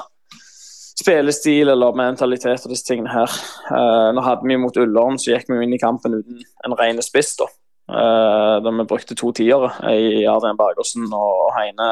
spillestil 1.01 1.71
eller 1.71 1.97
mentalitet 1.97 2.65
og 2.65 2.73
disse 2.73 2.87
tingene 2.87 3.11
her. 3.13 3.39
Uh, 3.71 4.11
nå 4.15 4.23
hadde 4.25 4.47
vi 4.47 4.59
mot 4.61 4.77
Ullern, 4.79 5.19
så 5.19 5.33
gikk 5.33 5.49
vi 5.49 5.59
inn 5.65 5.75
i 5.75 5.81
kampen 5.81 6.19
uten 6.19 6.45
en 6.65 6.77
ren 6.79 7.01
spiss. 7.05 7.35
da. 7.39 7.49
Uh, 7.91 8.61
da 8.63 8.71
vi 8.71 8.87
brukte 8.87 9.17
to 9.19 9.33
tiere 9.35 9.71
i 9.91 10.23
Adrian 10.29 10.59
Bergersen 10.59 11.09
og 11.11 11.49
Heine 11.57 11.89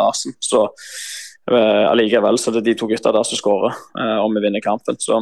Larsen. 0.00 0.36
Så 0.40 0.64
uh, 0.68 1.84
allikevel 1.90 2.40
så 2.40 2.54
det 2.54 2.62
er 2.62 2.70
de 2.70 2.78
to 2.80 2.88
gutta 2.90 3.12
der 3.14 3.26
som 3.28 3.40
skårer 3.40 3.74
uh, 3.98 4.20
om 4.24 4.32
vi 4.36 4.44
vinner 4.46 4.64
kampen. 4.64 5.00
Så 5.02 5.20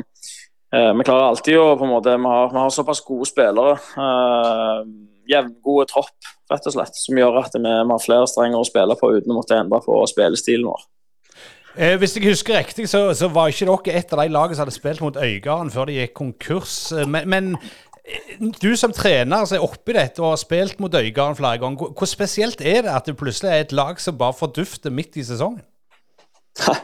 vi 0.71 1.05
klarer 1.07 1.27
alltid 1.27 1.59
å 1.59 1.75
på 1.75 1.87
en 1.87 1.91
måte, 1.91 2.13
Vi 2.15 2.31
har, 2.31 2.51
vi 2.53 2.61
har 2.63 2.71
såpass 2.71 3.01
gode 3.03 3.27
spillere. 3.27 3.75
Jevngode 5.31 5.89
tropp, 5.91 6.31
rett 6.51 6.69
og 6.71 6.77
slett, 6.77 6.95
som 6.95 7.19
gjør 7.19 7.41
at 7.43 7.57
vi, 7.59 7.67
vi 7.67 7.93
har 7.95 8.03
flere 8.03 8.29
strenger 8.31 8.63
å 8.63 8.69
spille 8.69 8.97
på 8.99 9.11
uten 9.17 9.35
å 9.35 9.41
måtte 9.41 9.59
endre 9.59 9.83
på 9.83 9.99
spillestilen 10.11 10.71
vår. 10.71 10.87
Eh, 11.77 11.95
hvis 11.99 12.17
jeg 12.17 12.27
husker 12.27 12.59
riktig, 12.59 12.89
så, 12.91 13.13
så, 13.15 13.29
var 13.31 13.49
ikke 13.49 13.69
dere 13.69 14.01
et 14.01 14.13
av 14.13 14.19
de 14.19 14.33
lagene 14.35 14.57
som 14.59 14.65
hadde 14.65 14.75
spilt 14.75 15.03
mot 15.05 15.17
Øygarden 15.17 15.71
før 15.71 15.87
de 15.87 16.01
gikk 16.01 16.17
konkurs. 16.19 16.75
Eh, 16.93 17.07
men, 17.07 17.29
men 17.31 17.53
eh, 18.03 18.49
du 18.59 18.75
som 18.77 18.93
trener 18.95 19.47
som 19.47 19.61
er 19.61 19.67
oppi 19.67 19.95
dette 19.95 20.23
og 20.23 20.33
har 20.33 20.41
spilt 20.43 20.83
mot 20.83 20.95
Øygarden 20.95 21.39
flere 21.39 21.63
ganger, 21.63 21.93
hvor 21.95 22.11
spesielt 22.11 22.61
er 22.61 22.83
det 22.83 22.95
at 22.95 23.07
det 23.07 23.15
plutselig 23.21 23.53
er 23.53 23.63
et 23.63 23.77
lag 23.77 24.03
som 24.03 24.19
bare 24.19 24.35
fordufter 24.35 24.91
midt 24.91 25.21
i 25.21 25.27
sesongen? 25.27 25.63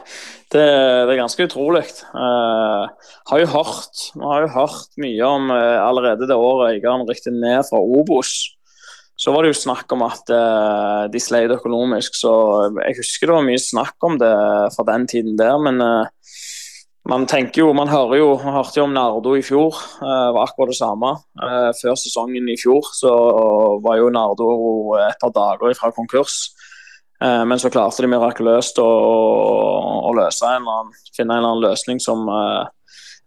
Det, 0.47 0.63
det 0.63 1.11
er 1.11 1.17
ganske 1.19 1.43
utrolig. 1.43 1.81
Uh, 2.15 2.87
har 3.27 3.41
jo 3.41 3.49
hørt, 3.51 4.03
vi 4.15 4.23
har 4.23 4.45
jo 4.45 4.53
hørt 4.53 4.93
mye 5.03 5.25
om 5.27 5.49
uh, 5.51 5.81
allerede 5.83 6.23
det 6.23 6.37
året 6.39 6.77
Øygarden 6.77 7.03
rykket 7.03 7.35
ned 7.35 7.67
fra 7.67 7.81
Obos 7.83 8.31
så 9.17 9.33
var 9.33 9.43
det 9.43 9.55
jo 9.55 9.63
snakk 9.63 9.91
om 9.95 10.03
at 10.05 10.29
uh, 10.29 11.07
de 11.09 11.19
sleit 11.21 11.51
økonomisk, 11.53 12.15
så 12.19 12.31
jeg 12.83 12.99
husker 12.99 13.29
det 13.29 13.37
var 13.39 13.47
mye 13.47 13.61
snakk 13.61 14.05
om 14.05 14.19
det 14.21 14.33
fra 14.75 14.85
den 14.91 15.07
tiden 15.09 15.39
der. 15.39 15.57
Men 15.57 15.81
uh, 15.81 16.05
man 17.09 17.25
tenker 17.29 17.63
jo, 17.63 17.71
man 17.73 17.89
hører 17.89 18.19
jo, 18.19 18.27
man 18.43 18.59
hørte 18.59 18.77
jo 18.77 18.85
om 18.85 18.93
Nardo 18.93 19.33
i 19.33 19.41
fjor, 19.45 19.73
uh, 20.03 20.29
var 20.35 20.43
akkurat 20.43 20.69
det 20.73 20.77
samme. 20.77 21.15
før 21.81 21.97
sesongen 21.97 22.49
i 22.51 22.59
fjor 22.61 22.85
så 22.93 23.13
var 23.81 23.97
jo 23.97 24.13
Nardo 24.13 24.49
et 25.01 25.17
par 25.21 25.33
dager 25.33 25.73
fra 25.79 25.91
konkurs. 25.95 26.53
Men 27.19 27.57
så 27.57 27.71
klarte 27.73 28.03
de 28.05 28.09
mirakuløst 28.11 28.77
å, 28.77 28.85
å, 28.85 29.93
å 30.05 30.11
løse 30.13 30.45
en 30.45 30.61
eller 30.61 30.81
annen, 30.83 30.97
finne 31.15 31.33
en 31.33 31.39
eller 31.39 31.53
annen 31.55 31.63
løsning 31.63 32.01
som 32.03 32.27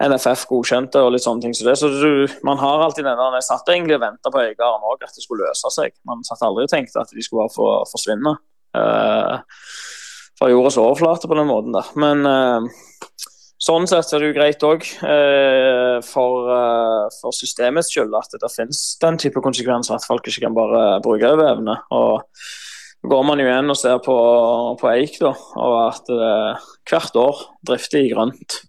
NFF 0.01 0.47
godkjente 0.49 1.01
og 1.05 1.13
litt 1.15 1.25
sånne 1.25 1.45
ting. 1.45 1.55
Så 1.57 1.67
det, 1.67 1.77
så 1.81 1.91
du, 1.93 2.25
man 2.47 2.61
har 2.61 2.85
alltid 2.87 3.05
denne, 3.05 3.31
Jeg 3.37 3.49
satt 3.49 3.69
egentlig 3.69 3.99
og 3.99 4.05
venta 4.07 4.33
på 4.33 4.43
Øygarden 4.43 4.87
òg, 4.89 5.03
at 5.05 5.17
det 5.17 5.25
skulle 5.25 5.49
løse 5.49 5.73
seg. 5.75 5.93
Man 6.09 6.25
satt 6.27 6.45
aldri 6.47 6.65
og 6.67 6.73
tenkte 6.73 7.03
at 7.03 7.13
de 7.13 7.25
skulle 7.25 7.45
bare 7.45 7.57
få 7.57 7.69
forsvinne 7.91 8.37
uh, 8.79 9.35
fra 10.41 10.49
jordas 10.49 10.81
overflate 10.81 11.29
på 11.29 11.37
den 11.37 11.51
måten 11.51 11.77
der. 11.77 11.93
Men 12.01 12.25
uh, 12.25 13.19
sånn 13.61 13.89
sett 13.91 14.15
er 14.17 14.25
det 14.25 14.31
jo 14.31 14.39
greit 14.39 14.65
òg 14.65 14.89
uh, 15.05 16.01
for, 16.07 16.49
for, 17.21 17.37
systemets 17.37 17.93
skyld 17.93 18.17
at 18.17 18.41
det 18.41 18.53
finnes 18.55 18.83
den 19.05 19.21
type 19.21 19.45
konsekvenser, 19.45 20.01
at 20.01 20.09
folk 20.09 20.33
ikke 20.33 20.47
kan 20.47 20.57
bare 20.57 20.85
bruke 21.05 21.35
over. 21.37 21.61
Og 21.93 22.41
går 23.03 23.23
man 23.25 23.41
jo 23.41 23.47
igjen 23.49 23.73
og 23.73 23.79
ser 23.81 24.01
på, 24.05 24.17
på 24.81 24.91
Eik, 24.93 25.21
da, 25.23 25.31
og 25.57 25.77
at 25.87 26.11
hvert 26.91 27.17
år 27.17 27.47
drifter 27.67 28.03
i 28.03 28.11
grønt. 28.13 28.61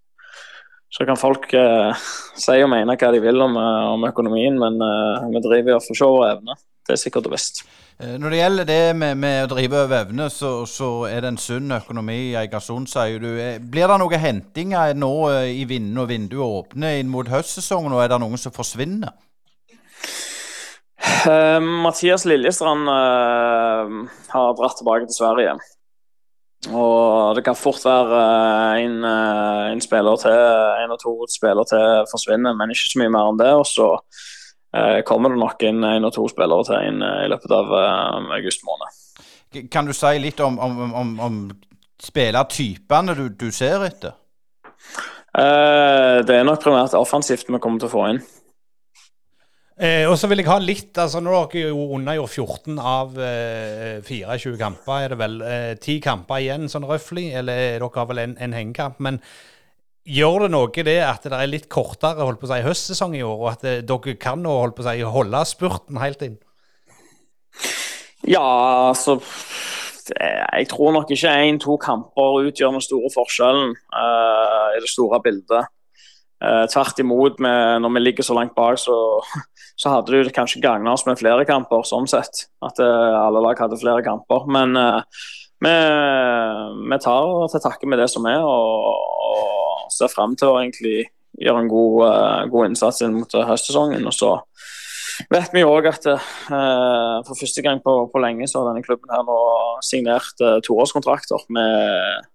Så 0.91 1.06
kan 1.08 1.20
folk 1.20 1.48
eh, 1.56 2.08
si 2.36 2.58
og 2.60 2.72
mene 2.74 2.98
hva 3.00 3.12
de 3.15 3.22
vil 3.24 3.39
om, 3.39 3.56
eh, 3.56 3.91
om 3.94 4.04
økonomien, 4.10 4.58
men 4.60 4.76
eh, 4.84 5.30
vi 5.32 5.41
driver 5.46 5.80
for 5.80 5.96
se 5.96 6.08
over 6.08 6.34
evne. 6.34 6.58
Det 6.88 6.98
er 6.98 7.00
sikkert 7.00 7.30
og 7.30 7.36
visst. 7.38 7.62
Eh, 7.96 8.17
når 8.20 8.34
det 8.34 8.41
gjelder 8.41 8.67
det 8.67 8.80
med, 9.00 9.22
med 9.22 9.46
å 9.46 9.52
drive 9.54 9.86
over 9.86 10.02
evne, 10.02 10.28
så, 10.34 10.52
så, 10.67 10.89
er 11.08 11.24
det 11.24 11.32
en 11.32 11.39
sunn 11.39 11.72
økonomi 11.78 12.17
i 12.34 12.38
Eigersund, 12.41 12.91
sier 12.91 13.24
du. 13.24 13.30
Eh, 13.39 13.62
blir 13.63 13.88
det 13.88 14.02
noen 14.04 14.24
hentinger 14.26 14.91
nå 15.00 15.13
i 15.48 15.63
vinden 15.70 16.04
og 16.04 16.12
vinduet 16.12 16.44
åpner 16.44 17.00
inn 17.00 17.13
mot 17.13 17.32
høstsesongen, 17.32 17.96
og 17.96 18.04
er 18.04 18.12
det 18.12 18.20
noen 18.26 18.41
som 18.41 18.56
forsvinner? 18.56 19.15
Uh, 21.26 21.60
Mathias 21.84 22.26
Liljestrand 22.26 22.89
uh, 22.89 24.10
har 24.34 24.58
dratt 24.58 24.80
tilbake 24.80 25.08
til 25.10 25.17
Sverige. 25.19 25.60
Og 26.69 27.34
det 27.36 27.41
kan 27.45 27.58
fort 27.58 27.82
være 27.86 28.17
eh, 28.21 28.84
en, 28.86 29.00
eh, 29.04 29.71
en 29.74 29.82
spiller 29.82 30.19
til, 30.21 30.41
en 30.84 30.93
og 30.93 31.00
to 31.02 31.13
spillere 31.30 31.65
til 31.65 32.06
forsvinner, 32.12 32.54
men 32.54 32.69
ikke 32.69 32.91
så 32.91 33.02
mye 33.02 33.13
mer 33.15 33.30
enn 33.32 33.39
det. 33.39 33.50
Og 33.58 33.65
så 33.65 33.88
eh, 34.78 35.00
kommer 35.08 35.34
det 35.34 35.41
nok 35.41 35.65
inn 35.65 35.82
en 35.84 36.06
og 36.06 36.13
to 36.13 36.28
spillere 36.30 36.67
til 36.69 36.91
inn 36.91 37.02
i 37.02 37.30
løpet 37.32 37.56
av 37.58 37.74
august 38.38 38.65
måned. 38.67 39.00
Kan 39.73 39.90
du 39.90 39.94
si 39.98 40.13
litt 40.21 40.40
om, 40.40 40.60
om, 40.62 40.94
om, 40.94 41.15
om 41.19 41.40
spillertypene 42.02 43.17
du, 43.17 43.25
du, 43.33 43.50
ser 43.52 43.88
etter? 43.90 44.17
det 45.31 46.35
er 46.35 46.44
nok 46.44 46.60
primært 46.60 46.94
offensivt 46.98 47.48
vi 47.48 47.60
kommer 47.63 47.79
til 47.79 47.88
å 47.88 47.92
få 47.92 48.02
inn. 48.12 48.17
Eh, 49.82 50.06
og 50.06 50.13
så 50.19 50.27
vil 50.29 50.44
jeg 50.44 50.46
ha 50.46 50.60
litt 50.62 50.98
altså 51.02 51.17
Nå 51.25 51.32
har 51.34 51.48
dere 51.50 51.71
jo 51.71 51.88
unnagjort 51.96 52.36
14 52.36 52.75
av 52.77 53.15
eh, 53.17 54.04
24 54.06 54.60
kamper, 54.60 55.08
er 55.08 55.13
det 55.15 55.17
vel. 55.17 55.40
Eh, 55.42 55.71
10 55.73 56.04
kamper 56.06 56.44
igjen, 56.44 56.69
sånn 56.69 56.86
røftlig. 56.86 57.32
Eller 57.40 57.79
dere 57.79 57.90
har 57.96 58.12
vel 58.12 58.21
en, 58.27 58.38
en 58.38 58.54
hengekamp. 58.60 59.02
Men 59.02 59.17
Gjør 60.02 60.48
det 60.48 60.48
noe 60.50 60.84
det 60.86 60.98
at 61.06 61.25
det 61.29 61.38
er 61.38 61.50
litt 61.50 61.67
kortere 61.69 62.25
holdt 62.25 62.40
på 62.42 62.48
å 62.48 62.50
si, 62.50 62.63
høstsesong 62.65 63.13
i 63.19 63.21
år, 63.21 63.36
og 63.38 63.50
at 63.52 63.65
det, 63.65 63.73
dere 63.86 64.15
kan 64.17 64.40
nå 64.42 64.56
holdt 64.58 64.79
på 64.79 64.82
å 64.82 64.88
si, 64.88 65.04
holde 65.06 65.42
spurten 65.46 66.00
helt 66.02 66.23
inn? 66.25 66.40
Ja, 68.25 68.90
altså 68.90 69.19
Jeg 70.10 70.67
tror 70.71 70.96
nok 70.96 71.13
ikke 71.13 71.36
én-to 71.46 71.77
kamper 71.77 72.48
utgjør 72.48 72.73
den 72.73 72.84
store 72.84 73.13
forskjellen 73.13 73.75
uh, 73.77 74.73
i 74.73 74.82
det 74.82 74.90
store 74.90 75.21
bildet. 75.21 75.69
Uh, 76.42 76.65
tvert 76.73 76.98
imot, 77.00 77.38
når 77.38 77.94
vi 77.94 78.02
ligger 78.02 78.25
så 78.25 78.34
langt 78.34 78.58
bak, 78.58 78.82
så, 78.82 78.98
så 79.82 79.96
hadde 79.96 80.23
det 80.27 80.34
kanskje 80.36 80.62
gagna 80.62 80.94
oss 80.94 81.08
med 81.08 81.17
flere 81.17 81.46
kamper, 81.50 81.82
sånn 81.88 82.10
sett. 82.10 82.46
At 82.62 82.77
uh, 82.82 83.17
alle 83.23 83.42
lag 83.42 83.58
hadde 83.58 83.79
flere 83.82 84.04
kamper. 84.06 84.46
Men 84.52 84.77
vi, 85.62 85.71
vi, 85.71 87.00
tar 87.02 87.32
til 87.54 87.63
takke 87.63 87.90
med 87.90 88.02
det 88.02 88.10
som 88.13 88.27
er, 88.29 88.46
og, 88.46 88.86
og 89.25 89.90
ser 89.94 90.12
frem 90.13 90.38
til 90.38 90.52
å 90.52 90.60
egentlig 90.62 91.10
gjøre 91.42 91.63
en 91.63 91.71
god, 91.71 92.48
god 92.54 92.69
innsats 92.69 93.02
inn 93.06 93.17
mot 93.17 93.40
høstsesongen. 93.50 94.06
og 94.06 94.13
så 94.13 94.36
vet 95.29 95.54
vi 95.54 95.63
òg 95.67 95.88
at 95.92 96.08
uh, 96.10 97.21
for 97.27 97.38
første 97.38 97.63
gang 97.65 97.82
på, 97.84 97.94
på, 98.12 98.21
lenge 98.23 98.48
så 98.50 98.62
har 98.62 98.71
denne 98.71 98.86
klubben 98.86 99.12
her 99.13 99.23
nå 99.27 99.38
signert 99.86 100.44
uh, 100.44 100.60
toårskontrakter 100.65 101.46
med 101.54 102.29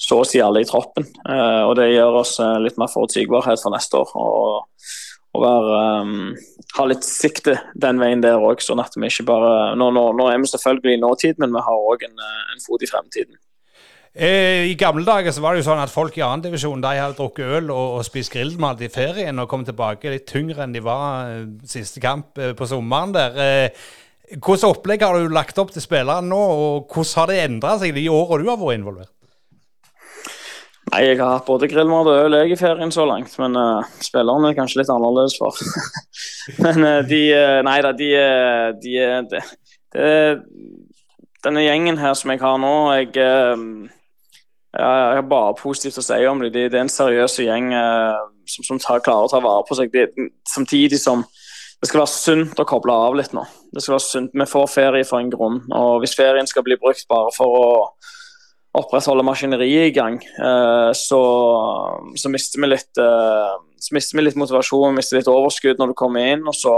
så 0.00 0.22
å 0.22 0.26
si 0.26 0.40
alle 0.42 0.62
i 0.62 0.68
troppen. 0.68 1.06
Uh, 1.26 1.68
og 1.68 1.76
Det 1.80 1.90
gjør 1.92 2.22
oss 2.22 2.38
litt 2.64 2.78
mer 2.80 2.90
forutsigbarhet 2.92 3.60
for 3.62 3.74
neste 3.74 4.00
år. 4.00 4.14
Og, 4.16 4.86
og 5.30 5.44
være, 5.44 5.82
um, 6.02 6.32
ha 6.76 6.86
litt 6.90 7.06
sikte 7.06 7.54
den 7.78 8.00
veien 8.02 8.22
der 8.24 8.42
òg, 8.42 8.62
sånn 8.64 8.82
at 8.82 8.96
vi 8.96 9.06
ikke 9.10 9.28
bare 9.28 9.76
nå, 9.78 9.92
nå, 9.94 10.08
nå, 10.18 10.26
er 10.30 10.40
vi 10.42 10.50
selvfølgelig 10.50 10.96
i 10.96 11.02
nåtid, 11.04 11.38
men 11.42 11.54
vi 11.54 11.62
har 11.66 11.86
òg 11.92 12.02
en, 12.08 12.18
en 12.24 12.64
fot 12.64 12.82
i 12.82 12.90
fremtiden. 12.90 13.38
Eh, 14.10 14.66
I 14.66 14.74
gamle 14.74 15.06
dager 15.06 15.30
så 15.30 15.42
var 15.42 15.54
det 15.54 15.62
jo 15.62 15.68
sånn 15.68 15.84
at 15.84 15.92
folk 15.92 16.16
i 16.18 16.24
annendivisjon 16.26 16.82
hadde 16.82 17.14
drukket 17.14 17.52
øl 17.60 17.70
og, 17.70 18.00
og 18.00 18.06
spist 18.08 18.32
grillmat 18.34 18.82
i 18.82 18.90
ferien 18.90 19.38
og 19.38 19.46
kom 19.52 19.62
tilbake 19.62 20.10
litt 20.10 20.26
tyngre 20.26 20.64
enn 20.64 20.74
de 20.74 20.82
var 20.82 21.30
eh, 21.30 21.44
siste 21.70 22.02
kamp 22.02 22.38
eh, 22.42 22.50
på 22.58 22.66
sommeren 22.66 23.14
der. 23.14 23.38
Eh, 23.38 23.86
hvordan 24.34 24.74
opplegg 24.74 25.06
har 25.06 25.14
du 25.14 25.30
lagt 25.30 25.62
opp 25.62 25.70
til 25.70 25.82
spillerne 25.84 26.26
nå, 26.26 26.42
og 26.42 26.90
hvordan 26.90 27.16
har 27.20 27.30
det 27.30 27.40
endra 27.44 27.78
seg 27.78 27.94
de 27.94 28.08
åra 28.10 28.42
du 28.42 28.50
har 28.50 28.58
vært 28.58 28.80
involvert? 28.80 29.14
Nei, 30.90 31.04
Jeg 31.06 31.20
har 31.20 31.36
hatt 31.36 31.46
både 31.46 31.68
grillmat 31.70 32.08
og 32.10 32.24
øl 32.24 32.36
i 32.50 32.56
ferien 32.58 32.90
så 32.90 33.04
langt, 33.06 33.36
men 33.38 33.54
uh, 33.54 33.86
spillerne 34.02 34.50
er 34.50 34.56
kanskje 34.58 34.80
litt 34.80 34.90
annerledes 34.90 35.36
for. 35.38 35.54
men 36.64 36.82
uh, 36.86 36.98
de 37.06 37.22
Nei 37.66 37.78
da, 37.84 37.92
de, 37.94 38.10
de, 38.82 38.96
de, 39.30 39.42
de, 39.94 40.10
Denne 41.44 41.64
gjengen 41.64 42.00
her 42.00 42.14
som 42.18 42.34
jeg 42.34 42.42
har 42.42 42.58
nå 42.60 42.74
jeg 42.98 43.14
jeg 44.70 44.86
har 44.86 45.24
bare 45.26 45.56
positivt 45.58 45.98
å 45.98 46.02
si 46.04 46.18
om 46.30 46.42
dem. 46.44 46.52
Det, 46.54 46.68
er 46.70 46.84
en 46.84 46.92
seriøs 46.92 47.40
gjeng 47.42 47.72
som, 48.46 48.66
som 48.68 48.78
tar, 48.78 49.00
klarer 49.02 49.26
å 49.26 49.32
ta 49.32 49.40
vare 49.42 49.64
på 49.66 49.74
seg. 49.74 49.90
Det, 49.90 50.28
samtidig 50.46 51.00
som 51.02 51.24
det 51.80 51.88
skal 51.88 52.02
være 52.02 52.12
sunt 52.12 52.60
å 52.60 52.66
koble 52.68 52.92
av 52.92 53.16
litt 53.16 53.32
nå. 53.32 53.42
Det 53.72 53.80
skal 53.82 53.96
være 53.96 54.04
sunt. 54.04 54.34
Vi 54.36 54.46
får 54.46 54.66
ferie 54.68 55.06
for 55.08 55.18
en 55.18 55.32
grunn. 55.32 55.62
og 55.72 56.02
Hvis 56.04 56.14
ferien 56.18 56.46
skal 56.46 56.62
bli 56.66 56.76
brukt 56.78 57.06
bare 57.08 57.32
for 57.32 57.56
å 57.56 57.68
opprettholde 58.76 59.24
maskineriet 59.26 59.90
i 59.90 59.94
gang, 59.94 60.20
eh, 60.22 60.92
så, 60.94 61.20
så, 62.14 62.30
mister 62.30 62.62
vi 62.62 62.70
litt, 62.70 63.00
eh, 63.02 63.56
så 63.82 63.96
mister 63.96 64.18
vi 64.18 64.26
litt 64.26 64.38
motivasjon, 64.38 64.94
mister 64.94 65.18
litt 65.18 65.30
overskudd 65.30 65.80
når 65.80 65.90
du 65.90 65.98
kommer 65.98 66.32
inn. 66.34 66.46
og 66.46 66.54
så 66.54 66.76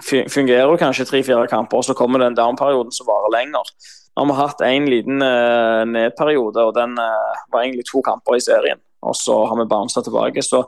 fungerer 0.00 0.70
du 0.70 0.78
kanskje 0.78 1.06
tre-fire 1.08 1.48
kamper, 1.50 1.80
og 1.80 1.86
så 1.86 1.96
kommer 1.98 2.22
den 2.22 2.36
down-perioden 2.38 2.94
som 2.94 3.08
varer 3.08 3.32
lenger. 3.34 3.72
Nå 4.14 4.26
har 4.26 4.28
vi 4.28 4.38
hatt 4.38 4.62
en 4.66 4.86
liten 4.90 5.22
uh, 5.22 5.82
nedperiode, 5.86 6.62
og 6.62 6.74
den 6.76 6.94
uh, 6.98 7.42
var 7.50 7.64
egentlig 7.64 7.86
to 7.88 8.02
kamper 8.04 8.36
i 8.36 8.42
serien. 8.42 8.78
Og 9.06 9.16
så 9.16 9.34
har 9.48 9.58
vi 9.58 9.66
bounsa 9.70 10.02
tilbake. 10.04 10.42
Så 10.44 10.62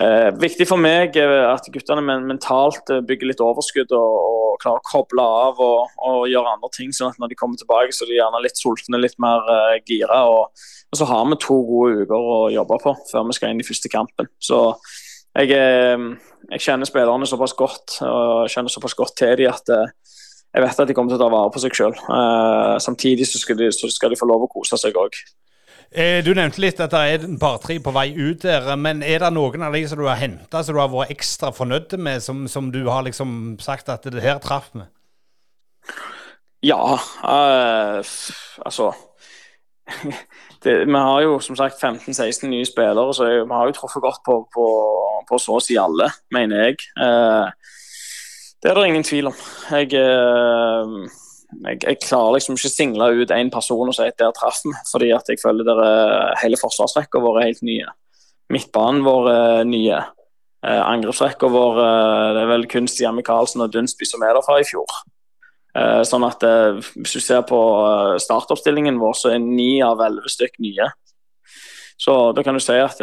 uh, 0.00 0.30
viktig 0.40 0.66
for 0.68 0.80
meg 0.80 1.16
er 1.20 1.32
at 1.50 1.68
guttene 1.72 2.02
mentalt 2.04 2.92
bygger 3.08 3.30
litt 3.30 3.42
overskudd 3.44 3.94
og, 3.96 4.14
og 4.30 4.58
klarer 4.62 4.82
å 4.82 4.88
koble 4.88 5.24
av 5.24 5.62
og, 5.62 5.94
og, 5.98 6.20
gjøre 6.30 6.56
andre 6.56 6.70
ting. 6.74 6.92
sånn 6.94 7.12
at 7.12 7.20
når 7.22 7.32
de 7.32 7.38
kommer 7.40 7.60
tilbake, 7.60 7.94
så 7.94 8.04
er 8.04 8.12
de 8.12 8.20
gjerne 8.20 8.42
litt 8.44 8.60
sultne, 8.60 9.00
litt 9.02 9.18
mer 9.22 9.44
eh, 9.54 9.80
gira. 9.86 10.22
Og, 10.30 10.66
og, 10.90 10.98
så 10.98 11.08
har 11.10 11.26
vi 11.30 11.40
to 11.42 11.58
gode 11.68 12.04
uker 12.04 12.30
å 12.36 12.38
jobbe 12.54 12.80
på 12.84 12.94
før 13.10 13.28
vi 13.28 13.38
skal 13.38 13.54
inn 13.54 13.64
i 13.64 13.66
første 13.66 13.90
kampen. 13.92 14.30
Så 14.38 14.62
jeg, 15.34 15.50
jeg 15.50 16.62
kjenner 16.62 16.86
spillerne 16.86 17.26
såpass 17.26 17.56
godt 17.58 17.98
og 18.06 18.50
kjenner 18.52 18.70
såpass 18.70 18.94
godt 18.94 19.16
til 19.18 19.34
dem 19.40 19.50
at 19.50 19.72
jeg 20.54 20.62
vet 20.62 20.80
at 20.80 20.86
de 20.86 20.94
kommer 20.94 21.10
til 21.10 21.18
å 21.18 21.24
ta 21.24 21.32
vare 21.32 21.50
på 21.50 21.60
seg 21.62 21.74
sjøl. 21.74 21.96
Eh, 21.98 22.76
samtidig 22.82 23.26
så 23.26 23.40
skal, 23.42 23.58
de, 23.58 23.72
så 23.74 23.90
skal, 23.90 24.12
de, 24.12 24.18
få 24.20 24.28
lov 24.30 24.46
å 24.46 24.52
kose 24.52 24.78
seg 24.78 24.94
òg. 25.00 25.16
Eh, 25.94 26.24
du 26.26 26.32
nevnte 26.34 26.58
litt 26.58 26.80
at 26.82 26.90
det 26.90 27.00
er 27.06 27.22
en 27.22 27.38
par-tre 27.38 27.76
på 27.78 27.92
vei 27.94 28.08
ut 28.16 28.42
der. 28.42 28.66
Men 28.80 29.02
er 29.06 29.22
det 29.22 29.30
noen 29.34 29.62
av 29.62 29.76
de 29.76 29.84
som 29.86 30.00
du 30.00 30.08
har 30.08 30.18
henta 30.18 30.64
som 30.64 30.74
du 30.74 30.80
har 30.82 30.90
vært 30.90 31.14
ekstra 31.14 31.52
fornøyd 31.54 31.94
med, 32.02 32.22
som, 32.24 32.48
som, 32.50 32.72
du 32.74 32.82
har 32.88 33.06
liksom 33.06 33.54
sagt 33.62 33.92
at 33.94 34.08
det 34.10 34.24
her 34.24 34.42
traff 34.42 34.72
vi? 34.74 34.88
Ja, 36.64 36.96
uh, 36.96 38.00
altså 38.64 38.86
det, 40.64 40.74
Vi 40.88 40.96
har 40.96 41.20
jo 41.22 41.38
som 41.44 41.58
sagt 41.60 41.76
15-16 41.76 42.48
nye 42.48 42.66
spillere, 42.66 43.14
så 43.14 43.28
vi 43.28 43.52
har 43.52 43.68
jo 43.68 43.76
truffet 43.76 44.02
godt 44.02 44.22
på, 44.26 44.38
på, 44.54 44.66
på, 45.28 45.38
så 45.38 45.58
å 45.58 45.62
si 45.62 45.76
alle, 45.78 46.08
mener 46.32 46.64
jeg. 46.64 46.80
Uh, 46.98 47.52
det 48.64 48.72
er 48.72 48.80
det 48.80 48.86
ingen 48.88 49.04
tvil 49.04 49.28
om. 49.28 49.36
Jeg, 49.70 49.92
eh, 49.92 50.92
jeg, 51.64 51.80
jeg 51.84 52.00
klarer 52.02 52.36
liksom 52.36 52.58
ikke 52.58 52.72
single 52.72 53.08
ut 53.20 53.32
én 53.34 53.52
person 53.52 53.90
og 53.90 53.96
si 53.96 54.06
at 54.06 54.18
der 54.20 54.34
traff 54.36 54.60
vi, 54.64 54.72
fordi 54.90 55.10
at 55.16 55.30
jeg 55.30 55.40
føler 55.42 55.66
dere, 55.66 55.88
hele 56.42 56.58
forsvarsrekka 56.60 57.22
vår 57.22 57.40
er 57.40 57.48
helt 57.48 57.64
nye. 57.66 57.94
Midtbanen 58.52 59.04
vår 59.06 59.30
er 59.32 59.68
nye. 59.68 60.02
Eh, 60.64 60.82
Angrepsrekka 60.82 61.50
vår 61.52 61.82
eh, 61.84 62.28
det 62.36 62.44
er 62.44 62.52
vel 62.52 62.68
kun 62.70 62.90
Stian 62.90 63.16
Micaelsen 63.18 63.64
og 63.64 63.72
Dunsby 63.74 64.08
som 64.08 64.24
er 64.26 64.36
der 64.36 64.46
fra 64.46 64.60
i 64.60 64.68
fjor. 64.68 65.02
Sånn 66.06 66.22
at 66.22 66.44
Hvis 66.94 67.16
du 67.16 67.18
ser 67.18 67.40
på 67.42 67.58
startoppstillingen 68.22 68.94
vår, 69.00 69.16
så 69.18 69.32
er 69.34 69.40
ni 69.42 69.80
av 69.82 69.98
elleve 70.04 70.30
stykk 70.30 70.60
nye. 70.62 70.86
Så 71.98 72.14
da 72.30 72.44
kan 72.46 72.54
du 72.54 72.62
si 72.62 72.76
at 72.78 73.02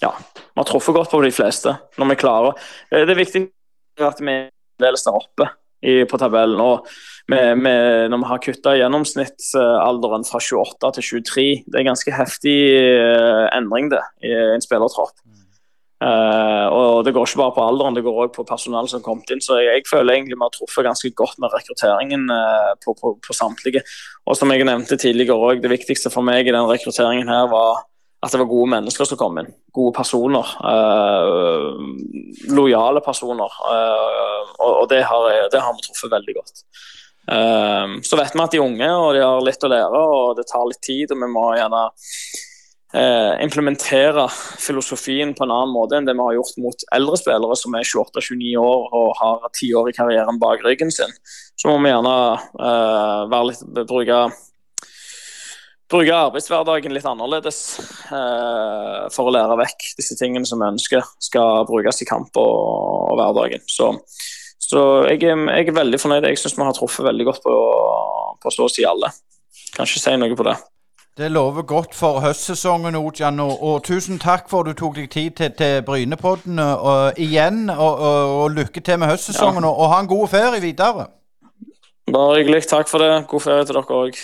ja, 0.00 0.14
vi 0.34 0.60
har 0.60 0.64
truffet 0.64 0.94
godt 0.94 1.10
på 1.10 1.20
de 1.24 1.32
fleste 1.32 1.74
når 2.00 2.12
vi 2.12 2.20
klarer. 2.20 2.68
Eh, 2.90 3.04
det 3.04 3.14
er 3.14 3.20
viktig 3.20 3.42
at 4.00 4.20
vi 4.20 4.36
fremdeles 4.36 5.04
der 5.04 5.18
oppe 5.18 5.48
i, 5.82 6.04
på 6.04 6.20
tabellen. 6.20 6.60
og 6.60 6.86
med, 7.30 7.58
med, 7.58 8.10
Når 8.10 8.18
vi 8.18 8.28
har 8.30 8.42
kutta 8.42 8.76
gjennomsnittsalderen 8.78 10.24
fra 10.26 10.40
28 10.42 10.92
til 10.96 11.08
23, 11.22 11.48
det 11.66 11.80
er 11.80 11.90
ganske 11.90 12.14
heftig 12.14 12.56
uh, 12.74 13.46
endring 13.54 13.90
det 13.92 14.02
i 14.26 14.32
en 14.56 14.64
spillertropp. 14.64 15.14
Uh, 16.00 16.66
og 16.72 17.04
Det 17.04 17.12
går 17.12 17.28
ikke 17.28 17.42
bare 17.42 17.54
på 17.58 17.64
alderen, 17.68 17.94
det 17.94 18.02
går 18.06 18.18
òg 18.24 18.32
på 18.32 18.46
personell 18.48 18.88
som 18.88 19.02
kommet 19.04 19.30
inn. 19.30 19.42
Så 19.44 19.60
jeg, 19.60 19.68
jeg, 19.78 19.86
føler 19.90 20.16
egentlig 20.16 20.38
vi 20.38 20.46
har 20.46 20.54
truffet 20.56 20.88
ganske 20.88 21.12
godt 21.22 21.36
med 21.42 21.52
rekrutteringen 21.54 22.24
uh, 22.32 22.72
på, 22.82 22.96
på, 22.98 23.14
på, 23.20 23.36
samtlige. 23.36 23.84
Og 24.26 24.38
som 24.38 24.50
jeg 24.50 24.66
nevnte 24.66 24.96
tidligere 24.96 25.36
også, 25.36 25.62
Det 25.62 25.74
viktigste 25.76 26.10
for 26.10 26.26
meg 26.26 26.48
i 26.48 26.56
den 26.56 26.70
rekrutteringen 26.70 27.28
her 27.28 27.46
var 27.52 27.84
at 28.20 28.32
det 28.32 28.40
var 28.42 28.50
gode 28.50 28.68
mennesker 28.74 29.08
som 29.08 29.18
kom 29.20 29.38
inn. 29.40 29.48
Gode 29.72 29.94
personer. 29.96 30.52
Øh, 30.72 31.78
lojale 32.52 33.00
personer. 33.04 33.54
Øh, 33.72 34.42
og, 34.60 34.72
og 34.82 34.90
det, 34.90 35.02
har, 35.08 35.28
vi 35.48 35.86
truffet 35.86 36.12
veldig 36.12 36.34
godt. 36.36 36.64
Uh, 37.30 38.00
så 38.02 38.16
vet 38.18 38.34
vi 38.34 38.42
at 38.42 38.52
de 38.52 38.58
er 38.58 38.64
unge 38.64 38.86
og 38.90 39.12
de 39.14 39.20
har 39.22 39.42
litt 39.44 39.62
å 39.62 39.68
lære, 39.70 39.98
og 40.16 40.38
det 40.38 40.48
tar 40.50 40.66
litt 40.68 40.82
tid. 40.84 41.12
Og 41.14 41.20
vi 41.22 41.28
må 41.32 41.46
gjerne 41.56 41.82
uh, 41.88 43.34
implementere 43.44 44.26
filosofien 44.60 45.32
på 45.36 45.46
en 45.46 45.54
annen 45.54 45.72
måte 45.72 45.96
enn 45.96 46.08
det 46.08 46.16
vi 46.18 46.26
har 46.26 46.36
gjort 46.36 46.60
mot 46.60 46.86
eldre 46.96 47.20
spillere 47.22 47.56
som 47.56 47.78
er 47.78 47.88
28-29 47.88 48.52
år 48.60 48.96
og 49.00 49.10
har 49.22 49.48
ti 49.56 49.70
år 49.80 49.88
i 49.88 49.96
karrieren 49.96 50.42
bak 50.42 50.66
ryggen 50.66 50.92
sin. 50.92 51.16
Så 51.56 51.72
må 51.72 51.80
vi 51.80 51.94
gjerne 51.94 52.16
uh, 52.60 53.40
litt, 53.48 53.64
bruke 53.88 54.22
bruke 55.90 56.14
arbeidshverdagen 56.14 56.94
litt 56.94 57.06
annerledes 57.08 57.60
eh, 58.10 59.06
for 59.14 59.28
å 59.28 59.34
lære 59.34 59.58
vekk 59.60 59.92
disse 59.98 60.16
tingene 60.18 60.46
som 60.48 60.62
vi 60.62 60.70
ønsker 60.70 61.06
skal 61.22 61.64
brukes 61.68 62.02
i 62.04 62.08
kamp 62.08 62.36
og, 62.40 62.58
og 63.10 63.20
hverdagen. 63.20 63.64
Så, 63.66 63.92
så 64.62 64.84
jeg, 65.10 65.22
jeg, 65.26 65.66
er 65.66 65.76
veldig 65.76 66.00
fornøyd. 66.00 66.28
Jeg 66.30 66.42
syns 66.42 66.58
vi 66.58 66.66
har 66.66 66.76
truffet 66.76 67.08
veldig 67.10 67.26
godt 67.32 67.42
på, 67.46 67.56
på 68.42 68.54
så 68.54 68.68
å 68.68 68.72
si 68.72 68.86
alle. 68.86 69.12
Kan 69.74 69.88
ikke 69.88 70.02
si 70.02 70.18
noe 70.18 70.38
på 70.38 70.46
det. 70.46 70.58
Det 71.20 71.28
lover 71.28 71.66
godt 71.68 71.94
for 71.94 72.22
høstsesongen, 72.22 72.96
Ojan. 72.96 73.40
Og, 73.42 73.62
og, 73.62 73.82
tusen 73.84 74.18
takk 74.22 74.46
for 74.48 74.62
at 74.62 74.70
du 74.70 74.78
tok 74.78 74.94
deg 74.96 75.10
tid 75.10 75.34
til, 75.36 75.50
til 75.58 75.82
Brynepodden 75.84 76.62
og, 76.62 77.18
igjen. 77.20 77.66
Og, 77.70 78.04
og, 78.40 78.50
lykke 78.56 78.80
til 78.80 79.02
med 79.02 79.10
høstsesongen, 79.10 79.66
ja. 79.66 79.74
og, 79.74 79.90
ha 79.92 80.00
en 80.00 80.08
god 80.08 80.28
ferie 80.32 80.62
videre. 80.62 81.10
Bare 82.10 82.38
hyggelig. 82.38 82.68
Takk 82.70 82.88
for 82.88 83.02
det. 83.02 83.26
God 83.28 83.44
ferie 83.44 83.66
til 83.66 83.76
dere 83.76 84.04
òg. 84.04 84.22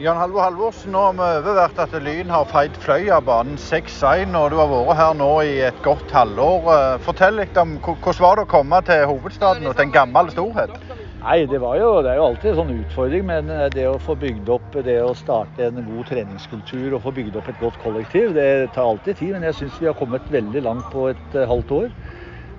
Jan 0.00 0.16
Halvor 0.16 0.40
Halvorsen, 0.40 0.94
nå 0.94 1.00
har 1.04 1.12
vi 1.12 1.24
overvært 1.42 1.80
at 1.82 1.92
Lyn 2.00 2.30
har 2.32 2.46
feid 2.48 2.78
Fløya 2.80 3.18
banen 3.20 3.58
6-1. 3.60 4.30
og 4.40 4.46
Du 4.48 4.56
har 4.56 4.70
vært 4.70 4.96
her 4.96 5.10
nå 5.18 5.26
i 5.44 5.58
et 5.66 5.82
godt 5.84 6.14
halvår. 6.16 6.70
Eh, 6.72 6.94
fortell 7.04 7.36
litt 7.36 7.58
om 7.60 7.74
hvordan 7.76 8.22
var 8.24 8.40
det 8.40 8.46
å 8.46 8.48
komme 8.54 8.78
til 8.88 9.04
hovedstaden 9.10 9.68
og 9.68 9.76
til 9.76 9.84
en 9.84 9.92
gammel 9.92 10.30
storhet? 10.32 10.72
Nei, 11.20 11.42
det, 11.44 11.60
jo, 11.60 11.90
det 12.00 12.08
er 12.08 12.22
jo 12.22 12.24
alltid 12.30 12.50
en 12.54 12.58
sånn 12.62 12.72
utfordring. 12.78 13.28
Men 13.28 13.52
eh, 13.52 13.66
det 13.74 13.84
å 13.90 14.00
få 14.00 14.16
bygd 14.22 14.48
opp 14.56 14.80
det 14.88 14.96
å 15.04 15.12
starte 15.18 15.68
en 15.68 15.84
god 15.84 16.08
treningskultur 16.08 16.96
og 16.96 17.04
få 17.04 17.12
bygd 17.20 17.36
opp 17.42 17.52
et 17.52 17.60
godt 17.60 17.76
kollektiv, 17.84 18.32
det 18.38 18.48
tar 18.72 18.88
alltid 18.88 19.20
tid. 19.20 19.36
Men 19.36 19.44
jeg 19.50 19.60
syns 19.60 19.76
vi 19.82 19.92
har 19.92 20.00
kommet 20.00 20.32
veldig 20.32 20.64
langt 20.70 20.88
på 20.94 21.10
et 21.12 21.36
uh, 21.36 21.44
halvt 21.52 21.76
år. 21.82 21.92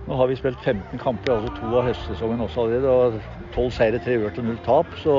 Nå 0.05 0.21
har 0.21 0.29
vi 0.29 0.37
spilt 0.37 0.61
15 0.61 1.01
kamper, 1.01 1.33
altså 1.33 1.49
to 1.57 1.73
av 1.79 1.89
høstsesongen 1.89 2.45
også 2.45 2.67
allerede. 2.67 2.93
Og 2.93 3.51
12 3.57 3.69
seire, 3.73 4.05
3 4.05 4.21
uavgjort 4.21 4.41
og 4.43 4.49
0 4.51 4.63
tap. 4.69 4.97
Så 5.01 5.17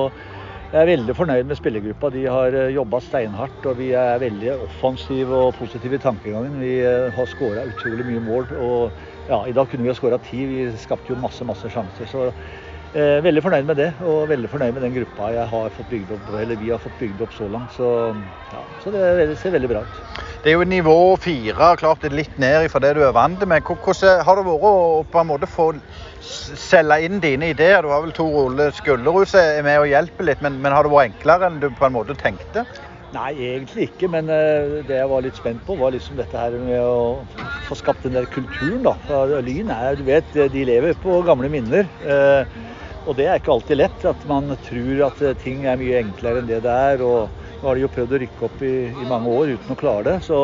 jeg 0.73 0.81
er 0.81 0.91
veldig 0.91 1.15
fornøyd 1.17 1.49
med 1.49 1.59
spillergruppa. 1.59 2.11
De 2.15 2.25
har 2.27 2.57
uh, 2.57 2.73
jobba 2.75 3.01
steinhardt. 3.05 3.69
Og 3.71 3.79
vi 3.79 3.93
er 3.99 4.21
veldig 4.23 4.53
offensive 4.69 5.41
og 5.49 5.55
positive 5.59 5.99
i 5.99 6.03
tankegangen. 6.03 6.61
Vi 6.63 6.77
uh, 6.83 7.11
har 7.15 7.31
skåra 7.31 7.67
utrolig 7.71 8.07
mye 8.09 8.23
mål. 8.25 8.51
Og 8.59 9.03
ja, 9.29 9.45
i 9.47 9.57
dag 9.57 9.71
kunne 9.71 9.87
vi 9.87 9.93
ha 9.93 9.99
skåra 9.99 10.21
ti. 10.23 10.45
Vi 10.51 10.69
skapte 10.81 11.13
jo 11.13 11.21
masse, 11.21 11.47
masse 11.47 11.71
sjanser. 11.73 12.11
Så 12.11 12.31
Eh, 12.95 13.17
veldig 13.27 13.43
fornøyd 13.43 13.67
med 13.67 13.75
det, 13.81 13.89
og 14.07 14.29
veldig 14.31 14.47
fornøyd 14.53 14.77
med 14.77 14.85
den 14.85 14.93
gruppa 14.95 15.33
jeg 15.35 15.49
har 15.51 15.73
fått 15.75 15.89
bygd 15.91 16.13
opp, 16.15 16.29
eller 16.39 16.59
vi 16.61 16.69
har 16.71 16.79
fått 16.79 16.95
bygd 17.01 17.25
opp 17.25 17.33
så 17.35 17.49
langt. 17.51 17.73
Så, 17.75 17.89
ja, 18.53 18.61
så 18.85 18.93
det 18.95 19.35
ser 19.41 19.51
veldig 19.51 19.71
bra 19.73 19.81
ut. 19.83 19.97
Det 20.45 20.53
er 20.53 20.55
jo 20.55 20.69
nivå 20.69 20.95
fire, 21.19 21.73
klart 21.81 22.07
litt 22.15 22.39
ned 22.39 22.69
fra 22.71 22.79
det 22.85 22.93
du 22.95 23.03
er 23.03 23.17
vant 23.17 23.43
med. 23.51 23.67
Hvordan 23.67 24.23
har 24.23 24.39
det 24.39 24.47
vært 24.47 24.69
å 24.71 25.03
på 25.11 25.23
en 25.25 25.31
måte 25.33 25.51
få 25.51 25.73
selge 26.25 26.99
inn 27.07 27.21
dine 27.23 27.53
ideer? 27.53 27.85
Du 27.85 27.93
har 27.93 28.03
vel 28.05 28.15
Tor 28.17 28.41
Ole 28.45 28.71
Skullerud 28.75 29.29
som 29.31 29.41
er 29.41 29.65
med 29.67 29.83
og 29.83 29.91
hjelper 29.91 30.29
litt, 30.31 30.43
men, 30.45 30.59
men, 30.63 30.75
har 30.75 30.87
det 30.87 30.93
vært 30.95 31.13
enklere 31.13 31.51
enn 31.51 31.63
du 31.63 31.71
på 31.71 31.89
en 31.89 31.97
måte 31.97 32.17
tenkte? 32.21 32.65
Nei, 33.15 33.31
egentlig 33.53 33.91
ikke. 33.93 34.09
Men 34.11 34.27
uh, 34.27 34.81
det 34.89 34.97
jeg 34.99 35.11
var 35.11 35.23
litt 35.23 35.39
spent 35.39 35.63
på, 35.67 35.77
var 35.79 35.95
liksom 35.95 36.19
dette 36.19 36.39
her 36.39 36.57
med 36.59 36.81
å 36.83 37.23
få 37.69 37.79
skapt 37.79 38.03
den 38.07 38.17
der 38.17 38.27
kulturen. 38.33 38.83
da. 38.87 38.97
For 39.07 39.37
Lyn 39.47 39.71
er, 39.71 40.01
du 40.01 40.03
vet, 40.09 40.35
de 40.35 40.65
lever 40.67 40.99
på 40.99 41.21
gamle 41.29 41.53
minner. 41.53 41.87
Uh, 42.03 42.75
og 43.05 43.19
det 43.19 43.27
er 43.29 43.41
ikke 43.41 43.53
alltid 43.53 43.81
lett. 43.81 44.07
At 44.09 44.25
man 44.29 44.55
tror 44.65 45.03
at 45.09 45.21
eh, 45.25 45.37
ting 45.41 45.67
er 45.69 45.81
mye 45.81 46.01
enklere 46.01 46.41
enn 46.41 46.49
det 46.49 46.63
det 46.65 46.73
er. 46.73 47.05
Og 47.05 47.29
nå 47.61 47.69
har 47.69 47.77
de 47.77 47.85
jo 47.85 47.93
prøvd 47.93 48.17
å 48.17 48.21
rykke 48.23 48.49
opp 48.49 48.65
i, 48.65 48.75
i 48.89 49.09
mange 49.09 49.33
år 49.33 49.55
uten 49.59 49.75
å 49.75 49.79
klare 49.79 50.07
det. 50.09 50.17
Så 50.25 50.39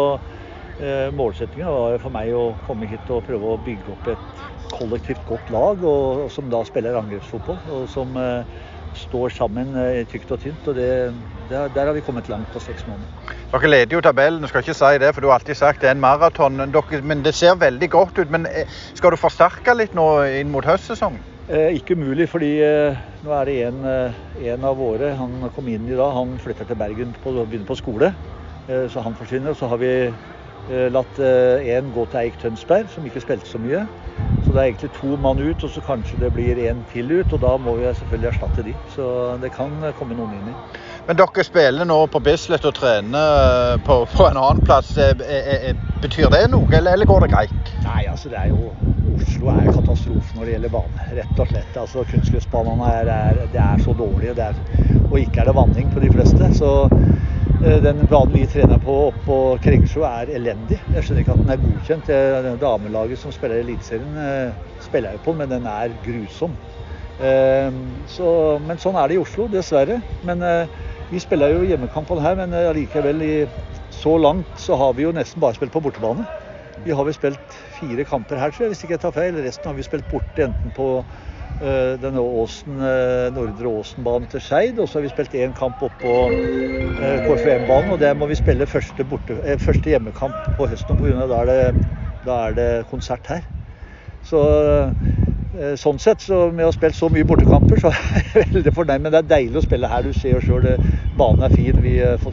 eh, 0.79 1.09
målsettingen 1.17 1.73
var 1.73 2.01
for 2.03 2.15
meg 2.15 2.35
å 2.37 2.51
komme 2.67 2.89
hit 2.91 3.13
og 3.13 3.25
prøve 3.29 3.55
å 3.55 3.61
bygge 3.65 3.95
opp 3.97 4.13
et 4.13 4.40
kollektivt 4.73 5.23
godt 5.29 5.51
lag, 5.55 5.85
og, 5.85 6.25
og 6.25 6.31
som 6.35 6.51
da 6.53 6.63
spiller 6.69 6.99
angrepsfotball. 6.99 7.59
Og 7.77 7.89
som 7.91 8.17
eh, 8.21 8.61
står 8.95 9.35
sammen 9.37 9.75
eh, 9.79 10.05
tykt 10.11 10.31
og 10.35 10.41
tynt. 10.43 10.69
og 10.69 10.75
det, 10.75 11.15
der, 11.51 11.69
Der 11.75 11.87
har 11.87 11.93
vi 11.93 12.01
kommet 12.01 12.29
langt 12.29 12.51
på 12.53 12.61
seks 12.61 12.87
måneder. 12.87 13.35
Dere 13.53 13.71
leder 13.71 13.97
jo 13.97 14.01
tabellen, 14.01 14.43
du 14.43 14.49
skal 14.49 14.65
ikke 14.65 14.75
si 14.75 14.99
det, 15.03 15.15
for 15.15 15.21
du 15.21 15.29
har 15.31 15.41
alltid 15.41 15.55
sagt 15.55 15.83
det 15.83 15.91
er 15.91 15.99
en 15.99 16.01
maraton. 16.01 16.63
Men 17.03 17.25
det 17.25 17.35
ser 17.35 17.55
veldig 17.55 17.91
godt 17.91 18.19
ut. 18.19 18.31
Men 18.31 18.47
eh, 18.47 18.67
skal 18.95 19.11
du 19.11 19.21
forsterke 19.21 19.75
litt 19.75 19.95
nå 19.95 20.09
inn 20.41 20.51
mot 20.51 20.65
høstsesongen? 20.65 21.21
Eh, 21.51 21.75
ikke 21.75 21.97
umulig, 21.99 22.29
fordi 22.31 22.51
eh, 22.63 22.99
nå 23.27 23.33
er 23.35 23.49
det 23.49 23.55
en, 23.67 23.79
en, 24.39 24.65
av 24.69 24.77
våre 24.79 25.09
Han 25.19 25.49
kom 25.57 25.67
inn 25.67 25.89
i 25.89 25.97
dag, 25.99 26.13
han 26.15 26.37
flytter 26.39 26.69
til 26.69 26.79
Bergen 26.79 27.17
og 27.25 27.41
begynner 27.41 27.67
på 27.67 27.79
skole. 27.81 28.13
Eh, 28.69 28.87
så 28.87 29.03
han 29.03 29.19
forsvinner. 29.19 29.57
Så 29.59 29.67
har 29.67 29.81
vi 29.83 29.95
latt 30.71 31.17
én 31.19 31.89
gå 31.91 32.03
til 32.13 32.21
Eik 32.21 32.37
Tønsberg, 32.39 32.87
som 32.93 33.07
ikke 33.09 33.23
spilte 33.25 33.49
så 33.49 33.59
mye. 33.59 33.81
Så 34.45 34.55
det 34.55 34.61
er 34.61 34.69
egentlig 34.71 34.91
to 34.97 35.17
mann 35.23 35.39
ut, 35.39 35.65
og 35.65 35.71
så 35.71 35.81
kanskje 35.85 36.19
det 36.19 36.33
blir 36.35 36.59
én 36.59 36.81
til 36.91 37.13
ut. 37.13 37.33
Og 37.37 37.43
da 37.43 37.53
må 37.61 37.77
vi 37.79 37.87
selvfølgelig 37.87 38.31
erstatte 38.33 38.65
de. 38.67 38.75
Så 38.91 39.05
det 39.43 39.53
kan 39.55 39.77
komme 39.99 40.17
noen 40.19 40.33
inn 40.41 40.49
i. 40.51 40.55
Men 41.07 41.19
dere 41.21 41.45
spiller 41.47 41.87
nå 41.87 41.99
på 42.11 42.23
Bislett 42.25 42.67
og 42.67 42.75
trener 42.75 43.79
på, 43.87 44.01
på 44.11 44.27
en 44.27 44.41
annen 44.41 44.65
plass. 44.67 44.91
Betyr 46.03 46.33
det 46.35 46.47
noe, 46.51 46.67
eller, 46.73 46.97
eller 46.97 47.07
går 47.07 47.27
det 47.27 47.31
greit? 47.35 47.75
Nei, 47.85 48.03
altså 48.11 48.33
det 48.33 48.41
er 48.41 48.51
jo 48.51 48.73
Oslo 49.21 49.51
er 49.53 49.67
katastrofe 49.69 50.37
når 50.37 50.47
det 50.47 50.53
gjelder 50.55 50.73
bane. 50.73 51.07
Rett 51.21 51.41
og 51.45 51.51
slett. 51.51 51.77
Altså 51.85 52.05
Kunstgressbanene 52.11 52.93
er, 53.01 53.11
er, 53.15 53.41
det 53.53 53.61
er 53.63 53.83
så 53.85 53.95
dårlige, 53.95 54.51
og 55.11 55.19
ikke 55.21 55.43
er 55.43 55.51
det 55.51 55.57
vanning 55.59 55.91
på 55.93 56.03
de 56.03 56.11
fleste. 56.15 56.51
Så 56.57 56.73
den 57.61 58.07
banen 58.09 58.33
vi 58.33 58.47
trener 58.49 58.81
på 58.81 58.95
oppe 59.11 59.25
på 59.27 59.37
Kringsjå 59.61 60.05
er 60.09 60.33
elendig. 60.39 60.79
Jeg 60.95 61.05
skjønner 61.05 61.25
ikke 61.25 61.35
at 61.37 61.43
den 61.45 61.53
er 61.53 61.61
godkjent. 61.61 62.09
Det 62.09 62.55
damelaget 62.63 63.21
som 63.21 63.35
spiller 63.35 63.61
Eliteserien, 63.61 64.17
uh, 64.17 64.55
spiller 64.81 65.17
jeg 65.17 65.23
på, 65.27 65.35
men 65.37 65.51
den 65.53 65.69
er 65.69 65.93
grusom. 66.05 66.57
Uh, 67.21 67.69
så, 68.09 68.31
men 68.65 68.81
sånn 68.81 68.97
er 68.97 69.13
det 69.13 69.19
i 69.19 69.21
Oslo, 69.21 69.49
dessverre. 69.53 70.01
Men 70.25 70.45
vi 71.13 71.21
spiller 71.21 71.53
jo 71.53 71.67
hjemmekampene 71.69 72.25
her, 72.25 72.39
men 72.41 72.57
allikevel 72.57 73.27
så 73.93 74.17
langt 74.17 74.57
så 74.63 74.79
har 74.81 74.97
vi 74.97 75.05
jo 75.05 75.13
nesten 75.13 75.43
bare 75.43 75.59
spilt 75.59 75.75
på 75.75 75.83
bortebane. 75.85 76.25
Vi 76.81 76.95
har 76.97 77.05
vel 77.05 77.13
spilt 77.13 77.59
fire 77.77 78.07
kamper 78.09 78.41
her, 78.41 78.55
tror 78.55 78.65
jeg, 78.65 78.73
hvis 78.73 78.87
ikke 78.87 78.97
jeg 78.97 79.05
tar 79.05 79.17
feil. 79.17 79.37
Resten 79.45 79.69
har 79.69 79.77
vi 79.77 79.85
spilt 79.85 80.09
borte 80.09 80.47
enten 80.47 80.73
på 80.73 80.87
denne 81.61 82.23
Åsen, 82.25 82.79
uh, 82.81 83.29
Nordre 83.37 83.69
Åsen-banen 83.69 84.29
til 84.33 84.41
Skeid, 84.41 84.79
og 84.81 84.89
så 84.89 84.99
har 84.99 85.05
vi 85.05 85.13
spilt 85.13 85.37
én 85.37 85.53
kamp 85.57 85.83
oppå 85.85 86.01
på 86.01 86.15
eh, 86.33 87.21
KFUM-banen. 87.27 87.95
Og 87.95 88.01
der 88.01 88.17
må 88.17 88.29
vi 88.31 88.39
spille 88.39 88.69
første, 88.69 89.05
borte, 89.05 89.37
første 89.61 89.93
hjemmekamp 89.93 90.53
på 90.57 90.69
høsten, 90.71 90.97
pga. 91.01 91.27
Da, 91.29 91.43
er 91.43 91.51
det, 91.51 91.89
da 92.25 92.39
er 92.47 92.57
det 92.57 92.71
konsert 92.91 93.29
her. 93.29 93.45
Så 94.25 94.41
Eh, 95.51 95.75
sånn 95.75 95.99
sett, 95.99 96.23
så 96.23 96.45
med 96.55 96.63
å 96.63 96.69
ha 96.69 96.75
spilt 96.75 96.95
så 96.95 97.09
mye 97.11 97.27
bortekamper, 97.27 97.81
så 97.83 97.91
er 97.93 98.21
jeg 98.23 98.51
veldig 98.53 98.73
fornøyd. 98.77 99.03
Men 99.03 99.15
det 99.15 99.23
er 99.23 99.31
deilig 99.33 99.59
å 99.59 99.65
spille 99.65 99.91
her. 99.91 100.07
Du 100.07 100.15
ser 100.15 100.37
jo 100.37 100.43
sjøl 100.45 100.69
banen 101.19 101.47
er 101.47 101.57
fin. 101.57 101.81
Vi, 101.83 101.97
eh, 101.99 102.29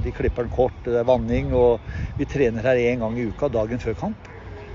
de 0.00 0.14
klipper 0.16 0.46
den 0.46 0.54
kort, 0.54 0.78
det 0.86 1.02
er 1.02 1.08
vanning. 1.08 1.52
Og 1.52 1.84
vi 2.16 2.28
trener 2.28 2.64
her 2.64 2.80
én 2.80 3.04
gang 3.04 3.18
i 3.18 3.28
uka 3.28 3.52
dagen 3.52 3.82
før 3.82 3.98
kamp. 4.06 4.31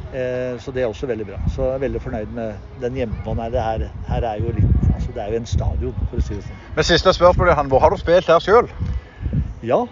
Eh, 0.07 0.55
så 0.63 0.71
det 0.71 0.83
er 0.83 0.87
også 0.87 1.07
veldig 1.09 1.25
bra. 1.27 1.37
Så 1.51 1.65
jeg 1.65 1.75
er 1.75 1.83
veldig 1.83 2.01
fornøyd 2.01 2.31
med 2.35 2.61
den 2.79 2.95
hjemmebanen 2.95 3.57
her. 3.59 3.87
her. 4.07 4.23
Er 4.23 4.39
jo 4.39 4.53
litt 4.55 4.89
altså 4.93 5.11
Det 5.11 5.23
er 5.23 5.33
jo 5.33 5.41
en 5.41 5.49
stadion, 5.49 5.95
for 6.09 6.21
å 6.21 6.23
si 6.23 6.37
det 6.37 6.45
sånn. 6.45 6.59
Men 6.75 6.87
siste 6.87 7.13
spørsmål, 7.13 7.51
han, 7.57 7.67
hvor 7.71 7.83
har 7.83 7.91
du 7.91 7.99
spilt 7.99 8.29
her 8.31 8.39
sjøl? 8.43 8.69
Ja, 9.65 9.83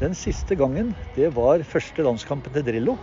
den 0.00 0.16
siste 0.18 0.58
gangen, 0.58 0.92
det 1.16 1.30
var 1.36 1.62
første 1.64 2.04
landskampen 2.04 2.52
til 2.52 2.66
Drillo 2.66 2.98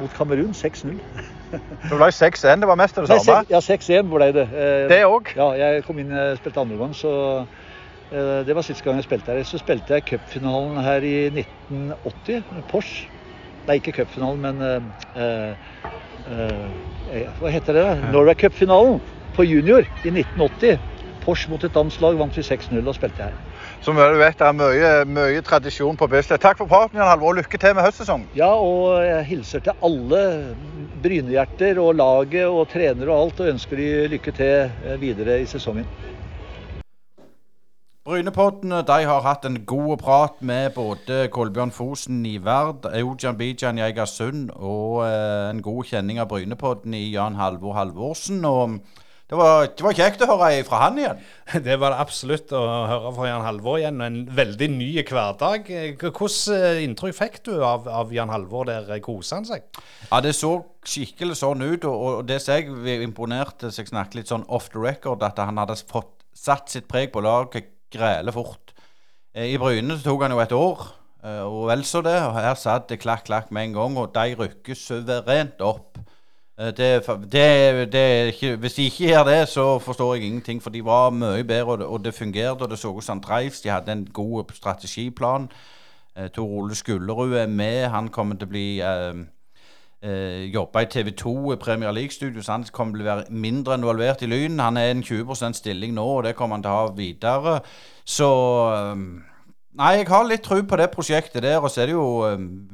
mot 0.00 0.10
Kamerun. 0.16 0.54
6-0. 0.56 0.98
Det 1.50 1.96
ble 1.98 2.06
6-1, 2.14 2.60
det 2.62 2.66
var 2.70 2.78
mest 2.78 2.98
av 2.98 3.08
det 3.08 3.16
samme? 3.24 3.40
Ja, 3.50 3.58
6-1 3.58 4.06
ble 4.06 4.28
det. 4.34 4.44
Eh, 4.54 4.84
det 4.90 5.00
òg? 5.02 5.32
Ja, 5.34 5.48
jeg 5.58 5.82
kom 5.82 5.98
inn 5.98 6.12
og 6.14 6.20
eh, 6.20 6.36
spilte 6.38 6.62
andre 6.62 6.78
gang, 6.78 6.94
så 6.94 7.12
det 8.10 8.54
var 8.54 8.64
siste 8.66 8.82
gang 8.82 8.96
jeg 8.98 9.06
spilte 9.06 9.30
her. 9.30 9.44
Så 9.46 9.60
spilte 9.62 9.94
jeg 9.94 10.02
cupfinalen 10.08 10.78
her 10.82 11.04
i 11.06 11.14
1980, 11.30 12.64
Porsche. 12.70 13.19
Nei, 13.68 13.78
ikke 13.80 13.94
cupfinalen, 14.00 14.40
men 14.40 14.56
uh, 14.62 15.52
uh, 16.30 17.34
Hva 17.40 17.52
heter 17.52 17.76
det? 17.76 17.86
Norway 18.10 18.38
Cup-finalen 18.38 19.00
på 19.36 19.46
junior 19.46 19.86
i 20.04 20.12
1980. 20.12 20.80
Pors 21.20 21.46
mot 21.52 21.64
et 21.64 21.74
dansk 21.74 22.00
lag 22.02 22.16
vant 22.18 22.36
vi 22.36 22.44
6-0 22.46 22.80
og 22.80 22.96
spilte 22.96 23.28
her 23.28 23.50
som 23.80 23.96
du 23.96 24.18
vet, 24.20 24.36
det 24.36 24.44
er 24.44 24.56
mye, 24.56 24.88
mye 25.08 25.40
tradisjon 25.44 25.96
på 25.96 26.08
Bislett. 26.12 26.42
Takk 26.42 26.58
for 26.60 26.68
praten, 26.68 26.98
Jan 27.00 27.08
Halvor. 27.08 27.38
Lykke 27.38 27.60
til 27.60 27.72
med 27.76 27.86
høstsesongen. 27.86 28.28
Ja, 28.36 28.50
og 28.52 29.00
jeg 29.06 29.24
hilser 29.30 29.64
til 29.64 29.86
alle 29.86 30.22
Brynehjerter 31.00 31.80
og 31.80 31.94
laget 31.96 32.44
og 32.44 32.66
trenere 32.68 33.08
og 33.08 33.22
alt, 33.22 33.40
og 33.40 33.52
ønsker 33.54 33.80
de 33.80 33.90
lykke 34.12 34.34
til 34.36 34.98
videre 35.00 35.40
i 35.40 35.48
sesongen. 35.48 35.88
Brynepodden 38.10 38.72
de 38.82 38.94
har 39.06 39.20
hatt 39.22 39.44
en 39.46 39.60
god 39.62 40.00
prat 40.00 40.40
med 40.42 40.72
både 40.74 41.28
Kolbjørn 41.30 41.70
Fosen 41.70 42.24
i 42.26 42.40
Verd, 42.42 42.88
Eujan 42.90 43.36
Bijan 43.38 43.78
i 43.78 43.84
Egersund 43.86 44.48
og 44.56 45.04
eh, 45.04 45.50
en 45.52 45.60
god 45.62 45.86
kjenning 45.92 46.18
av 46.18 46.26
Brynepodden 46.32 46.96
i 46.98 47.04
Jan 47.12 47.38
Halvor 47.38 47.76
Halvorsen. 47.78 48.42
og 48.44 48.80
det 49.30 49.38
var, 49.38 49.68
det 49.78 49.86
var, 49.86 49.94
kjekt 49.94 50.26
å 50.26 50.30
høre 50.32 50.64
fra 50.66 50.82
han 50.88 50.98
igjen. 50.98 51.22
Det 51.68 51.78
var 51.78 51.94
det 51.94 52.02
absolutt 52.02 52.50
å 52.50 52.66
høre 52.90 53.14
fra 53.14 53.30
Jan 53.30 53.46
Halvor 53.46 53.78
igjen. 53.78 54.02
En 54.02 54.20
veldig 54.26 54.72
ny 54.74 54.90
hverdag. 55.06 55.70
Hvilket 55.70 56.38
eh, 56.56 56.82
inntrykk 56.82 57.18
fikk 57.22 57.42
du 57.46 57.52
av, 57.62 57.86
av 57.86 58.10
Jan 58.10 58.34
Halvor 58.34 58.66
der? 58.66 58.90
Koser 59.04 59.38
han 59.38 59.46
seg? 59.46 59.70
Ja, 60.08 60.18
Det 60.18 60.34
så 60.34 60.56
skikkelig 60.82 61.38
sånn 61.44 61.62
ut. 61.62 61.86
Og, 61.86 62.08
og 62.10 62.24
det 62.26 62.42
som 62.42 62.58
jeg 62.58 63.04
imponerte 63.06 63.70
så 63.70 63.84
jeg 63.84 63.94
snakket 63.94 64.18
litt 64.18 64.34
sånn 64.34 64.48
off 64.50 64.72
the 64.74 64.82
record, 64.82 65.22
at 65.22 65.38
han 65.38 65.62
hadde 65.62 65.78
fått 65.86 66.16
satt 66.34 66.72
sitt 66.72 66.90
preg 66.90 67.12
på 67.14 67.22
laget 67.22 67.76
grele 67.90 68.32
fort. 68.32 68.74
Eh, 69.34 69.52
I 69.54 69.58
Bryne 69.58 69.96
så 69.98 70.04
tok 70.04 70.24
han 70.26 70.34
jo 70.34 70.40
et 70.42 70.52
år, 70.52 70.86
eh, 71.24 71.42
og 71.46 71.68
vel 71.70 71.84
så 71.84 72.02
det. 72.02 72.16
Og 72.26 72.34
her 72.34 72.54
satt 72.58 72.88
det 72.90 73.00
klakk, 73.02 73.24
klakk 73.28 73.50
med 73.50 73.68
en 73.68 73.76
gang, 73.78 73.98
og 73.98 74.14
de 74.14 74.34
rykker 74.38 74.78
suverent 74.78 75.60
opp. 75.60 75.98
Eh, 76.58 76.72
det, 76.76 76.90
det, 77.32 77.92
det 77.92 78.56
hvis 78.58 78.78
de 78.78 78.88
ikke 78.90 79.10
gjør 79.12 79.24
det, 79.24 79.48
så 79.48 79.66
forstår 79.78 80.14
jeg 80.14 80.30
ingenting. 80.30 80.62
For 80.62 80.70
de 80.70 80.84
var 80.84 81.10
mye 81.10 81.44
bedre, 81.44 81.86
og 81.86 82.04
det, 82.04 82.14
fungerte. 82.14 82.62
Og 82.62 82.70
det 82.70 82.78
så 82.78 82.94
ut 82.94 83.04
som 83.04 83.20
Dreifs. 83.20 83.60
De 83.60 83.70
hadde 83.70 83.92
en 83.92 84.06
god 84.12 84.54
strategiplan. 84.54 85.50
Tor 86.34 86.48
Ole 86.58 86.74
Skullerud 86.74 87.32
er 87.38 87.46
med. 87.46 87.86
Han 87.88 88.08
kommer 88.08 88.36
til 88.36 88.48
å 88.48 88.50
bli 88.50 88.64
eh, 88.82 89.20
eh, 90.02 90.46
jobba 90.52 90.84
i 90.84 90.90
TV 90.90 91.10
2 91.16 91.34
i 91.54 91.56
Premier 91.60 91.92
League-studio, 91.92 92.42
så 92.42 92.52
han 92.56 92.66
kommer 92.72 92.98
til 92.98 93.06
å 93.06 93.10
være 93.10 93.40
mindre 93.46 93.78
involvert 93.78 94.22
i 94.22 94.30
Lyn. 94.30 94.60
Han 94.60 94.80
er 94.80 94.92
en 94.94 95.02
20% 95.06 95.60
stilling 95.60 95.96
nå, 95.96 96.06
og 96.18 96.24
det 96.28 96.36
kommer 96.38 96.58
han 96.58 96.66
til 96.66 96.72
å 96.72 96.78
ha 96.82 96.94
videre. 96.96 97.58
Så 98.04 98.30
eh, 98.76 99.26
Nei, 99.80 100.00
jeg 100.00 100.08
har 100.10 100.24
litt 100.26 100.42
tro 100.42 100.56
på 100.66 100.76
det 100.80 100.88
prosjektet 100.90 101.44
der. 101.44 101.60
Og 101.62 101.70
så 101.70 101.84
er 101.84 101.90
det 101.90 101.94
jo 101.94 102.06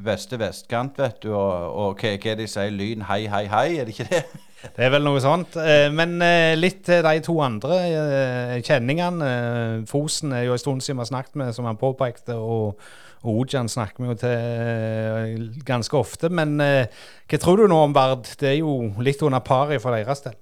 beste 0.02 0.38
vestkant, 0.40 0.96
vet 0.98 1.20
du. 1.22 1.28
Og, 1.36 1.66
og 1.68 2.00
hva, 2.00 2.14
hva 2.22 2.34
de 2.38 2.46
sier, 2.48 2.72
Lyn 2.72 3.04
hei, 3.04 3.26
hei, 3.28 3.44
hei, 3.52 3.66
er 3.76 3.88
det 3.88 3.96
ikke 3.96 4.08
det? 4.14 4.24
Det 4.76 4.82
er 4.82 4.90
vel 4.90 5.04
noe 5.04 5.20
sånt. 5.22 5.54
Eh, 5.60 5.86
men 5.94 6.16
eh, 6.24 6.56
litt 6.58 6.80
til 6.88 7.04
de 7.04 7.20
to 7.22 7.36
andre 7.44 7.76
eh, 7.86 8.54
kjenningene. 8.64 9.28
Eh, 9.28 9.74
Fosen 9.86 10.32
er 10.34 10.46
jo 10.48 10.56
en 10.56 10.62
stund 10.62 10.82
siden 10.82 10.98
vi 10.98 11.04
har 11.04 11.10
snakket 11.12 11.36
med, 11.38 11.52
som 11.54 11.68
han 11.68 11.78
påpekte. 11.78 12.34
og 12.34 12.80
og 13.24 13.42
Ojan 13.42 13.68
snakker 13.70 14.02
vi 14.02 14.10
jo 14.10 14.16
til 14.20 14.34
eh, 14.34 15.62
ganske 15.66 15.96
ofte. 15.98 16.28
Men 16.28 16.58
eh, 16.60 16.90
hva 17.26 17.40
tror 17.42 17.62
du 17.62 17.70
nå 17.70 17.78
om 17.86 17.94
Vard? 17.96 18.28
Det 18.40 18.50
er 18.52 18.58
jo 18.60 18.92
litt 19.02 19.22
under 19.26 19.44
paret 19.44 19.82
for 19.82 19.96
deres 19.96 20.24
del. 20.26 20.36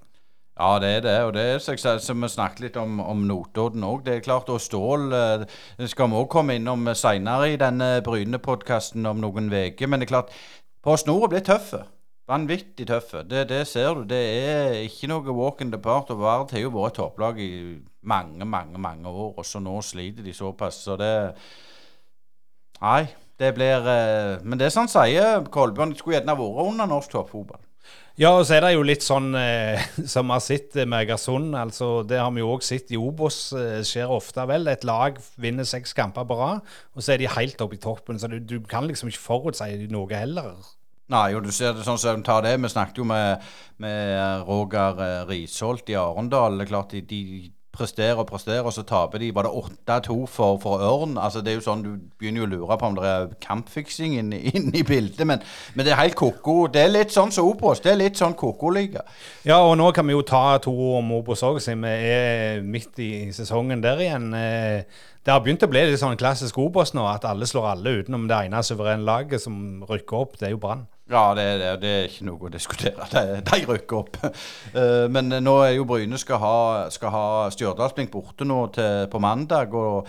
Ja, 0.55 0.79
det 0.79 0.91
er 0.97 1.01
det. 1.03 1.15
Og 1.27 1.33
det 1.35 1.43
er 1.43 1.63
suksess, 1.63 2.05
jeg 2.05 2.07
som 2.07 2.23
vi 2.23 2.31
snakket 2.31 2.61
litt 2.63 2.77
om, 2.79 3.01
om 3.03 3.25
Notodden 3.27 3.83
òg. 3.87 4.05
Det 4.07 4.19
er 4.19 4.27
klart, 4.27 4.51
og 4.53 4.63
Stål 4.63 5.09
eh, 5.11 5.47
det 5.81 5.91
skal 5.91 6.13
vi 6.13 6.21
òg 6.21 6.29
komme 6.31 6.59
innom 6.59 6.87
seinere 6.95 7.51
i 7.55 7.59
denne 7.61 7.97
Bryne-podkasten 8.07 9.07
om 9.11 9.23
noen 9.25 9.51
uker. 9.51 9.91
Men 9.91 10.03
det 10.03 10.09
er 10.09 10.15
klart, 10.15 10.37
Post 10.85 11.09
Nord 11.09 11.33
blir 11.33 11.43
tøffe. 11.43 11.83
Vanvittig 12.29 12.87
tøffe. 12.89 13.25
Det, 13.29 13.49
det 13.51 13.65
ser 13.69 13.99
du. 13.99 14.05
Det 14.09 14.21
er 14.21 14.79
ikke 14.87 15.11
noe 15.11 15.35
walk 15.37 15.61
in 15.61 15.73
the 15.75 15.81
part. 15.81 16.13
Og 16.15 16.23
Vard 16.23 16.55
har 16.55 16.63
jo 16.63 16.71
vært 16.73 17.01
topplag 17.01 17.41
i 17.43 17.51
mange, 18.05 18.47
mange 18.47 18.79
mange 18.79 19.09
år, 19.09 19.35
og 19.39 19.45
så 19.49 19.61
nå 19.61 19.75
sliter 19.83 20.25
de 20.25 20.33
såpass. 20.33 20.85
Så 20.87 20.97
det 21.01 21.13
Nei, 22.85 23.05
det 23.41 23.55
blir 23.57 23.87
eh, 23.89 24.41
Men 24.45 24.61
det 24.61 24.69
er 24.69 24.75
sånn 24.75 24.91
sier 24.93 25.47
Kolbjørn. 25.53 25.95
Skulle 25.97 26.19
gjerne 26.19 26.37
vært 26.37 26.67
under 26.69 26.91
norsk 26.91 27.15
toppfotball. 27.15 27.63
Ja, 28.15 28.31
og 28.39 28.45
så 28.47 28.55
er 28.55 28.63
det 28.63 28.75
jo 28.77 28.85
litt 28.87 29.03
sånn 29.03 29.33
eh, 29.35 29.81
som 30.13 30.29
vi 30.29 30.37
har 30.37 30.45
sett 30.45 30.77
med 30.85 31.01
Egersund. 31.01 31.57
altså 31.59 32.05
Det 32.07 32.21
har 32.21 32.31
vi 32.35 32.45
jo 32.45 32.53
òg 32.55 32.63
sett 32.67 32.93
i 32.95 33.01
Obos. 33.01 33.39
Eh, 33.59 33.81
skjer 33.87 34.13
ofte 34.13 34.45
vel. 34.51 34.69
Et 34.71 34.87
lag 34.87 35.19
vinner 35.41 35.67
seks 35.67 35.97
kamper 35.97 36.29
på 36.29 36.39
rad, 36.39 36.63
og 36.95 37.03
så 37.03 37.15
er 37.15 37.25
de 37.25 37.33
helt 37.35 37.65
oppe 37.65 37.79
i 37.79 37.83
toppen. 37.83 38.21
Så 38.21 38.31
du, 38.31 38.39
du 38.39 38.61
kan 38.71 38.87
liksom 38.87 39.11
ikke 39.11 39.25
forutsi 39.25 39.89
noe 39.91 40.15
heller. 40.15 40.55
Nei, 41.13 41.27
jo, 41.35 41.43
du 41.45 41.51
ser 41.53 41.75
det 41.77 41.85
sånn 41.85 41.99
som 42.01 42.21
de 42.21 42.25
tar 42.25 42.47
det. 42.47 42.55
Vi 42.63 42.71
snakket 42.73 43.03
jo 43.03 43.09
med, 43.09 43.43
med 43.83 44.47
Roger 44.47 45.03
eh, 45.05 45.19
Risholt 45.33 45.91
i 45.91 45.99
Arendal. 46.01 46.61
Det 46.61 46.69
er 46.69 46.71
klart 46.71 46.95
de, 46.95 47.03
de 47.11 47.51
presterer 47.75 48.21
og 48.23 48.29
presterer, 48.31 48.63
og 48.65 48.73
så 48.73 48.85
taper 48.87 49.21
de. 49.21 49.29
Var 49.35 49.47
det 49.47 49.53
8-2 49.91 50.17
for, 50.31 50.59
for 50.63 50.83
Ørn? 50.87 51.17
Altså, 51.19 51.43
det 51.45 51.53
er 51.53 51.59
jo 51.59 51.65
sånn, 51.67 51.83
Du 51.85 51.91
begynner 52.21 52.45
jo 52.45 52.47
å 52.47 52.53
lure 52.55 52.79
på 52.81 52.89
om 52.89 52.99
det 52.99 53.05
er 53.11 53.33
kampfiksing 53.45 54.15
inne 54.23 54.39
inn 54.51 54.71
i 54.75 54.83
bildet. 54.87 55.23
Men, 55.27 55.43
men 55.75 55.87
det 55.87 55.93
er 55.95 56.01
helt 56.01 56.17
ko-ko. 56.19 56.57
Det 56.73 56.85
er 56.87 56.93
litt 56.95 57.15
sånn 57.15 57.35
som 57.35 57.51
Obos. 57.51 57.83
Det 57.85 57.93
er 57.93 58.01
litt 58.01 58.21
sånn 58.21 58.37
ko-ko-liga. 58.39 59.03
Ja, 59.45 59.59
og 59.67 59.75
nå 59.81 59.91
kan 59.97 60.07
vi 60.09 60.15
jo 60.17 60.23
ta 60.27 60.45
to 60.63 60.73
ord 60.73 61.01
om 61.03 61.13
Obos 61.19 61.43
òg, 61.47 61.59
siden 61.65 61.83
vi 61.85 62.15
er 62.15 62.63
midt 62.65 63.03
i 63.03 63.11
sesongen 63.35 63.83
der 63.85 64.01
igjen. 64.07 64.31
Eh, 64.39 65.03
Det 65.25 65.33
har 65.33 65.41
begynt 65.41 65.63
å 65.65 65.71
bli 65.73 65.81
litt 65.89 65.97
sånn 66.03 66.19
klassisk 66.21 66.59
Obos 66.61 66.91
nå, 66.93 67.07
at 67.09 67.25
alle 67.25 67.47
slår 67.49 67.71
alle 67.71 67.95
utenom 68.03 68.27
det 68.29 68.43
ene 68.45 68.59
suverene 68.63 69.07
laget 69.09 69.41
som 69.41 69.81
rykker 69.89 70.19
opp. 70.21 70.35
Det 70.37 70.51
er 70.51 70.53
jo 70.53 70.59
Brann. 70.61 70.83
Ja, 71.11 71.35
det, 71.37 71.45
det, 71.61 71.73
det 71.83 71.91
er 71.95 72.07
ikke 72.09 72.25
noe 72.25 72.49
å 72.49 72.53
diskutere. 72.53 73.07
De, 73.13 73.41
de 73.45 73.59
rykker 73.69 73.99
opp. 73.99 74.17
Uh, 74.73 75.05
Men 75.13 75.29
nå 75.45 75.59
er 75.67 75.75
jo 75.77 75.85
Bryne 75.89 76.17
skal 76.21 76.41
ha, 76.41 76.55
skal 76.93 77.13
ha 77.13 77.27
Stjørdalsblink 77.53 78.13
borte 78.15 78.47
nå 78.49 78.63
til, 78.73 79.05
på 79.13 79.21
mandag. 79.21 79.75
og 79.75 80.09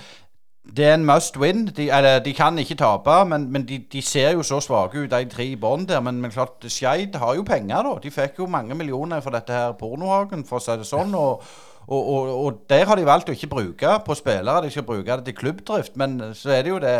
det 0.65 0.85
er 0.85 0.95
en 0.95 1.05
must 1.05 1.37
win. 1.37 1.67
De, 1.67 1.89
eller, 1.93 2.19
de 2.25 2.33
kan 2.33 2.57
ikke 2.57 2.79
tape, 2.79 3.17
men, 3.29 3.51
men 3.51 3.67
de, 3.67 3.77
de 3.91 4.01
ser 4.01 4.31
jo 4.33 4.43
så 4.43 4.59
svake 4.63 5.03
ut, 5.03 5.11
de 5.11 5.29
tre 5.29 5.45
i 5.51 5.59
bånn 5.59 5.85
der. 5.85 6.01
Men, 6.01 6.21
men 6.23 6.31
klart, 6.33 6.63
Skeid 6.67 7.19
har 7.21 7.35
jo 7.35 7.43
penger, 7.45 7.83
da. 7.85 7.93
De 8.01 8.11
fikk 8.11 8.39
jo 8.39 8.49
mange 8.49 8.75
millioner 8.75 9.21
for 9.21 9.35
dette 9.35 9.53
her 9.53 9.75
pornohagen, 9.77 10.47
for 10.47 10.57
å 10.57 10.65
si 10.65 10.79
det 10.79 10.87
sånn. 10.89 11.15
og 11.15 11.45
og, 11.85 12.07
og, 12.09 12.29
og 12.45 12.61
der 12.69 12.87
har 12.89 12.97
de 12.97 13.05
valgt 13.05 13.29
å 13.29 13.33
ikke 13.35 13.51
bruke 13.51 13.91
på 14.07 14.15
spillere, 14.17 14.63
de 14.65 14.71
skal 14.73 14.87
bruke 14.87 15.17
det 15.19 15.27
til 15.27 15.35
klubbdrift. 15.37 15.93
Men 16.01 16.31
så 16.33 16.55
er 16.55 16.63
det 16.65 16.71
jo 16.71 16.79
det 16.81 16.95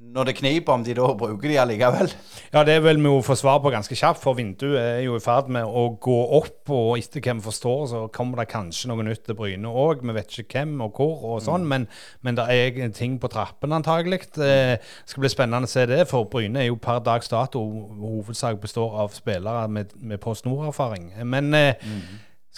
Når 0.00 0.24
det 0.24 0.32
kniper, 0.38 0.72
om 0.72 0.84
de 0.84 0.94
da 0.96 1.06
bruker 1.14 1.50
de 1.50 1.58
allikevel. 1.60 2.08
Ja, 2.54 2.62
det 2.64 2.78
vil 2.82 2.98
vi 2.98 3.10
jo 3.10 3.18
få 3.22 3.34
svar 3.36 3.58
på 3.60 3.70
ganske 3.70 3.94
kjapt, 3.94 4.22
for 4.22 4.34
vinduet 4.38 4.78
er 4.80 5.02
jo 5.04 5.18
i 5.18 5.20
ferd 5.22 5.50
med 5.52 5.68
å 5.68 5.84
gå 6.02 6.16
opp. 6.38 6.72
Og 6.72 6.94
etter 6.98 7.22
hvem 7.22 7.42
forstår, 7.44 7.82
så 7.90 8.00
kommer 8.14 8.40
det 8.40 8.48
kanskje 8.50 8.88
noe 8.90 9.04
nytt 9.06 9.26
til 9.28 9.36
Bryne 9.38 9.68
òg. 9.68 10.00
Vi 10.02 10.14
vet 10.16 10.38
ikke 10.40 10.62
hvem 10.62 10.80
og 10.86 10.96
hvor 10.96 11.26
og 11.34 11.44
sånn, 11.44 11.68
men, 11.68 11.84
men 12.26 12.38
det 12.38 12.48
er 12.48 12.80
ting 12.96 13.18
på 13.20 13.30
trappen 13.30 13.76
antagelig. 13.76 14.22
Det 14.38 14.80
skal 15.04 15.26
bli 15.26 15.30
spennende 15.30 15.68
å 15.68 15.74
se 15.74 15.84
det, 15.90 16.00
for 16.10 16.26
Bryne 16.32 16.64
er 16.64 16.70
jo 16.70 16.80
per 16.80 17.04
dags 17.04 17.30
dato 17.30 17.60
hovedsak 18.00 18.58
består 18.64 18.96
av 19.04 19.12
spillere 19.14 19.68
med, 19.68 19.92
med 20.00 20.22
Post 20.24 20.48
Nord-erfaring. 20.48 21.12
Men 21.28 21.52
eh, 21.54 21.92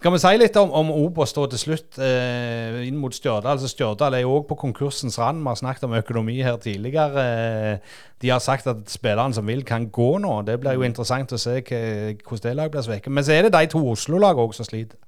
skal 0.02 0.16
vi 0.16 0.18
si 0.18 0.30
litt 0.34 0.56
om, 0.58 0.72
om 0.74 0.88
Obos 0.90 1.30
til 1.30 1.58
slutt, 1.60 1.98
eh, 2.02 2.80
inn 2.88 2.96
mot 2.98 3.14
Stjørdal? 3.14 3.52
Altså 3.52 3.68
Stjørdal 3.70 4.16
er 4.16 4.24
jo 4.24 4.32
òg 4.40 4.48
på 4.48 4.56
konkursens 4.58 5.14
rand. 5.20 5.44
Vi 5.44 5.46
har 5.46 5.58
snakket 5.60 5.84
om 5.86 5.92
økonomi 5.94 6.40
her 6.42 6.56
tidligere. 6.58 7.22
Eh, 7.22 7.92
de 8.18 8.32
har 8.32 8.40
sagt 8.42 8.66
at 8.66 8.80
spillerne 8.90 9.36
som 9.36 9.46
vil, 9.46 9.62
kan 9.62 9.86
gå 9.94 10.08
nå. 10.18 10.32
Det 10.42 10.56
blir 10.58 10.74
jo 10.74 10.82
interessant 10.82 11.30
å 11.30 11.38
se 11.38 11.54
hvordan 11.62 12.42
det 12.42 12.54
laget 12.58 12.74
blir 12.74 12.82
svekket. 12.82 13.14
Men 13.14 13.22
så 13.22 13.36
er 13.36 13.46
det 13.46 13.52
de 13.54 13.68
to 13.70 13.82
Oslo-lagene 13.92 14.42
òg 14.42 14.56
som 14.56 14.66
sliter. 14.66 14.98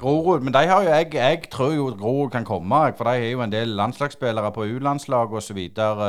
Grorud, 0.00 0.46
men 0.46 0.56
de 0.56 0.62
har 0.70 0.86
jo, 0.86 0.94
jeg, 0.94 1.10
jeg 1.18 1.42
tror 1.52 1.74
jo 1.76 1.90
Grorud 2.00 2.32
kan 2.32 2.46
komme, 2.48 2.78
for 2.96 3.04
de 3.04 3.20
har 3.20 3.34
jo 3.34 3.42
en 3.44 3.52
del 3.52 3.74
landslagsspillere 3.76 4.52
på 4.56 4.64
U-landslag 4.78 5.34
osv. 5.36 5.58
Og, 5.76 6.06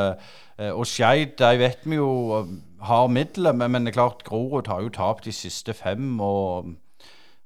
og 0.70 0.88
Skeid, 0.88 1.36
de 1.44 1.60
vet 1.60 1.84
vi 1.84 2.00
jo 2.00 2.40
eh, 2.40 2.56
har 2.88 3.12
midler, 3.12 3.52
men, 3.52 3.76
men 3.76 3.84
det 3.84 3.92
er 3.92 4.00
klart 4.00 4.24
Grorud 4.24 4.72
har 4.72 4.80
jo 4.88 4.96
tapt 4.96 5.28
de 5.28 5.36
siste 5.36 5.76
fem. 5.76 6.16
og 6.24 6.72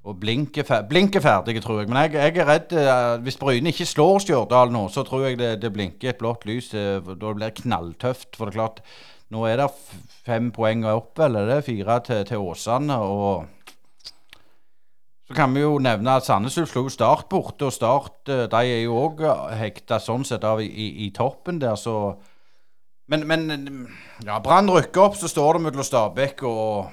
og 0.06 0.20
Blink 0.22 0.54
er, 0.60 0.66
fer 0.66 0.84
blink 0.86 1.16
er 1.18 1.24
tror 1.64 1.80
jeg. 1.80 1.88
Men 1.90 2.04
jeg, 2.04 2.14
jeg 2.14 2.38
er 2.38 2.46
redd 2.46 2.74
uh, 2.78 3.16
Hvis 3.24 3.38
Bryne 3.40 3.72
ikke 3.72 3.88
slår 3.90 4.22
Stjørdal 4.22 4.70
nå, 4.74 4.86
så 4.92 5.02
tror 5.06 5.26
jeg 5.26 5.40
det, 5.40 5.56
det 5.62 5.72
blinker 5.74 6.12
et 6.12 6.20
blått 6.20 6.46
lys. 6.46 6.72
eh, 6.74 7.02
da 7.02 7.14
det 7.14 7.34
blir 7.40 7.56
knalltøft. 7.62 8.36
For 8.36 8.46
det 8.46 8.54
er 8.54 8.60
klart, 8.60 8.80
nå 9.34 9.42
er 9.48 9.58
det 9.58 9.68
fem 10.26 10.52
poeng 10.54 10.86
opp, 10.86 11.18
eller 11.18 11.50
det 11.50 11.64
fire 11.66 11.98
til, 12.06 12.22
til 12.28 12.38
Åsane. 12.38 13.00
og 13.02 13.46
så 15.26 15.34
kan 15.34 15.50
vi 15.50 15.64
jo 15.64 15.80
nevne 15.82 16.12
at 16.14 16.22
Sandnes 16.22 16.54
slo 16.54 16.84
Start 16.88 17.26
borte, 17.28 17.66
og 17.66 17.74
Start 17.74 18.30
eh, 18.30 18.46
de 18.46 18.74
er 18.76 18.84
jo 18.84 18.94
òg 19.00 19.24
hekta 19.58 19.98
sånn 19.98 20.24
sett 20.24 20.46
av 20.46 20.62
i, 20.62 20.70
i 21.06 21.10
toppen 21.10 21.58
der, 21.58 21.74
så 21.74 22.16
Men, 23.08 23.22
men 23.26 23.86
ja, 24.26 24.40
Brann 24.42 24.66
rykker 24.66 25.00
opp, 25.00 25.14
så 25.14 25.28
står 25.30 25.54
det 25.54 25.60
mellom 25.62 25.84
Stabæk 25.86 26.40
og 26.42 26.88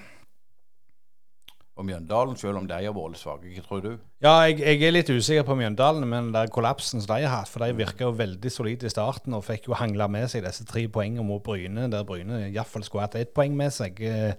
og 1.73 1.85
Mjøndalen, 1.87 2.35
selv 2.37 2.59
om 2.59 2.67
de 2.69 2.75
har 2.85 2.93
vært 2.93 3.17
svake. 3.17 3.49
Hva 3.55 3.63
tror 3.65 3.79
du? 3.81 3.91
Ja, 4.21 4.33
jeg, 4.45 4.59
jeg 4.61 4.83
er 4.85 4.93
litt 4.93 5.09
usikker 5.09 5.45
på 5.47 5.55
Mjøndalen, 5.57 6.05
men 6.07 6.27
den 6.35 6.51
kollapsen 6.53 7.01
som 7.01 7.09
de 7.15 7.25
har 7.25 7.39
hatt, 7.39 7.49
for 7.49 7.65
de 7.65 7.73
virka 7.79 8.05
jo 8.05 8.11
veldig 8.19 8.51
solide 8.53 8.85
i 8.85 8.93
starten 8.93 9.33
og 9.33 9.41
fikk 9.47 9.65
jo 9.71 9.77
hangla 9.79 10.05
med 10.11 10.29
seg 10.29 10.45
disse 10.45 10.67
tre 10.69 10.85
poengene 10.93 11.25
mot 11.25 11.41
Bryne, 11.43 11.87
der 11.89 12.05
Bryne 12.05 12.43
iallfall 12.51 12.85
skulle 12.85 13.07
hatt 13.07 13.17
ett 13.17 13.33
poeng 13.33 13.57
med 13.57 13.73
seg. 13.73 13.97
Eh, 14.05 14.35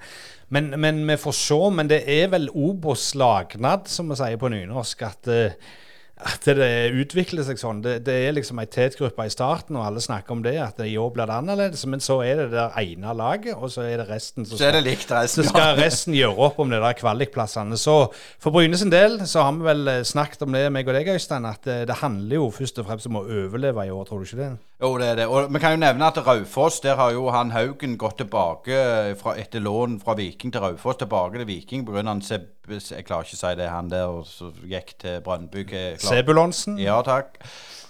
Men, 0.55 0.70
men 0.78 1.03
vi 1.09 1.16
får 1.18 1.35
se. 1.35 1.59
Men 1.74 1.89
det 1.91 2.05
er 2.07 2.28
vel 2.30 2.47
Obos 2.55 3.11
lagnad, 3.18 3.89
som 3.91 4.12
vi 4.12 4.20
sier 4.20 4.39
på 4.39 4.53
nynorsk, 4.55 5.03
at 5.03 5.26
eh, 5.35 5.57
at 6.14 6.46
det 6.46 6.92
utvikler 6.94 7.42
seg 7.42 7.58
sånn. 7.58 7.80
Det, 7.82 7.96
det 8.06 8.14
er 8.28 8.34
liksom 8.36 8.60
ei 8.62 8.68
tetgruppe 8.70 9.26
i 9.26 9.32
starten, 9.32 9.74
og 9.74 9.86
alle 9.88 10.02
snakker 10.02 10.36
om 10.36 10.44
det, 10.44 10.54
at 10.62 10.78
i 10.86 10.94
år 11.00 11.10
blir 11.16 11.26
det 11.26 11.38
annerledes. 11.40 11.82
Men 11.90 12.02
så 12.04 12.20
er 12.22 12.44
det 12.44 12.46
det 12.52 12.66
ene 12.84 13.14
laget, 13.18 13.56
og 13.58 13.72
så 13.74 13.82
er 13.82 13.98
det 13.98 14.06
resten 14.12 14.46
som 14.46 14.60
Så 14.60 14.70
det 14.76 14.84
likt 14.86 15.08
så 15.10 15.18
resten. 15.18 15.48
skal 15.50 15.74
resten 15.80 16.14
gjøre 16.14 16.46
opp 16.46 16.60
om 16.62 16.70
det 16.70 16.78
der 16.84 16.94
kvalikplassene. 17.00 17.78
Så 17.80 17.96
for 18.38 18.54
Bryne 18.54 18.78
sin 18.78 18.94
del 18.94 19.18
så 19.26 19.48
har 19.48 19.58
vi 19.58 19.66
vel 19.66 19.90
eh, 19.90 20.04
snakket 20.06 20.46
om 20.46 20.54
det, 20.54 20.68
meg 20.72 20.86
og 20.88 20.94
deg, 21.00 21.10
Øystein, 21.16 21.50
at 21.50 21.66
det, 21.66 21.80
det 21.90 21.98
handler 22.04 22.38
jo 22.38 22.46
først 22.54 22.78
og 22.78 22.88
fremst 22.92 23.10
om 23.10 23.18
å 23.18 23.26
overleve 23.26 23.88
i 23.88 23.92
år, 23.94 24.06
tror 24.06 24.22
du 24.22 24.28
ikke 24.30 24.42
det? 24.44 24.52
Jo, 24.83 24.91
det 24.99 25.07
er 25.07 25.18
det. 25.20 25.27
Og 25.31 25.53
vi 25.55 25.61
kan 25.62 25.77
jo 25.77 25.79
nevne 25.81 26.07
at 26.11 26.18
Raufoss, 26.27 26.81
der 26.83 26.97
har 26.99 27.12
jo 27.14 27.29
han 27.31 27.53
Haugen 27.55 27.95
gått 27.99 28.18
tilbake 28.18 28.81
fra, 29.20 29.37
etter 29.39 29.62
lån 29.62 30.01
fra 30.03 30.16
Viking 30.18 30.51
til 30.53 30.64
Raufoss, 30.64 30.99
tilbake 31.01 31.39
til 31.39 31.47
Viking 31.47 31.87
pga. 31.87 32.03
han 32.09 32.22
Seb... 32.22 32.51
Jeg 32.68 33.07
klarer 33.07 33.29
ikke 33.29 33.39
å 33.39 33.43
si 33.45 33.55
det, 33.61 33.70
han 33.70 33.93
der 33.93 34.18
som 34.27 34.53
gikk 34.66 34.97
til 34.99 35.22
Brøndby. 35.25 35.64
Sebulonsen. 36.03 36.79
Ja, 36.83 36.99
takk. 37.07 37.39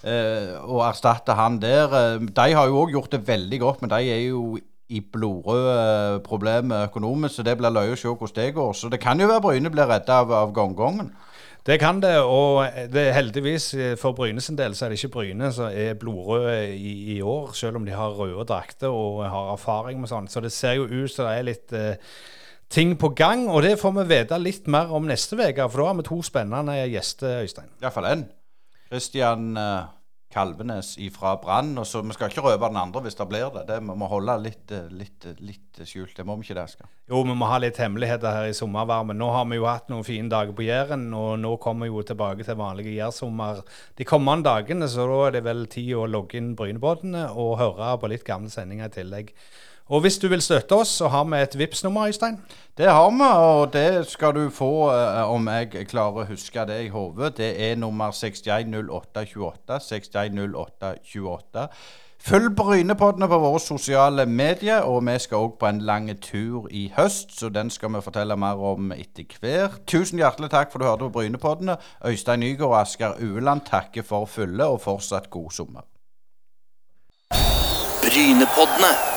Eh, 0.05 0.53
og 0.61 0.85
erstatte 0.85 1.33
han 1.39 1.57
der. 1.63 1.89
Eh, 1.89 2.29
De 2.37 2.49
har 2.53 2.69
jo 2.69 2.83
òg 2.85 2.93
gjort 2.93 3.17
det 3.17 3.25
veldig 3.27 3.61
godt, 3.65 3.81
men 3.83 3.95
de 3.95 4.03
er 4.13 4.23
jo 4.29 4.59
i 4.93 5.01
blodrøde 5.01 6.21
problemer 6.27 6.91
økonomisk, 6.91 7.39
så 7.39 7.43
det 7.47 7.57
blir 7.57 7.73
løye 7.73 7.95
å 7.95 7.99
se 7.99 8.11
hvordan 8.13 8.37
det 8.37 8.51
går. 8.59 8.75
Så 8.77 8.91
det 8.93 9.01
kan 9.01 9.19
jo 9.19 9.31
være 9.31 9.41
Bryne 9.47 9.73
blir 9.73 9.89
redda 9.89 10.21
av, 10.21 10.35
av 10.37 10.53
gongongen. 10.53 11.15
Det 11.65 11.79
kan 11.81 12.01
det, 12.03 12.19
og 12.21 12.67
det 12.93 13.07
heldigvis 13.17 13.71
eh, 13.75 13.95
for 13.97 14.13
Bryne 14.13 14.43
sin 14.45 14.59
del 14.59 14.75
så 14.77 14.85
er 14.85 14.93
det 14.93 14.99
ikke 14.99 15.15
Bryne 15.15 15.49
som 15.53 15.73
er 15.73 15.97
blodrøde 15.97 16.75
i, 16.77 16.93
i 17.17 17.21
år, 17.25 17.55
selv 17.57 17.81
om 17.81 17.87
de 17.87 17.95
har 17.97 18.13
røde 18.19 18.45
drakter 18.45 18.93
og 18.93 19.23
har 19.25 19.53
erfaring 19.55 20.01
med 20.01 20.13
sånt. 20.13 20.33
Så 20.33 20.43
det 20.45 20.53
ser 20.53 20.77
jo 20.77 20.85
ut 20.85 21.11
som 21.11 21.25
det 21.25 21.39
er 21.39 21.47
litt 21.49 21.73
eh, 21.73 22.13
ting 22.69 22.93
på 23.01 23.15
gang, 23.17 23.47
og 23.49 23.63
det 23.65 23.79
får 23.81 23.97
vi 23.97 24.07
vite 24.13 24.39
litt 24.43 24.69
mer 24.69 24.93
om 24.93 25.09
neste 25.09 25.41
uke, 25.41 25.69
for 25.71 25.81
da 25.81 25.89
har 25.89 25.99
vi 26.03 26.07
to 26.11 26.21
spennende 26.27 26.77
gjester, 26.93 27.41
Øystein. 27.47 27.73
Iallfall 27.81 28.11
én. 28.13 28.27
Christian 28.91 29.57
eh, 29.57 29.87
Kalvenes 30.35 30.97
ifra 30.99 31.37
Brann. 31.41 31.77
og 31.79 31.87
så 31.87 32.03
Vi 32.03 32.15
skal 32.17 32.31
ikke 32.31 32.43
røpe 32.43 32.69
den 32.69 32.81
andre 32.81 33.03
hvis 33.05 33.17
det 33.19 33.27
blir 33.31 33.51
det. 33.55 33.67
Det 33.69 33.79
må 33.83 34.09
holde 34.11 34.37
litt, 34.43 34.73
litt, 34.91 35.27
litt 35.41 35.83
skjult. 35.85 36.17
Det 36.17 36.27
må 36.27 36.37
vi 36.37 36.49
ikke 36.49 36.59
det, 36.59 36.67
skal. 36.75 36.91
Jo, 37.11 37.23
vi 37.23 37.37
må 37.39 37.49
ha 37.51 37.59
litt 37.63 37.79
hemmeligheter 37.79 38.35
her 38.35 38.51
i 38.51 38.57
sommervarmen. 38.57 39.19
Nå 39.21 39.31
har 39.31 39.47
vi 39.51 39.61
jo 39.61 39.69
hatt 39.69 39.91
noen 39.93 40.07
fine 40.07 40.33
dager 40.33 40.57
på 40.57 40.67
Jæren, 40.67 41.07
og 41.15 41.39
nå 41.43 41.55
kommer 41.63 41.87
vi 41.87 41.95
jo 41.95 42.03
tilbake 42.07 42.47
til 42.47 42.59
vanlige 42.59 42.97
jærsommer 42.97 43.63
de 43.99 44.09
kommende 44.09 44.49
dagene, 44.51 44.89
så 44.91 45.07
da 45.11 45.21
er 45.29 45.37
det 45.39 45.45
vel 45.47 45.67
tid 45.71 45.95
å 45.99 46.09
logge 46.11 46.41
inn 46.41 46.55
Brynebåtene 46.59 47.29
og 47.31 47.59
høre 47.61 47.95
på 48.01 48.11
litt 48.11 48.27
gamle 48.27 48.51
sendinger 48.51 48.91
i 48.91 48.97
tillegg. 48.99 49.35
Og 49.89 50.01
hvis 50.01 50.17
du 50.19 50.29
vil 50.29 50.43
støtte 50.43 50.73
oss, 50.73 50.89
så 50.89 51.09
har 51.13 51.25
vi 51.29 51.41
et 51.43 51.59
vips 51.59 51.85
nummer 51.85 52.07
Øystein. 52.09 52.39
Det 52.79 52.87
har 52.89 53.11
vi, 53.11 53.25
og 53.25 53.73
det 53.73 54.07
skal 54.09 54.33
du 54.35 54.51
få 54.51 54.91
eh, 54.93 55.31
om 55.31 55.49
jeg 55.49 55.85
klarer 55.91 56.25
å 56.25 56.31
huske 56.31 56.65
det 56.67 56.79
i 56.87 56.89
hodet. 56.89 57.37
Det 57.37 57.51
er 57.69 57.77
nummer 57.77 58.11
610828. 58.11 59.81
610828. 59.91 61.69
Følg 62.25 62.55
Brynepoddene 62.57 63.29
på 63.29 63.39
våre 63.39 63.61
sosiale 63.61 64.25
medier, 64.27 64.81
og 64.89 65.03
vi 65.05 65.19
skal 65.21 65.45
òg 65.45 65.59
på 65.61 65.69
en 65.69 65.83
lang 65.85 66.09
tur 66.25 66.71
i 66.73 66.87
høst, 66.97 67.37
så 67.37 67.51
den 67.53 67.69
skal 67.71 67.93
vi 67.93 68.01
fortelle 68.01 68.37
mer 68.41 68.57
om 68.57 68.95
etter 68.97 69.29
hvert. 69.43 69.83
Tusen 69.85 70.23
hjertelig 70.23 70.49
takk 70.55 70.73
for 70.73 70.81
at 70.81 70.87
du 70.87 70.89
hørte 70.89 71.11
på 71.11 71.19
Brynepoddene. 71.19 71.77
Øystein 72.09 72.41
Nygaard 72.41 72.71
og 72.71 72.79
Asker 72.81 73.21
Ueland 73.21 73.69
takker 73.69 74.03
for 74.03 74.25
fulle, 74.25 74.65
og 74.65 74.81
fortsatt 74.81 75.29
god 75.31 75.51
sommer. 75.53 75.85
Brynepoddene. 78.01 79.14